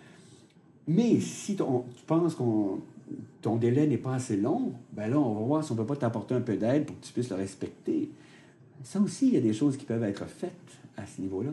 Mais 0.87 1.21
si 1.21 1.57
tu 1.57 1.63
penses 2.07 2.35
que 2.37 2.43
ton 3.43 3.57
délai 3.57 3.87
n'est 3.87 3.99
pas 3.99 4.15
assez 4.15 4.37
long, 4.37 4.73
ben 4.93 5.09
là, 5.09 5.19
on 5.19 5.35
va 5.35 5.41
voir 5.41 5.65
si 5.65 5.73
on 5.73 5.75
ne 5.75 5.81
peut 5.81 5.87
pas 5.87 5.97
t'apporter 5.97 6.35
un 6.35 6.41
peu 6.41 6.57
d'aide 6.57 6.87
pour 6.87 6.99
que 6.99 7.07
tu 7.07 7.13
puisses 7.13 7.31
le 7.31 7.37
respecter. 7.37 8.11
Ça 8.85 9.01
aussi, 9.01 9.29
il 9.29 9.35
y 9.35 9.37
a 9.37 9.41
des 9.41 9.53
choses 9.53 9.77
qui 9.77 9.85
peuvent 9.85 10.03
être 10.05 10.27
faites 10.27 10.53
à 10.97 11.07
ce 11.07 11.21
niveau-là. 11.21 11.51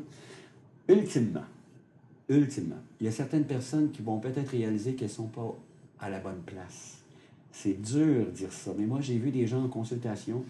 Ultimement, 0.87 1.45
ultimement, 2.29 2.79
il 2.99 3.05
y 3.05 3.07
a 3.09 3.11
certaines 3.11 3.45
personnes 3.45 3.91
qui 3.91 4.01
vont 4.01 4.19
peut-être 4.19 4.49
réaliser 4.49 4.95
qu'elles 4.95 5.09
ne 5.09 5.13
sont 5.13 5.27
pas 5.27 5.55
à 5.99 6.09
la 6.09 6.19
bonne 6.19 6.41
place. 6.45 6.97
C'est 7.51 7.81
dur 7.81 8.25
de 8.25 8.31
dire 8.31 8.51
ça, 8.51 8.71
mais 8.77 8.85
moi 8.85 9.01
j'ai 9.01 9.17
vu 9.17 9.31
des 9.31 9.47
gens 9.47 9.63
en 9.63 9.67
consultation 9.67 10.43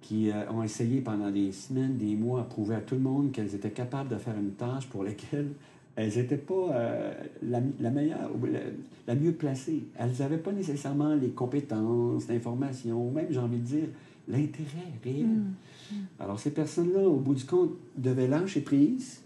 qui 0.00 0.30
euh, 0.30 0.50
ont 0.50 0.62
essayé 0.62 1.00
pendant 1.00 1.30
des 1.30 1.52
semaines, 1.52 1.96
des 1.96 2.14
mois 2.14 2.40
à 2.40 2.44
prouver 2.44 2.76
à 2.76 2.80
tout 2.80 2.94
le 2.94 3.02
monde 3.02 3.30
qu'elles 3.30 3.54
étaient 3.54 3.70
capables 3.70 4.08
de 4.08 4.16
faire 4.16 4.36
une 4.36 4.52
tâche 4.52 4.86
pour 4.88 5.04
laquelle 5.04 5.50
elles 5.98 6.16
n'étaient 6.16 6.36
pas 6.36 6.70
euh, 6.70 7.12
la, 7.42 7.60
la, 7.80 7.90
meilleure 7.90 8.30
ou 8.32 8.46
la, 8.46 9.14
mieux 9.16 9.32
placée. 9.32 9.82
Elles 9.98 10.12
n'avaient 10.20 10.38
pas 10.38 10.52
nécessairement 10.52 11.16
les 11.16 11.30
compétences, 11.30 12.28
l'information, 12.28 13.10
même, 13.10 13.26
j'ai 13.30 13.40
envie 13.40 13.58
de 13.58 13.64
dire, 13.64 13.88
l'intérêt 14.28 14.92
réel. 15.02 15.26
Mm. 15.26 15.54
Mm. 15.90 15.94
Alors, 16.20 16.38
ces 16.38 16.52
personnes-là, 16.52 17.00
au 17.00 17.16
bout 17.16 17.34
du 17.34 17.44
compte, 17.44 17.72
devaient 17.96 18.28
lâcher 18.28 18.60
prise 18.60 19.22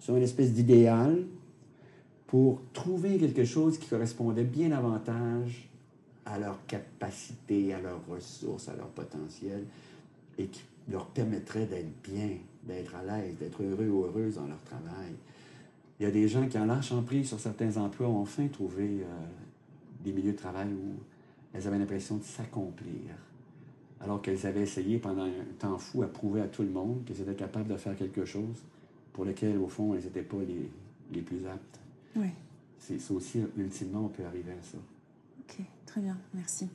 sur 0.00 0.16
une 0.16 0.24
espèce 0.24 0.52
d'idéal 0.52 1.22
pour 2.26 2.60
trouver 2.72 3.18
quelque 3.18 3.44
chose 3.44 3.78
qui 3.78 3.88
correspondait 3.88 4.42
bien 4.42 4.70
davantage 4.70 5.68
à 6.24 6.40
leur 6.40 6.66
capacité, 6.66 7.72
à 7.72 7.80
leurs 7.80 8.04
ressources, 8.08 8.68
à 8.68 8.74
leur 8.74 8.88
potentiel, 8.88 9.62
et 10.38 10.46
qui 10.46 10.64
leur 10.90 11.06
permettrait 11.06 11.66
d'être 11.66 12.02
bien, 12.02 12.30
d'être 12.64 12.96
à 12.96 13.04
l'aise, 13.04 13.36
d'être 13.38 13.62
heureux 13.62 13.88
ou 13.88 14.04
heureuse 14.06 14.34
dans 14.34 14.48
leur 14.48 14.60
travail. 14.62 15.12
Il 15.98 16.02
y 16.02 16.06
a 16.06 16.10
des 16.10 16.28
gens 16.28 16.46
qui, 16.46 16.58
en 16.58 16.66
lâchant 16.66 17.02
prise 17.02 17.28
sur 17.28 17.40
certains 17.40 17.76
emplois, 17.76 18.08
ont 18.08 18.20
enfin 18.20 18.46
trouvé 18.48 18.84
euh, 18.84 19.04
des 20.04 20.12
milieux 20.12 20.32
de 20.32 20.36
travail 20.36 20.68
où 20.68 21.00
elles 21.54 21.66
avaient 21.66 21.78
l'impression 21.78 22.16
de 22.16 22.22
s'accomplir, 22.22 23.14
alors 24.00 24.20
qu'elles 24.20 24.46
avaient 24.46 24.62
essayé 24.62 24.98
pendant 24.98 25.24
un 25.24 25.44
temps 25.58 25.78
fou 25.78 26.02
à 26.02 26.06
prouver 26.06 26.42
à 26.42 26.48
tout 26.48 26.62
le 26.62 26.68
monde 26.68 27.02
qu'elles 27.06 27.22
étaient 27.22 27.34
capables 27.34 27.68
de 27.68 27.76
faire 27.76 27.96
quelque 27.96 28.24
chose 28.24 28.62
pour 29.12 29.24
lequel, 29.24 29.56
au 29.56 29.68
fond, 29.68 29.94
elles 29.94 30.04
n'étaient 30.04 30.22
pas 30.22 30.36
les, 30.46 30.70
les, 31.12 31.22
plus 31.22 31.46
aptes. 31.46 31.80
Oui. 32.14 32.28
C'est 32.78 33.10
aussi, 33.10 33.40
ultimement, 33.56 34.04
on 34.04 34.08
peut 34.08 34.24
arriver 34.24 34.52
à 34.52 34.62
ça. 34.62 34.76
OK, 35.40 35.64
très 35.86 36.00
bien, 36.02 36.18
merci. 36.34 36.68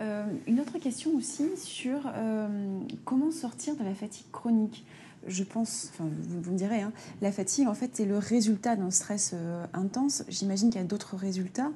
Euh, 0.00 0.24
une 0.46 0.60
autre 0.60 0.78
question 0.78 1.14
aussi 1.16 1.56
sur 1.56 2.00
euh, 2.06 2.80
comment 3.04 3.30
sortir 3.30 3.76
de 3.76 3.84
la 3.84 3.94
fatigue 3.94 4.30
chronique? 4.32 4.84
Je 5.26 5.44
pense, 5.44 5.90
enfin, 5.92 6.08
vous, 6.28 6.50
me 6.50 6.56
direz, 6.56 6.80
hein, 6.80 6.92
la 7.20 7.32
fatigue, 7.32 7.68
en 7.68 7.74
fait, 7.74 8.00
est 8.00 8.06
le 8.06 8.18
résultat 8.18 8.76
d'un 8.76 8.90
stress 8.90 9.32
euh, 9.34 9.64
intense. 9.72 10.24
J'imagine 10.28 10.70
qu'il 10.70 10.80
y 10.80 10.84
a 10.84 10.86
d'autres 10.86 11.16
résultats. 11.16 11.70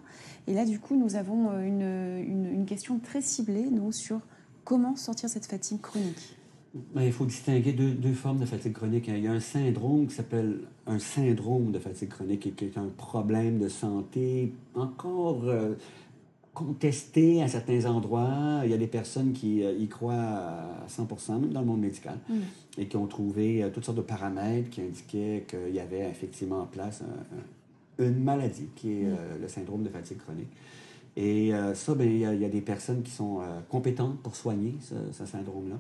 Et 0.46 0.54
là, 0.54 0.64
du 0.64 0.78
coup, 0.78 0.96
nous 0.96 1.16
avons 1.16 1.50
euh, 1.50 1.62
une, 1.62 2.52
une, 2.52 2.66
question 2.66 2.98
très 2.98 3.20
ciblée, 3.20 3.66
nous, 3.70 3.92
sur 3.92 4.20
comment 4.64 4.96
sortir 4.96 5.28
cette 5.28 5.46
fatigue 5.46 5.80
chronique. 5.80 6.36
Ben, 6.92 7.02
il 7.02 7.12
faut 7.12 7.26
distinguer 7.26 7.72
deux, 7.72 8.12
formes 8.14 8.40
de 8.40 8.46
fatigue 8.46 8.72
chronique. 8.72 9.06
Il 9.06 9.20
y 9.20 9.28
a 9.28 9.32
un 9.32 9.40
syndrome 9.40 10.08
qui 10.08 10.14
s'appelle 10.14 10.58
un 10.86 10.98
syndrome 10.98 11.70
de 11.70 11.78
fatigue 11.78 12.08
chronique, 12.08 12.56
qui 12.56 12.64
est 12.64 12.76
un 12.76 12.88
problème 12.96 13.60
de 13.60 13.68
santé 13.68 14.52
encore 14.74 15.44
euh, 15.44 15.74
contesté 16.54 17.42
à 17.42 17.48
certains 17.48 17.84
endroits. 17.84 18.60
Il 18.64 18.70
y 18.70 18.74
a 18.74 18.78
des 18.78 18.86
personnes 18.86 19.32
qui 19.32 19.62
euh, 19.62 19.72
y 19.72 19.88
croient 19.88 20.14
à 20.14 20.84
100 20.86 21.08
même 21.40 21.52
dans 21.52 21.60
le 21.60 21.66
monde 21.66 21.80
médical, 21.80 22.18
mm. 22.28 22.34
et 22.78 22.86
qui 22.86 22.96
ont 22.96 23.06
trouvé 23.06 23.62
euh, 23.62 23.70
toutes 23.70 23.84
sortes 23.84 23.98
de 23.98 24.02
paramètres 24.02 24.70
qui 24.70 24.80
indiquaient 24.80 25.44
qu'il 25.48 25.74
y 25.74 25.80
avait 25.80 26.08
effectivement 26.08 26.60
en 26.60 26.66
place 26.66 27.02
une 27.98 28.22
maladie 28.22 28.68
qui 28.76 28.92
est 28.92 29.04
mm. 29.04 29.16
euh, 29.18 29.38
le 29.42 29.48
syndrome 29.48 29.82
de 29.82 29.88
fatigue 29.88 30.18
chronique. 30.18 30.52
Et 31.16 31.52
ça, 31.74 31.94
ben, 31.94 32.10
il, 32.10 32.18
y 32.18 32.44
a, 32.44 32.48
des 32.48 32.60
personnes 32.60 33.04
qui 33.04 33.12
sont 33.12 33.38
compétentes 33.68 34.18
pour 34.18 34.34
soigner 34.34 34.74
ce, 34.80 35.24
syndrome-là. 35.24 35.76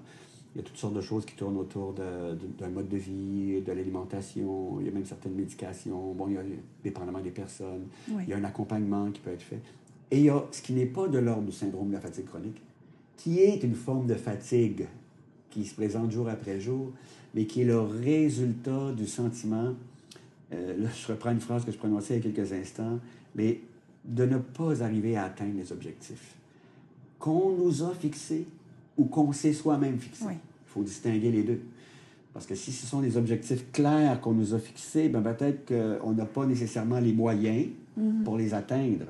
Il 0.54 0.58
y 0.58 0.60
a 0.60 0.62
toutes 0.62 0.76
sortes 0.76 0.94
de 0.94 1.00
choses 1.00 1.24
qui 1.26 1.34
tournent 1.34 1.56
autour 1.56 1.92
d'un 1.92 2.68
mode 2.68 2.88
de 2.88 2.96
vie, 2.96 3.60
de 3.60 3.72
l'alimentation. 3.72 4.78
Il 4.78 4.86
y 4.86 4.88
a 4.88 4.92
même 4.92 5.04
certaines 5.04 5.34
médications. 5.34 6.12
Bon, 6.12 6.28
il 6.28 6.34
y 6.34 6.38
a, 6.38 6.42
dépendamment 6.84 7.18
des 7.18 7.32
personnes, 7.32 7.88
il 8.08 8.28
y 8.28 8.32
a 8.32 8.36
un 8.36 8.44
accompagnement 8.44 9.10
qui 9.10 9.20
peut 9.22 9.32
être 9.32 9.42
fait. 9.42 9.60
Et 10.10 10.18
il 10.18 10.24
y 10.24 10.30
a 10.30 10.44
ce 10.50 10.62
qui 10.62 10.72
n'est 10.72 10.86
pas 10.86 11.08
de 11.08 11.18
l'ordre 11.18 11.44
du 11.44 11.52
syndrome 11.52 11.88
de 11.88 11.94
la 11.94 12.00
fatigue 12.00 12.26
chronique, 12.26 12.60
qui 13.16 13.40
est 13.40 13.62
une 13.62 13.74
forme 13.74 14.06
de 14.06 14.14
fatigue 14.14 14.86
qui 15.50 15.64
se 15.64 15.74
présente 15.74 16.10
jour 16.10 16.28
après 16.28 16.60
jour, 16.60 16.92
mais 17.34 17.46
qui 17.46 17.62
est 17.62 17.64
le 17.64 17.80
résultat 17.80 18.92
du 18.92 19.06
sentiment, 19.06 19.72
euh, 20.52 20.76
là 20.78 20.88
je 20.94 21.12
reprends 21.12 21.30
une 21.30 21.40
phrase 21.40 21.64
que 21.64 21.72
je 21.72 21.78
prononçais 21.78 22.18
il 22.18 22.24
y 22.24 22.28
a 22.28 22.32
quelques 22.32 22.52
instants, 22.52 22.98
mais 23.34 23.60
de 24.04 24.26
ne 24.26 24.38
pas 24.38 24.82
arriver 24.82 25.16
à 25.16 25.24
atteindre 25.24 25.56
les 25.56 25.72
objectifs 25.72 26.36
qu'on 27.24 27.56
nous 27.56 27.82
a 27.82 27.94
fixés 27.94 28.46
ou 28.98 29.06
qu'on 29.06 29.32
s'est 29.32 29.54
soi-même 29.54 29.98
fixés. 29.98 30.26
Il 30.26 30.66
faut 30.66 30.82
distinguer 30.82 31.30
les 31.30 31.42
deux. 31.42 31.60
Parce 32.34 32.44
que 32.44 32.54
si 32.54 32.70
ce 32.70 32.86
sont 32.86 33.00
des 33.00 33.16
objectifs 33.16 33.72
clairs 33.72 34.20
qu'on 34.20 34.32
nous 34.32 34.52
a 34.52 34.58
fixés, 34.58 35.08
ben 35.08 35.22
peut-être 35.22 35.64
qu'on 35.66 36.12
n'a 36.12 36.26
pas 36.26 36.44
nécessairement 36.44 36.98
les 36.98 37.14
moyens 37.14 37.68
mm-hmm. 37.98 38.24
pour 38.24 38.36
les 38.36 38.52
atteindre. 38.52 39.06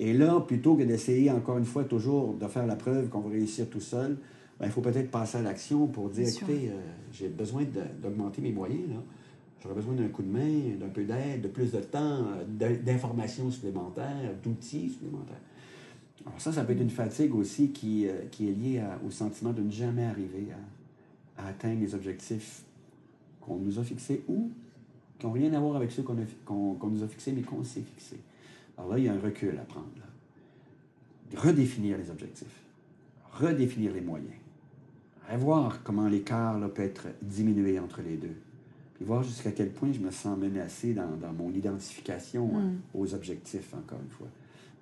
Et 0.00 0.12
là, 0.12 0.40
plutôt 0.40 0.76
que 0.76 0.84
d'essayer 0.84 1.30
encore 1.30 1.58
une 1.58 1.64
fois 1.64 1.84
toujours 1.84 2.34
de 2.34 2.46
faire 2.46 2.66
la 2.66 2.76
preuve 2.76 3.08
qu'on 3.08 3.20
va 3.20 3.30
réussir 3.30 3.68
tout 3.68 3.80
seul, 3.80 4.16
ben, 4.60 4.66
il 4.66 4.72
faut 4.72 4.80
peut-être 4.80 5.10
passer 5.10 5.38
à 5.38 5.42
l'action 5.42 5.86
pour 5.86 6.08
dire, 6.08 6.28
écoutez, 6.28 6.68
euh, 6.68 6.80
j'ai 7.12 7.28
besoin 7.28 7.64
d'augmenter 8.00 8.42
mes 8.42 8.52
moyens. 8.52 9.00
J'aurais 9.62 9.74
besoin 9.74 9.94
d'un 9.94 10.08
coup 10.08 10.22
de 10.22 10.30
main, 10.30 10.76
d'un 10.78 10.88
peu 10.88 11.04
d'aide, 11.04 11.42
de 11.42 11.48
plus 11.48 11.72
de 11.72 11.80
temps, 11.80 12.26
d'informations 12.48 13.50
supplémentaires, 13.50 14.34
d'outils 14.42 14.90
supplémentaires. 14.90 15.40
Alors 16.26 16.40
ça, 16.40 16.52
ça 16.52 16.64
peut 16.64 16.72
être 16.72 16.80
une 16.80 16.90
fatigue 16.90 17.34
aussi 17.34 17.70
qui, 17.70 18.06
euh, 18.06 18.26
qui 18.30 18.48
est 18.48 18.52
liée 18.52 18.82
au 19.06 19.10
sentiment 19.10 19.52
de 19.52 19.62
ne 19.62 19.70
jamais 19.70 20.04
arriver 20.04 20.48
à, 21.36 21.48
atteindre 21.48 21.80
les 21.80 21.94
objectifs 21.94 22.62
qu'on 23.40 23.56
nous 23.56 23.78
a 23.78 23.84
fixés 23.84 24.24
ou 24.28 24.50
qui 25.18 25.26
n'ont 25.26 25.32
rien 25.32 25.52
à 25.54 25.60
voir 25.60 25.76
avec 25.76 25.90
ceux 25.92 26.02
qu'on 26.02 26.90
nous 26.90 27.02
a 27.02 27.08
fixés, 27.08 27.32
mais 27.32 27.42
qu'on 27.42 27.62
s'est 27.62 27.80
fixés. 27.80 28.18
Alors 28.78 28.90
là, 28.92 28.98
il 28.98 29.04
y 29.04 29.08
a 29.08 29.12
un 29.12 29.20
recul 29.20 29.58
à 29.58 29.64
prendre. 29.64 29.88
Redéfinir 31.36 31.98
les 31.98 32.10
objectifs, 32.10 32.62
redéfinir 33.32 33.92
les 33.92 34.00
moyens, 34.00 34.32
revoir 35.30 35.82
comment 35.82 36.08
l'écart 36.08 36.58
peut 36.72 36.82
être 36.82 37.08
diminué 37.20 37.78
entre 37.78 38.00
les 38.00 38.16
deux, 38.16 38.36
puis 38.94 39.04
voir 39.04 39.22
jusqu'à 39.22 39.52
quel 39.52 39.70
point 39.70 39.92
je 39.92 40.00
me 40.00 40.10
sens 40.10 40.38
menacé 40.38 40.94
dans, 40.94 41.16
dans 41.16 41.34
mon 41.34 41.52
identification 41.52 42.46
mm. 42.46 42.78
aux 42.94 43.12
objectifs, 43.14 43.74
encore 43.74 44.00
une 44.02 44.10
fois. 44.10 44.28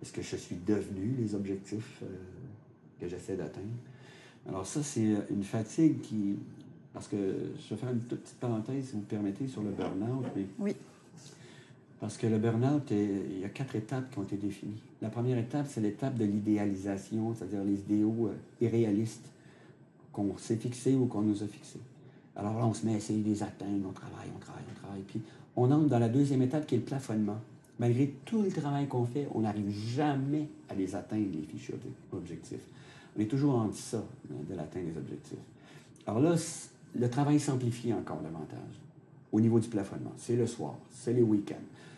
Est-ce 0.01 0.13
que 0.13 0.23
je 0.23 0.37
suis 0.37 0.57
devenu 0.57 1.17
les 1.19 1.35
objectifs 1.35 2.01
euh, 2.03 2.07
que 3.01 3.09
j'essaie 3.09 3.37
d'atteindre? 3.37 3.67
Alors 4.49 4.67
ça, 4.67 4.83
c'est 4.83 5.17
une 5.31 5.43
fatigue 5.43 6.01
qui... 6.01 6.37
Parce 6.93 7.09
que 7.09 7.17
je 7.17 7.75
vais 7.75 7.81
faire 7.81 7.91
une 7.91 8.01
toute 8.01 8.21
petite 8.21 8.39
parenthèse, 8.39 8.87
si 8.87 8.93
vous 8.93 9.01
me 9.01 9.05
permettez, 9.05 9.47
sur 9.49 9.63
le 9.63 9.71
burn-out. 9.71 10.27
Oui. 10.59 10.77
Parce 12.01 12.19
que 12.19 12.27
le 12.27 12.39
burn-out, 12.39 12.91
il 12.91 13.41
y 13.41 13.45
a 13.45 13.49
quatre 13.49 13.75
étapes 13.75 14.11
qui 14.11 14.19
ont 14.19 14.23
été 14.23 14.37
définies. 14.37 14.83
La 15.01 15.09
première 15.09 15.39
étape, 15.39 15.67
c'est 15.69 15.81
l'étape 15.81 16.17
de 16.17 16.25
l'idéalisation, 16.25 17.35
c'est-à-dire 17.35 17.65
les 17.65 17.81
idéaux 17.81 18.29
euh, 18.29 18.65
irréalistes 18.65 19.31
qu'on 20.13 20.37
s'est 20.37 20.57
fixés 20.57 20.95
ou 20.95 21.07
qu'on 21.07 21.23
nous 21.23 21.43
a 21.43 21.47
fixés. 21.47 21.81
Alors 22.37 22.59
là, 22.59 22.67
on 22.67 22.75
se 22.75 22.85
met 22.85 22.95
à 22.95 22.97
essayer 22.97 23.23
de 23.23 23.29
les 23.29 23.43
atteindre, 23.43 23.87
on 23.89 23.93
travaille, 23.93 24.29
on 24.35 24.39
travaille, 24.39 24.65
on 24.71 24.79
travaille. 24.79 25.03
Puis 25.03 25.23
on 25.57 25.71
entre 25.71 25.89
dans 25.89 25.99
la 25.99 26.09
deuxième 26.09 26.43
étape 26.43 26.67
qui 26.67 26.75
est 26.75 26.79
le 26.79 26.85
plafonnement. 26.85 27.39
Malgré 27.79 28.15
tout 28.25 28.43
le 28.43 28.51
travail 28.51 28.87
qu'on 28.87 29.05
fait, 29.05 29.29
on 29.35 29.41
n'arrive 29.41 29.71
jamais 29.71 30.49
à 30.69 30.75
les 30.75 30.95
atteindre, 30.95 31.27
les 31.33 31.43
fichus 31.43 31.75
objectifs. 32.13 32.61
On 33.17 33.21
est 33.21 33.27
toujours 33.27 33.55
en 33.55 33.73
ça 33.73 33.99
hein, 33.99 34.35
de 34.49 34.55
l'atteindre 34.55 34.87
des 34.93 34.99
objectifs. 34.99 35.39
Alors 36.07 36.21
là, 36.21 36.37
le 36.95 37.11
travail 37.11 37.41
s'amplifie 37.41 37.93
encore 37.93 38.21
davantage 38.21 38.81
au 39.33 39.41
niveau 39.41 39.59
du 39.59 39.69
plafonnement. 39.69 40.13
C'est 40.17 40.37
le 40.37 40.47
soir, 40.47 40.75
c'est 40.91 41.13
les 41.13 41.23
week-ends, 41.23 41.55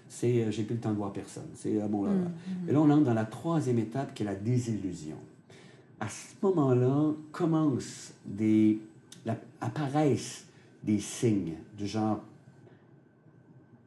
c'est 0.08 0.44
euh, 0.44 0.50
j'ai 0.50 0.64
plus 0.64 0.74
le 0.74 0.80
temps 0.80 0.92
de 0.92 0.96
voir 0.96 1.12
personne. 1.12 1.48
C'est 1.54 1.80
euh, 1.80 1.86
bon 1.86 2.04
là, 2.04 2.10
mm, 2.10 2.64
mm. 2.64 2.68
Et 2.68 2.72
là, 2.72 2.80
on 2.80 2.90
entre 2.90 3.04
dans 3.04 3.14
la 3.14 3.24
troisième 3.24 3.78
étape 3.78 4.14
qui 4.14 4.22
est 4.22 4.26
la 4.26 4.34
désillusion. 4.34 5.16
À 6.00 6.08
ce 6.08 6.34
moment-là, 6.42 7.12
commencent 7.32 8.12
des, 8.24 8.78
apparaissent 9.60 10.46
des 10.82 11.00
signes 11.00 11.54
du 11.76 11.86
genre 11.86 12.22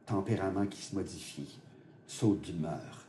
tempérament 0.05 0.65
qui 0.65 0.81
se 0.81 0.93
modifie, 0.93 1.57
saut 2.05 2.35
d'humeur, 2.35 3.05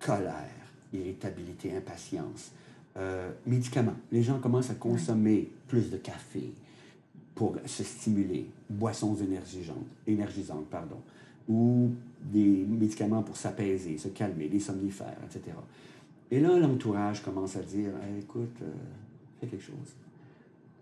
colère, 0.00 0.50
irritabilité, 0.92 1.76
impatience, 1.76 2.50
euh, 2.96 3.30
médicaments. 3.46 3.94
Les 4.10 4.24
gens 4.24 4.40
commencent 4.40 4.70
à 4.70 4.74
consommer 4.74 5.48
plus 5.68 5.90
de 5.90 5.96
café, 5.96 6.52
pour 7.40 7.56
se 7.64 7.82
stimuler, 7.82 8.50
boissons 8.68 9.16
énergisantes, 9.16 9.86
énergisantes 10.06 10.66
pardon, 10.66 10.98
ou 11.48 11.90
des 12.20 12.64
médicaments 12.68 13.22
pour 13.22 13.36
s'apaiser, 13.36 13.98
se 13.98 14.08
calmer, 14.08 14.48
des 14.48 14.60
somnifères, 14.60 15.18
etc. 15.24 15.56
Et 16.30 16.40
là, 16.40 16.58
l'entourage 16.58 17.22
commence 17.22 17.56
à 17.56 17.62
dire 17.62 17.90
écoute, 18.18 18.56
euh, 18.62 18.70
fais 19.40 19.46
quelque 19.46 19.64
chose. 19.64 19.94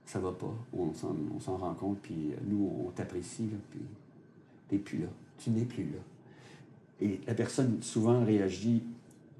Ça 0.05 0.19
va 0.19 0.33
pas. 0.33 0.55
On 0.73 0.93
s'en 0.93 1.57
rend 1.57 1.75
compte, 1.75 1.99
puis 1.99 2.33
nous, 2.47 2.71
on 2.87 2.91
t'apprécie, 2.91 3.51
puis 3.71 3.81
t'es 4.69 4.79
plus 4.79 4.99
là. 4.99 5.09
Tu 5.39 5.51
n'es 5.51 5.65
plus 5.65 5.85
là. 5.85 5.99
Et 7.01 7.21
la 7.27 7.35
personne 7.35 7.83
souvent 7.83 8.25
réagit 8.25 8.83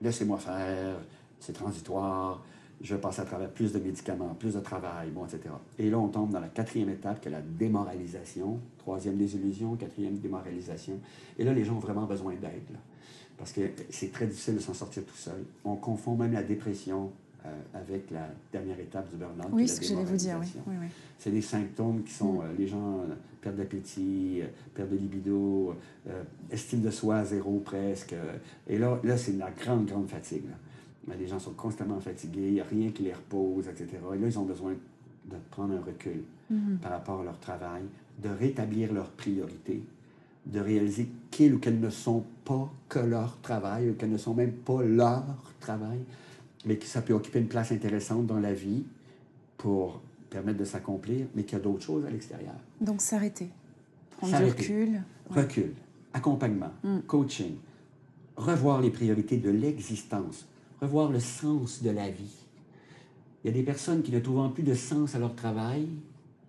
laissez-moi 0.03 0.39
faire, 0.39 0.97
c'est 1.41 1.53
transitoire, 1.53 2.43
je 2.81 2.95
vais 2.95 3.01
passer 3.01 3.23
à 3.23 3.25
travers 3.25 3.51
plus 3.51 3.73
de 3.73 3.79
médicaments, 3.79 4.35
plus 4.39 4.55
de 4.55 4.61
travail, 4.61 5.11
bon, 5.11 5.25
etc. 5.25 5.41
Et 5.79 5.91
là, 5.91 5.99
on 5.99 6.09
tombe 6.09 6.31
dans 6.31 6.41
la 6.41 6.49
quatrième 6.49 6.91
étape, 6.91 7.21
qui 7.21 7.29
est 7.29 7.33
la 7.33 7.43
démoralisation. 7.43 8.59
Troisième 8.79 9.17
désillusion, 9.17 9.77
quatrième 9.77 10.19
démoralisation. 10.19 11.01
Et 11.39 11.45
là, 11.45 11.53
les 11.53 11.65
gens 11.65 11.75
ont 11.77 11.81
vraiment 11.81 12.07
besoin 12.07 12.35
d'aide, 12.35 12.77
parce 13.37 13.53
que 13.53 13.61
c'est 13.91 14.13
très 14.13 14.27
difficile 14.27 14.55
de 14.55 14.61
s'en 14.61 14.75
sortir 14.75 15.05
tout 15.05 15.17
seul. 15.17 15.45
On 15.65 15.77
confond 15.77 16.17
même 16.17 16.33
la 16.33 16.43
dépression 16.43 17.11
euh, 17.47 17.51
avec 17.73 18.11
la 18.11 18.29
dernière 18.53 18.81
étape 18.81 19.09
du 19.11 19.17
burn-out. 19.17 19.51
Oui, 19.53 19.69
ce 19.69 19.81
que 19.81 19.87
j'allais 19.87 20.05
vous 20.05 20.17
dire, 20.17 20.39
oui. 20.41 20.49
oui, 20.67 20.89
C'est 21.19 21.31
des 21.31 21.41
symptômes 21.41 22.03
qui 22.03 22.13
sont, 22.13 22.35
mm. 22.35 22.41
euh, 22.41 22.53
les 22.59 22.67
gens 22.67 22.99
euh, 22.99 23.15
perdent 23.41 23.57
d'appétit, 23.57 24.43
perdent 24.75 24.91
de 24.91 24.97
libido, 24.97 25.77
estime 26.51 26.81
de 26.81 26.91
soi 26.91 27.19
à 27.19 27.25
zéro 27.25 27.61
presque. 27.61 28.15
et 28.67 28.79
là, 28.79 28.99
là 29.05 29.17
c'est 29.17 29.37
la 29.37 29.53
grande, 29.53 29.87
grande 29.87 30.09
fatigue. 30.09 30.47
Les 31.19 31.27
gens 31.27 31.39
sont 31.39 31.53
constamment 31.53 32.01
fatigués, 32.01 32.49
il 32.49 32.55
n'y 32.55 32.61
a 32.61 32.65
rien 32.65 32.91
qui 32.91 33.03
les 33.03 33.13
repose, 33.13 33.69
etc. 33.69 33.89
Et 34.15 34.19
là, 34.19 34.27
ils 34.27 34.39
ont 34.39 34.45
besoin 34.45 34.73
de 34.73 35.37
prendre 35.51 35.75
un 35.75 35.81
recul 35.81 36.23
mm-hmm. 36.53 36.79
par 36.79 36.93
rapport 36.93 37.21
à 37.21 37.25
leur 37.25 37.39
travail, 37.39 37.83
de 38.23 38.29
rétablir 38.29 38.93
leurs 38.93 39.11
priorités, 39.11 39.83
de 40.47 40.61
réaliser 40.61 41.09
qu'ils 41.31 41.55
ou 41.55 41.59
qu'elles 41.59 41.81
ne 41.81 41.91
sont 41.91 42.25
pas 42.45 42.71
que 42.89 42.99
leur 42.99 43.41
travail, 43.41 43.91
ou 43.91 43.95
qu'elles 43.95 44.11
ne 44.11 44.19
sont 44.19 44.35
même 44.35 44.53
pas 44.53 44.83
leur 44.83 45.25
travail, 45.61 45.99
mais 46.67 46.77
que 46.77 46.87
ça 46.87 47.03
peut 47.03 47.13
occuper 47.13 47.39
une 47.39 47.49
place 47.49 47.73
intéressante 47.73 48.27
dans 48.27 48.41
la 48.41 48.53
vie 48.53 48.85
pour 49.57 50.01
permettre 50.31 50.59
de 50.59 50.65
s'accomplir, 50.65 51.27
mais 51.35 51.45
qu'il 51.45 51.59
y 51.59 51.61
a 51.61 51.65
d'autres 51.65 51.85
choses 51.85 52.05
à 52.05 52.11
l'extérieur. 52.11 52.55
Donc 52.81 53.01
s'arrêter, 53.01 53.49
prendre 54.19 54.39
du 54.39 54.45
recul. 54.45 55.03
Recul, 55.31 55.73
accompagnement, 56.13 56.71
mm. 56.83 57.01
coaching, 57.07 57.57
revoir 58.37 58.81
les 58.81 58.91
priorités 58.91 59.37
de 59.37 59.51
l'existence, 59.51 60.47
revoir 60.81 61.11
le 61.11 61.21
sens 61.21 61.83
de 61.83 61.91
la 61.91 62.11
vie. 62.11 62.35
Il 63.43 63.49
y 63.49 63.51
a 63.51 63.53
des 63.53 63.63
personnes 63.63 64.03
qui 64.03 64.13
ne 64.13 64.21
trouvent 64.21 64.53
plus 64.53 64.63
de 64.63 64.75
sens 64.75 65.15
à 65.15 65.19
leur 65.19 65.35
travail, 65.35 65.89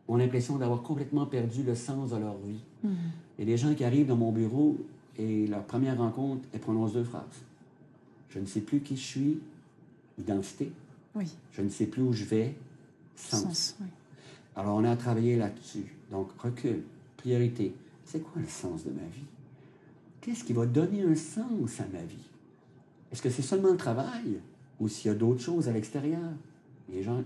ont 0.08 0.18
l'impression 0.18 0.58
d'avoir 0.58 0.82
complètement 0.82 1.26
perdu 1.26 1.64
le 1.64 1.76
sens 1.76 2.10
de 2.12 2.18
leur 2.18 2.38
vie. 2.38 2.62
Mm. 2.84 2.90
Il 3.38 3.48
y 3.48 3.48
a 3.48 3.52
des 3.52 3.58
gens 3.58 3.74
qui 3.76 3.84
arrivent 3.84 4.08
dans 4.08 4.16
mon 4.16 4.32
bureau 4.32 4.76
et 5.18 5.48
leur 5.48 5.64
première 5.64 5.98
rencontre, 5.98 6.48
elles 6.54 6.60
prononcent 6.60 6.94
deux 6.94 7.04
phrases. 7.04 7.24
Je 8.30 8.40
ne 8.40 8.46
sais 8.46 8.62
plus 8.62 8.80
qui 8.80 8.96
je 8.96 9.02
suis, 9.02 9.40
identité. 10.18 10.72
Oui. 11.16 11.26
Je 11.52 11.62
ne 11.62 11.70
sais 11.70 11.86
plus 11.86 12.02
où 12.02 12.14
je 12.14 12.24
vais. 12.26 12.56
Sens. 13.16 13.78
Alors, 14.56 14.78
on 14.78 14.84
a 14.86 14.96
travaillé 14.96 15.36
là-dessus. 15.36 15.94
Donc, 16.10 16.30
recul, 16.40 16.84
priorité. 17.18 17.74
C'est 18.06 18.22
quoi 18.22 18.42
le 18.42 18.48
sens 18.48 18.86
de 18.86 18.92
ma 18.92 19.08
vie? 19.14 19.26
Qu'est-ce 20.22 20.44
qui 20.44 20.54
va 20.54 20.66
donner 20.66 21.04
un 21.04 21.16
sens 21.16 21.80
à 21.80 21.86
ma 21.92 22.04
vie? 22.04 22.29
Est-ce 23.12 23.22
que 23.22 23.30
c'est 23.30 23.41
seulement 23.41 23.72
le 23.72 23.78
travail 23.78 24.39
ou 24.80 24.88
s'il 24.88 25.12
y 25.12 25.14
a 25.14 25.18
d'autres 25.18 25.41
choses 25.41 25.68
à 25.68 25.72
l'extérieur? 25.72 26.20
Les 26.91 27.03
gens, 27.03 27.24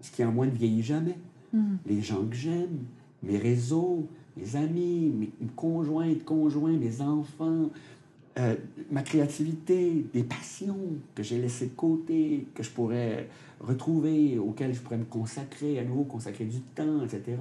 ce 0.00 0.10
qui 0.10 0.24
en 0.24 0.32
moi 0.32 0.46
ne 0.46 0.50
vieillit 0.50 0.82
jamais. 0.82 1.18
Mm-hmm. 1.54 1.76
Les 1.86 2.00
gens 2.00 2.24
que 2.24 2.34
j'aime, 2.34 2.78
mes 3.22 3.38
réseaux, 3.38 4.06
mes 4.36 4.56
amis, 4.56 5.12
mes 5.40 5.46
conjointes, 5.54 6.24
conjoints, 6.24 6.76
mes 6.76 7.00
enfants, 7.00 7.70
euh, 8.38 8.54
ma 8.90 9.02
créativité, 9.02 10.06
des 10.14 10.22
passions 10.22 10.78
que 11.14 11.22
j'ai 11.22 11.38
laissées 11.38 11.66
de 11.66 11.74
côté, 11.74 12.46
que 12.54 12.62
je 12.62 12.70
pourrais 12.70 13.28
retrouver, 13.60 14.38
auxquelles 14.38 14.74
je 14.74 14.80
pourrais 14.80 14.96
me 14.96 15.04
consacrer, 15.04 15.78
à 15.78 15.84
nouveau 15.84 16.04
consacrer 16.04 16.46
du 16.46 16.60
temps, 16.60 17.04
etc. 17.04 17.36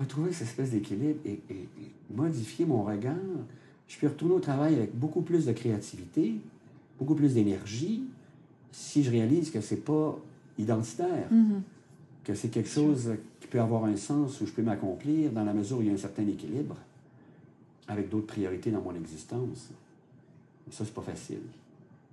Retrouver 0.00 0.32
cette 0.32 0.48
espèce 0.48 0.70
d'équilibre 0.70 1.20
et, 1.24 1.40
modifier 2.12 2.66
mon 2.66 2.82
regard. 2.82 3.14
Je 3.86 3.96
peux 3.98 4.08
retourner 4.08 4.34
au 4.34 4.40
travail 4.40 4.74
avec 4.74 4.96
beaucoup 4.98 5.22
plus 5.22 5.46
de 5.46 5.52
créativité, 5.52 6.34
beaucoup 6.98 7.14
plus 7.14 7.34
d'énergie, 7.34 8.04
si 8.72 9.02
je 9.02 9.10
réalise 9.10 9.50
que 9.50 9.60
c'est 9.60 9.84
pas 9.84 10.18
identitaire, 10.58 11.28
mm-hmm. 11.32 11.60
que 12.24 12.34
c'est 12.34 12.48
quelque 12.48 12.68
chose 12.68 13.12
qui 13.40 13.46
peut 13.46 13.60
avoir 13.60 13.84
un 13.84 13.96
sens 13.96 14.40
où 14.40 14.46
je 14.46 14.52
peux 14.52 14.62
m'accomplir 14.62 15.32
dans 15.32 15.44
la 15.44 15.54
mesure 15.54 15.78
où 15.78 15.82
il 15.82 15.88
y 15.88 15.90
a 15.90 15.94
un 15.94 15.98
certain 15.98 16.26
équilibre 16.26 16.76
avec 17.86 18.08
d'autres 18.08 18.26
priorités 18.26 18.70
dans 18.70 18.82
mon 18.82 18.94
existence. 18.94 19.70
Et 20.68 20.72
ça, 20.72 20.84
c'est 20.84 20.94
pas 20.94 21.02
facile. 21.02 21.40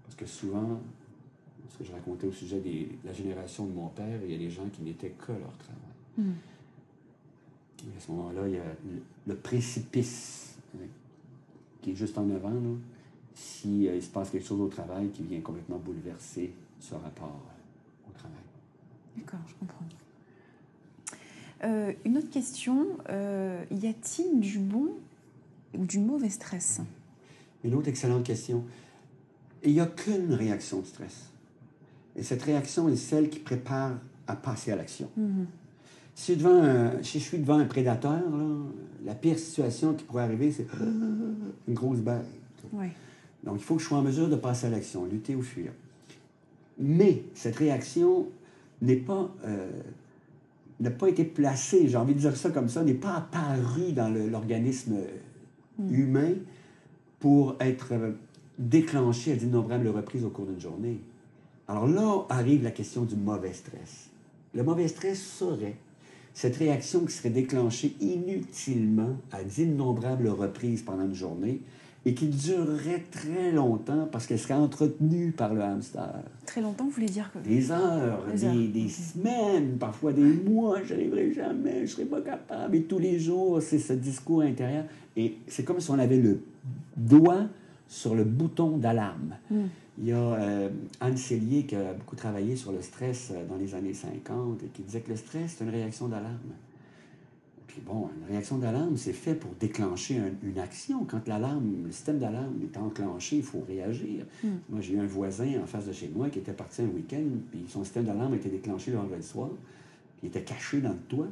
Parce 0.04 0.16
que 0.16 0.26
souvent, 0.26 0.80
ce 1.72 1.80
que 1.80 1.84
je 1.84 1.92
racontais 1.92 2.28
au 2.28 2.32
sujet 2.32 2.60
de 2.60 3.08
la 3.08 3.14
génération 3.14 3.66
de 3.66 3.74
mon 3.74 3.90
père, 3.90 4.20
il 4.24 4.32
y 4.32 4.36
a 4.36 4.38
des 4.38 4.50
gens 4.50 4.68
qui 4.72 4.82
n'étaient 4.82 5.10
que 5.10 5.34
leur 5.34 5.58
travail. 5.58 5.82
Hmm. 6.18 6.32
à 7.98 8.00
ce 8.00 8.12
moment-là, 8.12 8.48
il 8.48 8.54
y 8.54 8.58
a 8.58 8.64
le, 9.28 9.36
précipice 9.36 10.56
hein, 10.76 10.86
qui 11.82 11.92
est 11.92 11.96
juste 11.96 12.18
en 12.18 12.30
avant, 12.30 12.54
s'il 13.36 13.88
euh, 13.88 14.02
se 14.02 14.08
passe 14.08 14.30
quelque 14.30 14.48
chose 14.48 14.62
au 14.62 14.68
travail 14.68 15.10
qui 15.10 15.24
vient 15.24 15.42
complètement 15.42 15.78
bouleverser 15.78 16.54
ce 16.80 16.96
rapport 16.96 17.42
au 18.10 18.18
travail. 18.18 18.38
D'accord, 19.18 19.42
je 19.48 19.54
comprends. 19.60 19.86
Euh, 21.64 21.94
une 22.06 22.18
autre 22.18 22.30
question, 22.30 22.88
euh, 23.10 23.64
y 23.72 23.88
a-t-il 23.88 24.40
du 24.40 24.60
bon 24.60 24.90
ou 25.78 25.86
du 25.86 26.00
mauvais 26.00 26.30
stress? 26.30 26.82
Une 27.64 27.76
autre 27.76 27.90
excellente 27.90 28.24
question. 28.24 28.64
Il 29.64 29.74
n'y 29.74 29.80
a 29.80 29.88
qu'une 29.88 30.34
réaction 30.34 30.80
de 30.80 30.86
stress. 30.86 31.30
Et 32.16 32.24
cette 32.24 32.44
réaction 32.44 32.88
est 32.88 32.96
celle 32.96 33.30
qui 33.30 33.40
prépare 33.40 33.98
à 34.28 34.36
passer 34.36 34.72
à 34.72 34.76
l'action. 34.76 35.10
Mm-hmm. 35.20 35.46
si, 36.14 36.36
devant 36.38 37.04
si 37.04 37.20
je 37.20 37.24
suis 37.24 37.38
devant 37.40 37.58
un 37.58 37.66
prédateur, 37.66 38.22
la 39.04 39.16
pire 39.16 39.38
situation 39.38 39.94
qui 39.94 40.04
pourrait 40.06 40.24
arriver, 40.24 40.52
c'est 40.52 40.68
une 41.68 41.74
grosse 41.74 42.00
bête. 42.00 42.26
Donc, 43.46 43.58
il 43.58 43.64
faut 43.64 43.76
que 43.76 43.82
je 43.82 43.88
sois 43.88 44.00
en 44.00 44.02
mesure 44.02 44.28
de 44.28 44.36
passer 44.36 44.68
à 44.68 44.70
l'action, 44.70 45.06
lutter 45.06 45.36
ou 45.36 45.42
fuir. 45.42 45.72
Mais 46.80 47.24
cette 47.34 47.56
réaction 47.56 48.28
n'est 48.82 48.96
pas, 48.96 49.32
euh, 49.46 49.70
n'a 50.80 50.92
pas 50.92 51.08
été 51.08 51.24
placée, 51.24 51.88
j'ai 51.88 51.98
envie 51.98 52.16
de 52.16 52.20
dire 52.20 52.36
ça 52.36 52.50
comme 52.50 52.70
ça, 52.70 52.84
n'est 52.84 52.94
pas 52.94 53.16
apparue 53.16 53.94
dans 53.94 54.10
l'organisme 54.10 54.98
mm. 55.78 55.94
humain 55.94 56.34
pour 57.20 57.56
être 57.60 57.94
euh, 57.94 58.12
déclenché 58.60 59.34
à 59.34 59.36
d'innombrables 59.36 59.88
reprises 59.88 60.26
au 60.26 60.30
cours 60.30 60.46
d'une 60.46 60.60
journée. 60.60 61.00
Alors 61.68 61.88
là 61.88 62.26
arrive 62.30 62.64
la 62.64 62.72
question 62.72 63.04
du 63.04 63.16
mauvais 63.16 63.54
stress. 63.54 64.10
Le 64.54 64.64
mauvais 64.64 64.88
stress 64.88 65.22
serait 65.22 65.76
cette 66.34 66.58
réaction 66.58 67.06
qui 67.06 67.14
serait 67.14 67.30
déclenchée 67.30 67.96
inutilement 68.02 69.18
à 69.32 69.44
d'innombrables 69.44 70.28
reprises 70.28 70.82
pendant 70.82 71.06
une 71.06 71.16
journée 71.16 71.62
et 72.06 72.14
qui 72.14 72.28
durerait 72.28 73.04
très 73.12 73.52
longtemps 73.52 74.08
parce 74.12 74.28
qu'elle 74.28 74.40
serait 74.40 74.54
entretenue 74.54 75.32
par 75.32 75.54
le 75.54 75.62
hamster. 75.62 76.24
Très 76.46 76.62
longtemps, 76.62 76.86
vous 76.86 76.92
voulez 76.92 77.08
dire 77.08 77.32
que... 77.32 77.40
Des 77.40 77.72
heures, 77.72 78.24
des, 78.32 78.68
des, 78.68 78.90
semaines, 78.90 79.78
parfois 79.80 80.14
des 80.14 80.22
mois, 80.22 80.84
je 80.84 80.94
n'arriverai 80.94 81.34
jamais, 81.34 81.78
je 81.78 81.82
ne 81.82 81.88
serai 81.88 82.06
pas 82.06 82.22
capable. 82.22 82.76
Et 82.76 82.84
tous 82.84 83.00
les 83.00 83.20
jours, 83.20 83.60
c'est 83.62 83.80
ce 83.80 83.94
discours 83.94 84.42
intérieur. 84.42 84.86
Et 85.18 85.38
c'est 85.48 85.64
comme 85.64 85.80
si 85.80 85.90
on 85.90 85.98
avait 85.98 86.20
le 86.20 86.42
doigt 86.96 87.48
sur 87.88 88.14
le 88.14 88.24
bouton 88.24 88.78
d'alarme. 88.78 89.36
Hmm. 89.50 89.66
Il 89.98 90.06
y 90.06 90.12
a 90.12 90.18
euh, 90.18 90.70
Anne 91.00 91.18
Cellier 91.18 91.64
qui 91.64 91.76
a 91.76 91.94
beaucoup 91.94 92.18
travaillé 92.18 92.56
sur 92.56 92.72
le 92.72 92.82
stress 92.82 93.32
euh, 93.32 93.46
dans 93.48 93.56
les 93.56 93.74
années 93.74 93.94
50 93.94 94.62
et 94.64 94.68
qui 94.68 94.82
disait 94.84 95.00
que 95.00 95.10
le 95.10 95.16
stress, 95.16 95.56
c'est 95.58 95.64
une 95.64 95.72
réaction 95.72 96.08
d'alarme. 96.08 96.54
Puis 97.76 97.84
bon, 97.86 98.10
une 98.18 98.32
réaction 98.32 98.58
d'alarme, 98.58 98.96
c'est 98.96 99.12
fait 99.12 99.36
pour 99.36 99.52
déclencher 99.60 100.18
une 100.44 100.60
action. 100.60 101.04
Quand 101.04 101.28
l'alarme, 101.28 101.84
le 101.84 101.92
système 101.92 102.20
d'alarme 102.20 102.54
est 102.64 102.78
enclenché, 102.78 103.36
il 103.36 103.44
faut 103.44 103.66
réagir. 103.68 104.26
Hmm. 104.42 104.60
Moi, 104.70 104.80
j'ai 104.80 104.94
eu 104.94 105.00
un 105.00 105.06
voisin 105.06 105.62
en 105.62 105.66
face 105.68 105.86
de 105.86 105.92
chez 105.92 106.08
moi 106.08 106.30
qui 106.30 106.40
était 106.40 106.54
parti 106.54 106.84
un 106.84 106.88
week-end, 106.88 107.26
puis 107.52 107.66
son 107.68 107.84
système 107.84 108.06
d'alarme 108.06 108.32
a 108.32 108.38
été 108.38 108.48
déclenché 108.48 108.92
le 108.92 108.98
vendredi 108.98 109.28
soir, 109.28 109.50
puis 109.50 110.24
il 110.24 110.28
était 110.28 110.44
caché 110.44 110.80
dans 110.80 110.94
le 110.94 111.00
toit 111.10 111.28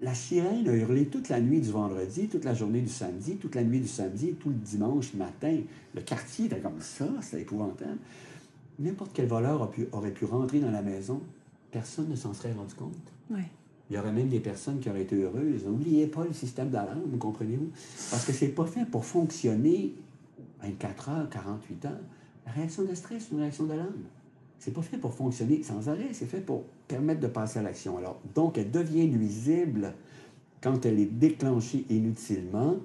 la 0.00 0.12
sirène 0.12 0.68
a 0.68 0.74
hurlé 0.74 1.06
toute 1.06 1.28
la 1.28 1.40
nuit 1.40 1.60
du 1.60 1.70
vendredi, 1.70 2.26
toute 2.26 2.44
la 2.44 2.54
journée 2.54 2.80
du 2.80 2.88
samedi, 2.88 3.36
toute 3.36 3.54
la 3.54 3.62
nuit 3.62 3.78
du 3.78 3.86
samedi, 3.86 4.34
tout 4.34 4.48
le 4.48 4.56
dimanche 4.56 5.14
matin. 5.14 5.56
Le 5.94 6.00
quartier 6.00 6.46
était 6.46 6.58
comme 6.58 6.80
ça, 6.80 7.06
c'était 7.20 7.42
épouvantable. 7.42 7.98
N'importe 8.80 9.12
quel 9.14 9.28
voleur 9.28 9.70
aurait 9.92 10.10
pu 10.10 10.24
rentrer 10.24 10.58
dans 10.58 10.72
la 10.72 10.82
maison, 10.82 11.22
personne 11.70 12.08
ne 12.08 12.16
s'en 12.16 12.34
serait 12.34 12.52
rendu 12.52 12.74
compte. 12.74 13.12
Il 13.92 13.96
y 13.96 13.98
aurait 13.98 14.10
même 14.10 14.30
des 14.30 14.40
personnes 14.40 14.80
qui 14.80 14.88
auraient 14.88 15.02
été 15.02 15.16
heureuses. 15.16 15.66
N'oubliez 15.66 16.06
pas 16.06 16.24
le 16.24 16.32
système 16.32 16.70
d'alarme, 16.70 17.18
comprenez-vous? 17.18 17.68
Parce 18.10 18.24
que 18.24 18.32
c'est 18.32 18.48
pas 18.48 18.64
fait 18.64 18.86
pour 18.86 19.04
fonctionner 19.04 19.92
24 20.62 21.08
heures, 21.10 21.28
48 21.28 21.84
heures. 21.84 22.00
La 22.46 22.52
réaction 22.52 22.84
de 22.84 22.94
stress, 22.94 23.26
c'est 23.28 23.34
une 23.34 23.42
réaction 23.42 23.66
d'alarme. 23.66 23.92
c'est 24.58 24.70
pas 24.70 24.80
fait 24.80 24.96
pour 24.96 25.12
fonctionner 25.12 25.62
sans 25.62 25.90
arrêt, 25.90 26.08
c'est 26.12 26.24
fait 26.24 26.40
pour 26.40 26.64
permettre 26.88 27.20
de 27.20 27.26
passer 27.26 27.58
à 27.58 27.62
l'action. 27.62 27.98
Alors, 27.98 28.18
donc, 28.34 28.56
elle 28.56 28.70
devient 28.70 29.06
nuisible 29.06 29.92
quand 30.62 30.86
elle 30.86 30.98
est 30.98 31.12
déclenchée 31.12 31.84
inutilement. 31.90 32.76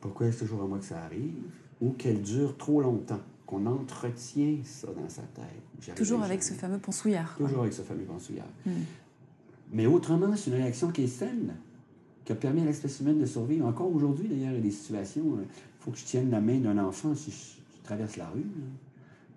Pourquoi 0.00 0.26
est-ce 0.26 0.40
toujours 0.40 0.64
à 0.64 0.66
moi 0.66 0.78
que 0.78 0.86
ça 0.86 1.04
arrive? 1.04 1.34
Ou 1.80 1.90
qu'elle 1.90 2.22
dure 2.22 2.56
trop 2.56 2.80
longtemps, 2.80 3.20
qu'on 3.46 3.64
entretient 3.66 4.56
ça 4.64 4.88
dans 4.88 5.08
sa 5.08 5.22
tête. 5.22 5.94
Toujours 5.94 6.24
avec 6.24 6.42
ce 6.42 6.54
fameux 6.54 6.78
pensouillard. 6.78 7.36
Toujours 7.38 7.60
avec 7.60 7.74
ce 7.74 7.82
fameux 7.82 8.02
pensouillard. 8.02 8.48
Hmm. 8.64 8.72
Mais 9.72 9.86
autrement, 9.86 10.34
c'est 10.36 10.50
une 10.50 10.56
réaction 10.56 10.90
qui 10.90 11.04
est 11.04 11.08
saine, 11.08 11.54
qui 12.24 12.32
a 12.32 12.34
permis 12.34 12.62
à 12.62 12.64
l'espèce 12.64 13.00
humaine 13.00 13.18
de 13.18 13.26
survivre. 13.26 13.66
Encore 13.66 13.92
aujourd'hui, 13.94 14.28
d'ailleurs, 14.28 14.52
il 14.52 14.56
y 14.56 14.58
a 14.58 14.60
des 14.60 14.70
situations, 14.70 15.24
il 15.36 15.40
euh, 15.40 15.46
faut 15.80 15.90
que 15.90 15.98
je 15.98 16.04
tienne 16.04 16.30
la 16.30 16.40
main 16.40 16.58
d'un 16.58 16.78
enfant 16.78 17.14
si 17.14 17.30
je, 17.30 17.84
traverse 17.84 18.16
la 18.16 18.28
rue. 18.28 18.44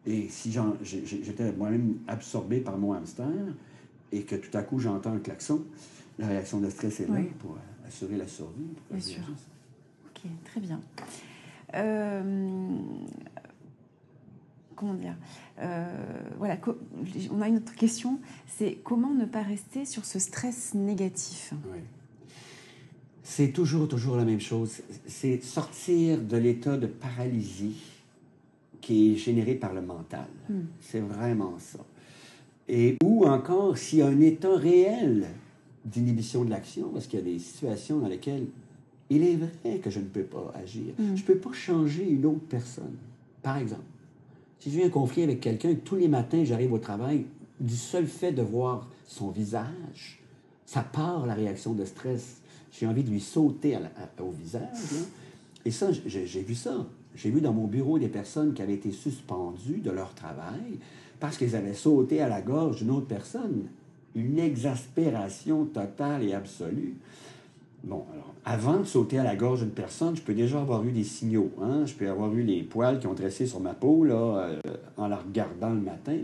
Et 0.06 0.28
si 0.30 0.52
j'étais 0.84 1.52
moi-même 1.52 2.00
absorbé 2.08 2.62
par 2.62 2.78
mon 2.78 2.94
hamster 2.94 3.28
et 4.12 4.24
que 4.24 4.36
tout 4.36 4.58
à 4.58 4.64
coup 4.64 4.80
j'entends 4.80 5.14
un 5.14 5.20
klaxon, 5.20 5.66
la 6.18 6.28
réaction 6.28 6.60
de 6.60 6.70
stress 6.70 7.02
est 7.02 7.08
là 7.08 7.20
pour 7.38 7.58
assurer 7.88 8.18
la 8.18 8.28
survie. 8.28 8.70
Bien 8.90 9.00
sûr. 9.00 9.22
Ok, 10.08 10.22
très 10.46 10.62
bien. 10.62 10.82
Euh, 11.76 12.78
comment 14.80 14.94
dire 14.94 15.16
euh, 15.60 15.86
Voilà, 16.38 16.58
on 17.32 17.42
a 17.42 17.48
une 17.48 17.58
autre 17.58 17.76
question. 17.76 18.20
C'est 18.48 18.78
comment 18.84 19.14
ne 19.14 19.26
pas 19.26 19.42
rester 19.42 19.86
sur 19.86 20.06
ce 20.06 20.20
stress 20.20 20.74
négatif? 20.74 21.54
Oui. 21.72 21.80
C'est 23.24 23.52
toujours, 23.52 23.88
toujours 23.88 24.16
la 24.16 24.26
même 24.26 24.40
chose. 24.40 24.82
C'est 25.06 25.44
sortir 25.44 26.20
de 26.20 26.38
l'état 26.38 26.78
de 26.78 26.88
paralysie 26.88 27.84
qui 28.82 29.14
est 29.14 29.18
généré 29.18 29.54
par 29.54 29.74
le 29.74 29.82
mental. 29.82 30.28
Hmm. 30.50 30.62
C'est 30.80 31.02
vraiment 31.02 31.54
ça. 31.60 31.80
Et 32.68 32.96
ou 33.04 33.26
encore, 33.26 33.78
s'il 33.78 34.00
y 34.00 34.02
a 34.02 34.08
un 34.08 34.22
état 34.22 34.56
réel 34.56 35.28
d'inhibition 35.86 36.44
de 36.44 36.50
l'action, 36.50 36.90
parce 36.90 37.08
qu'il 37.08 37.20
y 37.20 37.22
a 37.22 37.26
des 37.26 37.40
situations 37.40 38.00
dans 38.00 38.08
lesquelles 38.08 38.48
il 39.10 39.24
est 39.24 39.36
vrai 39.36 39.80
que 39.80 39.90
je 39.90 40.00
ne 40.00 40.06
peux 40.06 40.24
pas 40.24 40.54
agir. 40.56 40.94
Hmm. 40.98 41.16
Je 41.16 41.22
ne 41.22 41.28
peux 41.28 41.38
pas 41.38 41.54
changer 41.54 42.10
une 42.10 42.26
autre 42.26 42.48
personne. 42.50 42.96
Par 43.44 43.58
exemple, 43.58 43.84
si 44.60 44.72
j'ai 44.72 44.84
un 44.84 44.90
conflit 44.90 45.24
avec 45.24 45.40
quelqu'un, 45.40 45.74
tous 45.76 45.96
les 45.96 46.08
matins, 46.08 46.44
j'arrive 46.44 46.74
au 46.74 46.80
travail, 46.80 47.26
du 47.60 47.76
seul 47.76 48.08
fait 48.08 48.32
de 48.32 48.42
voir 48.42 48.88
son 49.08 49.30
visage, 49.30 50.20
ça 50.66 50.82
part 50.82 51.26
la 51.26 51.34
réaction 51.34 51.74
de 51.74 51.86
stress. 51.86 52.42
J'ai 52.72 52.86
envie 52.86 53.04
de 53.04 53.10
lui 53.10 53.20
sauter 53.20 53.78
au 54.20 54.32
visage. 54.32 54.78
Et 55.66 55.72
ça, 55.72 55.90
j'ai 55.92 56.42
vu 56.42 56.56
ça. 56.56 56.86
J'ai 57.16 57.32
vu 57.32 57.42
dans 57.42 57.54
mon 57.54 57.66
bureau 57.66 57.98
des 57.98 58.08
personnes 58.08 58.54
qui 58.54 58.62
avaient 58.62 58.76
été 58.76 58.92
suspendues 58.92 59.82
de 59.82 59.92
leur 59.92 60.14
travail 60.14 60.78
parce 61.20 61.38
qu'elles 61.38 61.56
avaient 61.56 61.74
sauté 61.74 62.22
à 62.22 62.30
la 62.30 62.42
gorge 62.42 62.78
d'une 62.78 62.92
autre 62.92 63.08
personne. 63.08 63.66
Une 64.16 64.40
exaspération 64.40 65.66
totale 65.66 66.24
et 66.24 66.34
absolue. 66.34 66.96
Bon, 67.84 68.06
alors, 68.14 68.34
avant 68.46 68.80
de 68.80 68.84
sauter 68.84 69.20
à 69.20 69.24
la 69.24 69.36
gorge 69.36 69.62
d'une 69.62 69.72
personne, 69.72 70.16
je 70.16 70.22
peux 70.22 70.34
déjà 70.34 70.62
avoir 70.62 70.84
eu 70.84 70.92
des 70.92 71.04
signaux. 71.04 71.52
Hein? 71.62 71.86
Je 71.86 71.94
peux 71.94 72.10
avoir 72.10 72.34
eu 72.34 72.44
les 72.44 72.64
poils 72.64 73.00
qui 73.00 73.08
ont 73.08 73.14
dressé 73.14 73.46
sur 73.46 73.60
ma 73.60 73.74
peau 73.74 74.04
là, 74.04 74.16
euh, 74.16 74.60
en 74.98 75.08
la 75.08 75.18
regardant 75.18 75.70
le 75.70 75.82
matin. 75.82 76.18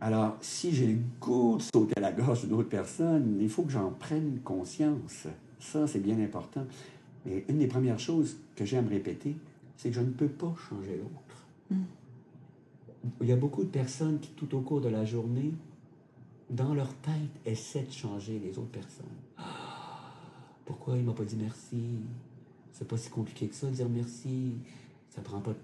Alors, 0.00 0.36
si 0.40 0.72
j'ai 0.72 0.86
le 0.86 0.98
goût 1.20 1.56
de 1.56 1.62
sauter 1.62 1.94
à 1.96 2.00
la 2.00 2.12
gorge 2.12 2.42
d'une 2.42 2.52
autre 2.52 2.68
personne, 2.68 3.38
il 3.40 3.48
faut 3.48 3.62
que 3.62 3.72
j'en 3.72 3.90
prenne 3.90 4.38
conscience. 4.44 5.26
Ça, 5.58 5.86
c'est 5.88 5.98
bien 5.98 6.20
important. 6.20 6.64
Mais 7.26 7.44
une 7.48 7.58
des 7.58 7.66
premières 7.66 7.98
choses 7.98 8.36
que 8.54 8.64
j'aime 8.64 8.86
répéter, 8.86 9.34
c'est 9.76 9.88
que 9.88 9.96
je 9.96 10.00
ne 10.00 10.10
peux 10.10 10.28
pas 10.28 10.54
changer 10.68 10.96
l'autre. 10.96 11.46
Mm. 11.70 11.84
Il 13.22 13.26
y 13.26 13.32
a 13.32 13.36
beaucoup 13.36 13.64
de 13.64 13.68
personnes 13.68 14.20
qui, 14.20 14.30
tout 14.30 14.54
au 14.56 14.60
cours 14.60 14.80
de 14.80 14.88
la 14.88 15.04
journée, 15.04 15.52
dans 16.50 16.74
leur 16.74 16.94
tête, 16.94 17.12
essaient 17.44 17.82
de 17.82 17.92
changer 17.92 18.38
les 18.38 18.58
autres 18.58 18.70
personnes. 18.70 19.06
Pourquoi 20.68 20.98
il 20.98 21.02
m'a 21.02 21.14
pas 21.14 21.24
dit 21.24 21.38
merci? 21.40 21.80
C'est 22.72 22.86
pas 22.86 22.98
si 22.98 23.08
compliqué 23.08 23.48
que 23.48 23.54
ça, 23.54 23.68
dire 23.68 23.88
merci. 23.88 24.52
Ça 25.08 25.22
prend 25.22 25.40
pas 25.40 25.54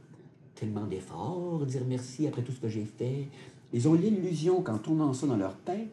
tellement 0.55 0.87
d'efforts, 0.87 1.67
dire 1.67 1.83
merci 1.87 2.27
après 2.27 2.41
tout 2.41 2.53
ce 2.53 2.59
que 2.59 2.71
j'ai 2.71 2.87
fait. 2.87 3.29
Ils 3.75 3.87
ont 3.87 3.93
l'illusion 3.93 4.63
qu'en 4.63 4.79
tournant 4.79 5.13
ça 5.13 5.27
dans 5.27 5.37
leur 5.37 5.59
tête, 5.59 5.91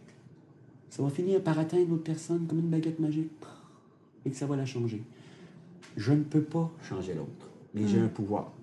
ça 0.89 1.03
va 1.03 1.09
finir 1.09 1.43
par 1.43 1.59
atteindre 1.59 1.89
l'autre 1.89 2.05
personne 2.05 2.47
comme 2.47 2.59
une 2.59 2.69
baguette 2.69 2.99
magique 2.99 3.31
et 4.23 4.29
que 4.29 4.35
ça 4.37 4.45
va 4.45 4.55
la 4.55 4.65
changer. 4.65 5.03
Je 5.97 6.13
ne 6.13 6.23
peux 6.23 6.43
pas 6.43 6.71
changer 6.81 7.13
l'autre, 7.13 7.49
mais 7.73 7.85
j'ai 7.89 7.99
hmm. 7.99 8.05
un 8.05 8.07
pouvoir. 8.07 8.53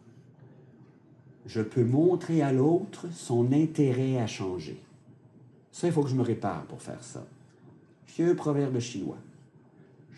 Je 1.45 1.61
peux 1.61 1.85
montrer 1.85 2.41
à 2.41 2.55
l'autre 2.55 3.07
son 3.13 3.53
intérêt 3.53 4.17
à 4.17 4.27
changer. 4.27 4.81
Ça, 5.73 5.89
il 5.89 5.93
faut 5.93 6.03
que 6.03 6.09
je 6.09 6.17
me 6.17 6.23
répare 6.23 6.65
pour 6.65 6.81
faire 6.81 7.05
ça. 7.05 7.27
Vieux 8.17 8.35
proverbe 8.35 8.79
chinois. 8.79 9.19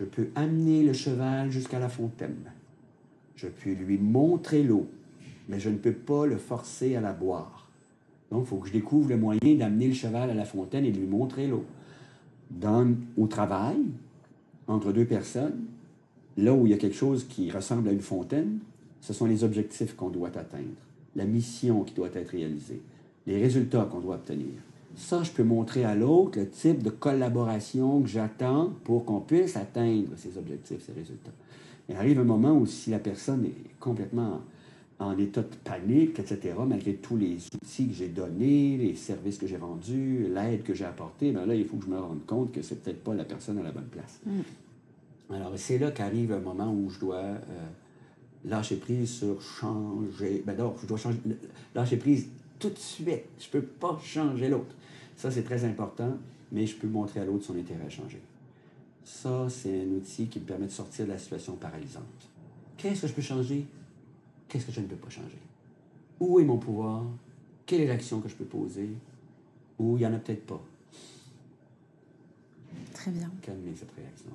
Je 0.00 0.06
peux 0.06 0.28
amener 0.34 0.82
le 0.82 0.94
cheval 0.94 1.50
jusqu'à 1.50 1.78
la 1.78 1.90
fontaine. 1.90 2.50
Je 3.36 3.48
peux 3.48 3.72
lui 3.72 3.98
montrer 3.98 4.62
l'eau, 4.62 4.86
mais 5.46 5.60
je 5.60 5.68
ne 5.68 5.76
peux 5.76 5.92
pas 5.92 6.24
le 6.24 6.38
forcer 6.38 6.96
à 6.96 7.02
la 7.02 7.12
boire. 7.12 7.68
Donc, 8.30 8.44
il 8.44 8.48
faut 8.48 8.56
que 8.56 8.68
je 8.68 8.72
découvre 8.72 9.10
le 9.10 9.18
moyen 9.18 9.56
d'amener 9.56 9.88
le 9.88 9.92
cheval 9.92 10.30
à 10.30 10.34
la 10.34 10.46
fontaine 10.46 10.86
et 10.86 10.90
de 10.90 10.98
lui 10.98 11.06
montrer 11.06 11.48
l'eau. 11.48 11.66
Dans, 12.50 12.94
au 13.18 13.26
travail, 13.26 13.76
entre 14.68 14.90
deux 14.90 15.04
personnes, 15.04 15.66
là 16.38 16.54
où 16.54 16.66
il 16.66 16.70
y 16.70 16.74
a 16.74 16.78
quelque 16.78 16.96
chose 16.96 17.26
qui 17.28 17.50
ressemble 17.50 17.90
à 17.90 17.92
une 17.92 18.00
fontaine, 18.00 18.60
ce 19.02 19.12
sont 19.12 19.26
les 19.26 19.44
objectifs 19.44 19.94
qu'on 19.94 20.08
doit 20.08 20.28
atteindre, 20.28 20.80
la 21.14 21.26
mission 21.26 21.84
qui 21.84 21.92
doit 21.92 22.08
être 22.14 22.30
réalisée, 22.30 22.80
les 23.26 23.38
résultats 23.38 23.86
qu'on 23.90 24.00
doit 24.00 24.14
obtenir. 24.14 24.48
Ça, 25.00 25.22
je 25.22 25.30
peux 25.30 25.42
montrer 25.42 25.84
à 25.84 25.94
l'autre 25.94 26.38
le 26.38 26.48
type 26.48 26.82
de 26.82 26.90
collaboration 26.90 28.02
que 28.02 28.08
j'attends 28.08 28.70
pour 28.84 29.06
qu'on 29.06 29.20
puisse 29.20 29.56
atteindre 29.56 30.08
ces 30.16 30.36
objectifs, 30.36 30.84
ces 30.84 30.92
résultats. 30.92 31.32
Il 31.88 31.96
arrive 31.96 32.20
un 32.20 32.24
moment 32.24 32.52
où 32.52 32.66
si 32.66 32.90
la 32.90 32.98
personne 32.98 33.46
est 33.46 33.78
complètement 33.80 34.42
en 34.98 35.16
état 35.16 35.40
de 35.40 35.56
panique, 35.64 36.18
etc., 36.18 36.54
malgré 36.68 36.94
tous 36.94 37.16
les 37.16 37.38
outils 37.54 37.88
que 37.88 37.94
j'ai 37.94 38.08
donnés, 38.08 38.76
les 38.76 38.94
services 38.94 39.38
que 39.38 39.46
j'ai 39.46 39.56
rendus, 39.56 40.28
l'aide 40.32 40.62
que 40.62 40.74
j'ai 40.74 40.84
apportée, 40.84 41.32
bien 41.32 41.46
là, 41.46 41.54
il 41.54 41.64
faut 41.64 41.78
que 41.78 41.86
je 41.86 41.90
me 41.90 41.98
rende 41.98 42.24
compte 42.26 42.52
que 42.52 42.60
c'est 42.60 42.82
peut-être 42.82 43.02
pas 43.02 43.14
la 43.14 43.24
personne 43.24 43.58
à 43.58 43.62
la 43.62 43.72
bonne 43.72 43.88
place. 43.90 44.20
Mm. 44.26 45.34
Alors, 45.34 45.52
c'est 45.56 45.78
là 45.78 45.90
qu'arrive 45.90 46.32
un 46.32 46.40
moment 46.40 46.70
où 46.70 46.90
je 46.90 47.00
dois 47.00 47.16
euh, 47.16 47.38
lâcher 48.44 48.76
prise 48.76 49.10
sur 49.10 49.40
changer. 49.40 50.42
Ben 50.46 50.54
je 50.80 50.86
dois 50.86 50.98
changer, 50.98 51.18
lâcher 51.74 51.96
prise 51.96 52.28
tout 52.60 52.70
de 52.70 52.78
suite. 52.78 53.24
Je 53.40 53.48
peux 53.48 53.62
pas 53.62 53.98
changer 54.02 54.48
l'autre. 54.48 54.74
Ça, 55.16 55.30
c'est 55.30 55.42
très 55.42 55.64
important, 55.64 56.16
mais 56.52 56.66
je 56.66 56.76
peux 56.76 56.86
montrer 56.86 57.20
à 57.20 57.24
l'autre 57.24 57.44
son 57.44 57.58
intérêt 57.58 57.84
à 57.86 57.90
changer. 57.90 58.20
Ça, 59.04 59.48
c'est 59.48 59.82
un 59.82 59.88
outil 59.96 60.28
qui 60.28 60.38
me 60.38 60.44
permet 60.44 60.66
de 60.66 60.70
sortir 60.70 61.06
de 61.06 61.10
la 61.10 61.18
situation 61.18 61.56
paralysante. 61.56 62.04
Qu'est-ce 62.76 63.02
que 63.02 63.08
je 63.08 63.12
peux 63.14 63.22
changer? 63.22 63.66
Qu'est-ce 64.48 64.66
que 64.66 64.72
je 64.72 64.80
ne 64.80 64.86
peux 64.86 64.96
pas 64.96 65.10
changer? 65.10 65.38
Où 66.20 66.38
est 66.38 66.44
mon 66.44 66.58
pouvoir? 66.58 67.02
Quelle 67.66 67.80
est 67.80 67.86
l'action 67.86 68.20
que 68.20 68.28
je 68.28 68.34
peux 68.34 68.44
poser? 68.44 68.90
Ou 69.78 69.96
il 69.96 70.00
n'y 70.00 70.06
en 70.06 70.14
a 70.14 70.18
peut-être 70.18 70.46
pas? 70.46 70.62
Très 72.92 73.10
bien. 73.10 73.30
Calmer 73.42 73.72
cette 73.74 73.92
réaction 73.92 74.30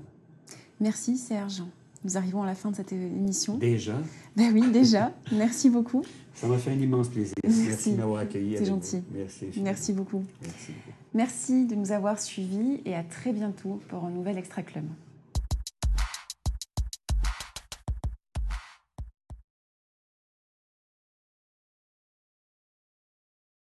Merci 0.80 1.18
Serge. 1.18 1.64
Nous 2.04 2.18
arrivons 2.18 2.44
à 2.44 2.46
la 2.46 2.56
fin 2.56 2.72
de 2.72 2.76
cette 2.76 2.92
émission. 2.92 3.58
Déjà? 3.58 3.96
Ben 4.36 4.54
oui, 4.54 4.70
déjà. 4.72 5.12
Merci 5.32 5.70
beaucoup. 5.70 6.04
Ça 6.34 6.48
m'a 6.48 6.58
fait 6.58 6.72
un 6.72 6.80
immense 6.80 7.08
plaisir. 7.08 7.34
Merci, 7.44 7.94
de 7.94 7.98
m'avoir 7.98 8.22
accueilli. 8.22 8.58
C'est 8.58 8.66
gentil. 8.66 9.02
Merci. 9.14 9.46
Merci 9.62 9.94
beaucoup. 9.94 10.24
Merci. 10.42 10.72
Merci 11.14 11.66
de 11.66 11.76
nous 11.76 11.92
avoir 11.92 12.20
suivis 12.20 12.82
et 12.86 12.94
à 12.94 13.04
très 13.04 13.32
bientôt 13.32 13.80
pour 13.88 14.04
un 14.04 14.10
nouvel 14.10 14.38
Extra 14.38 14.62
Club. 14.62 14.86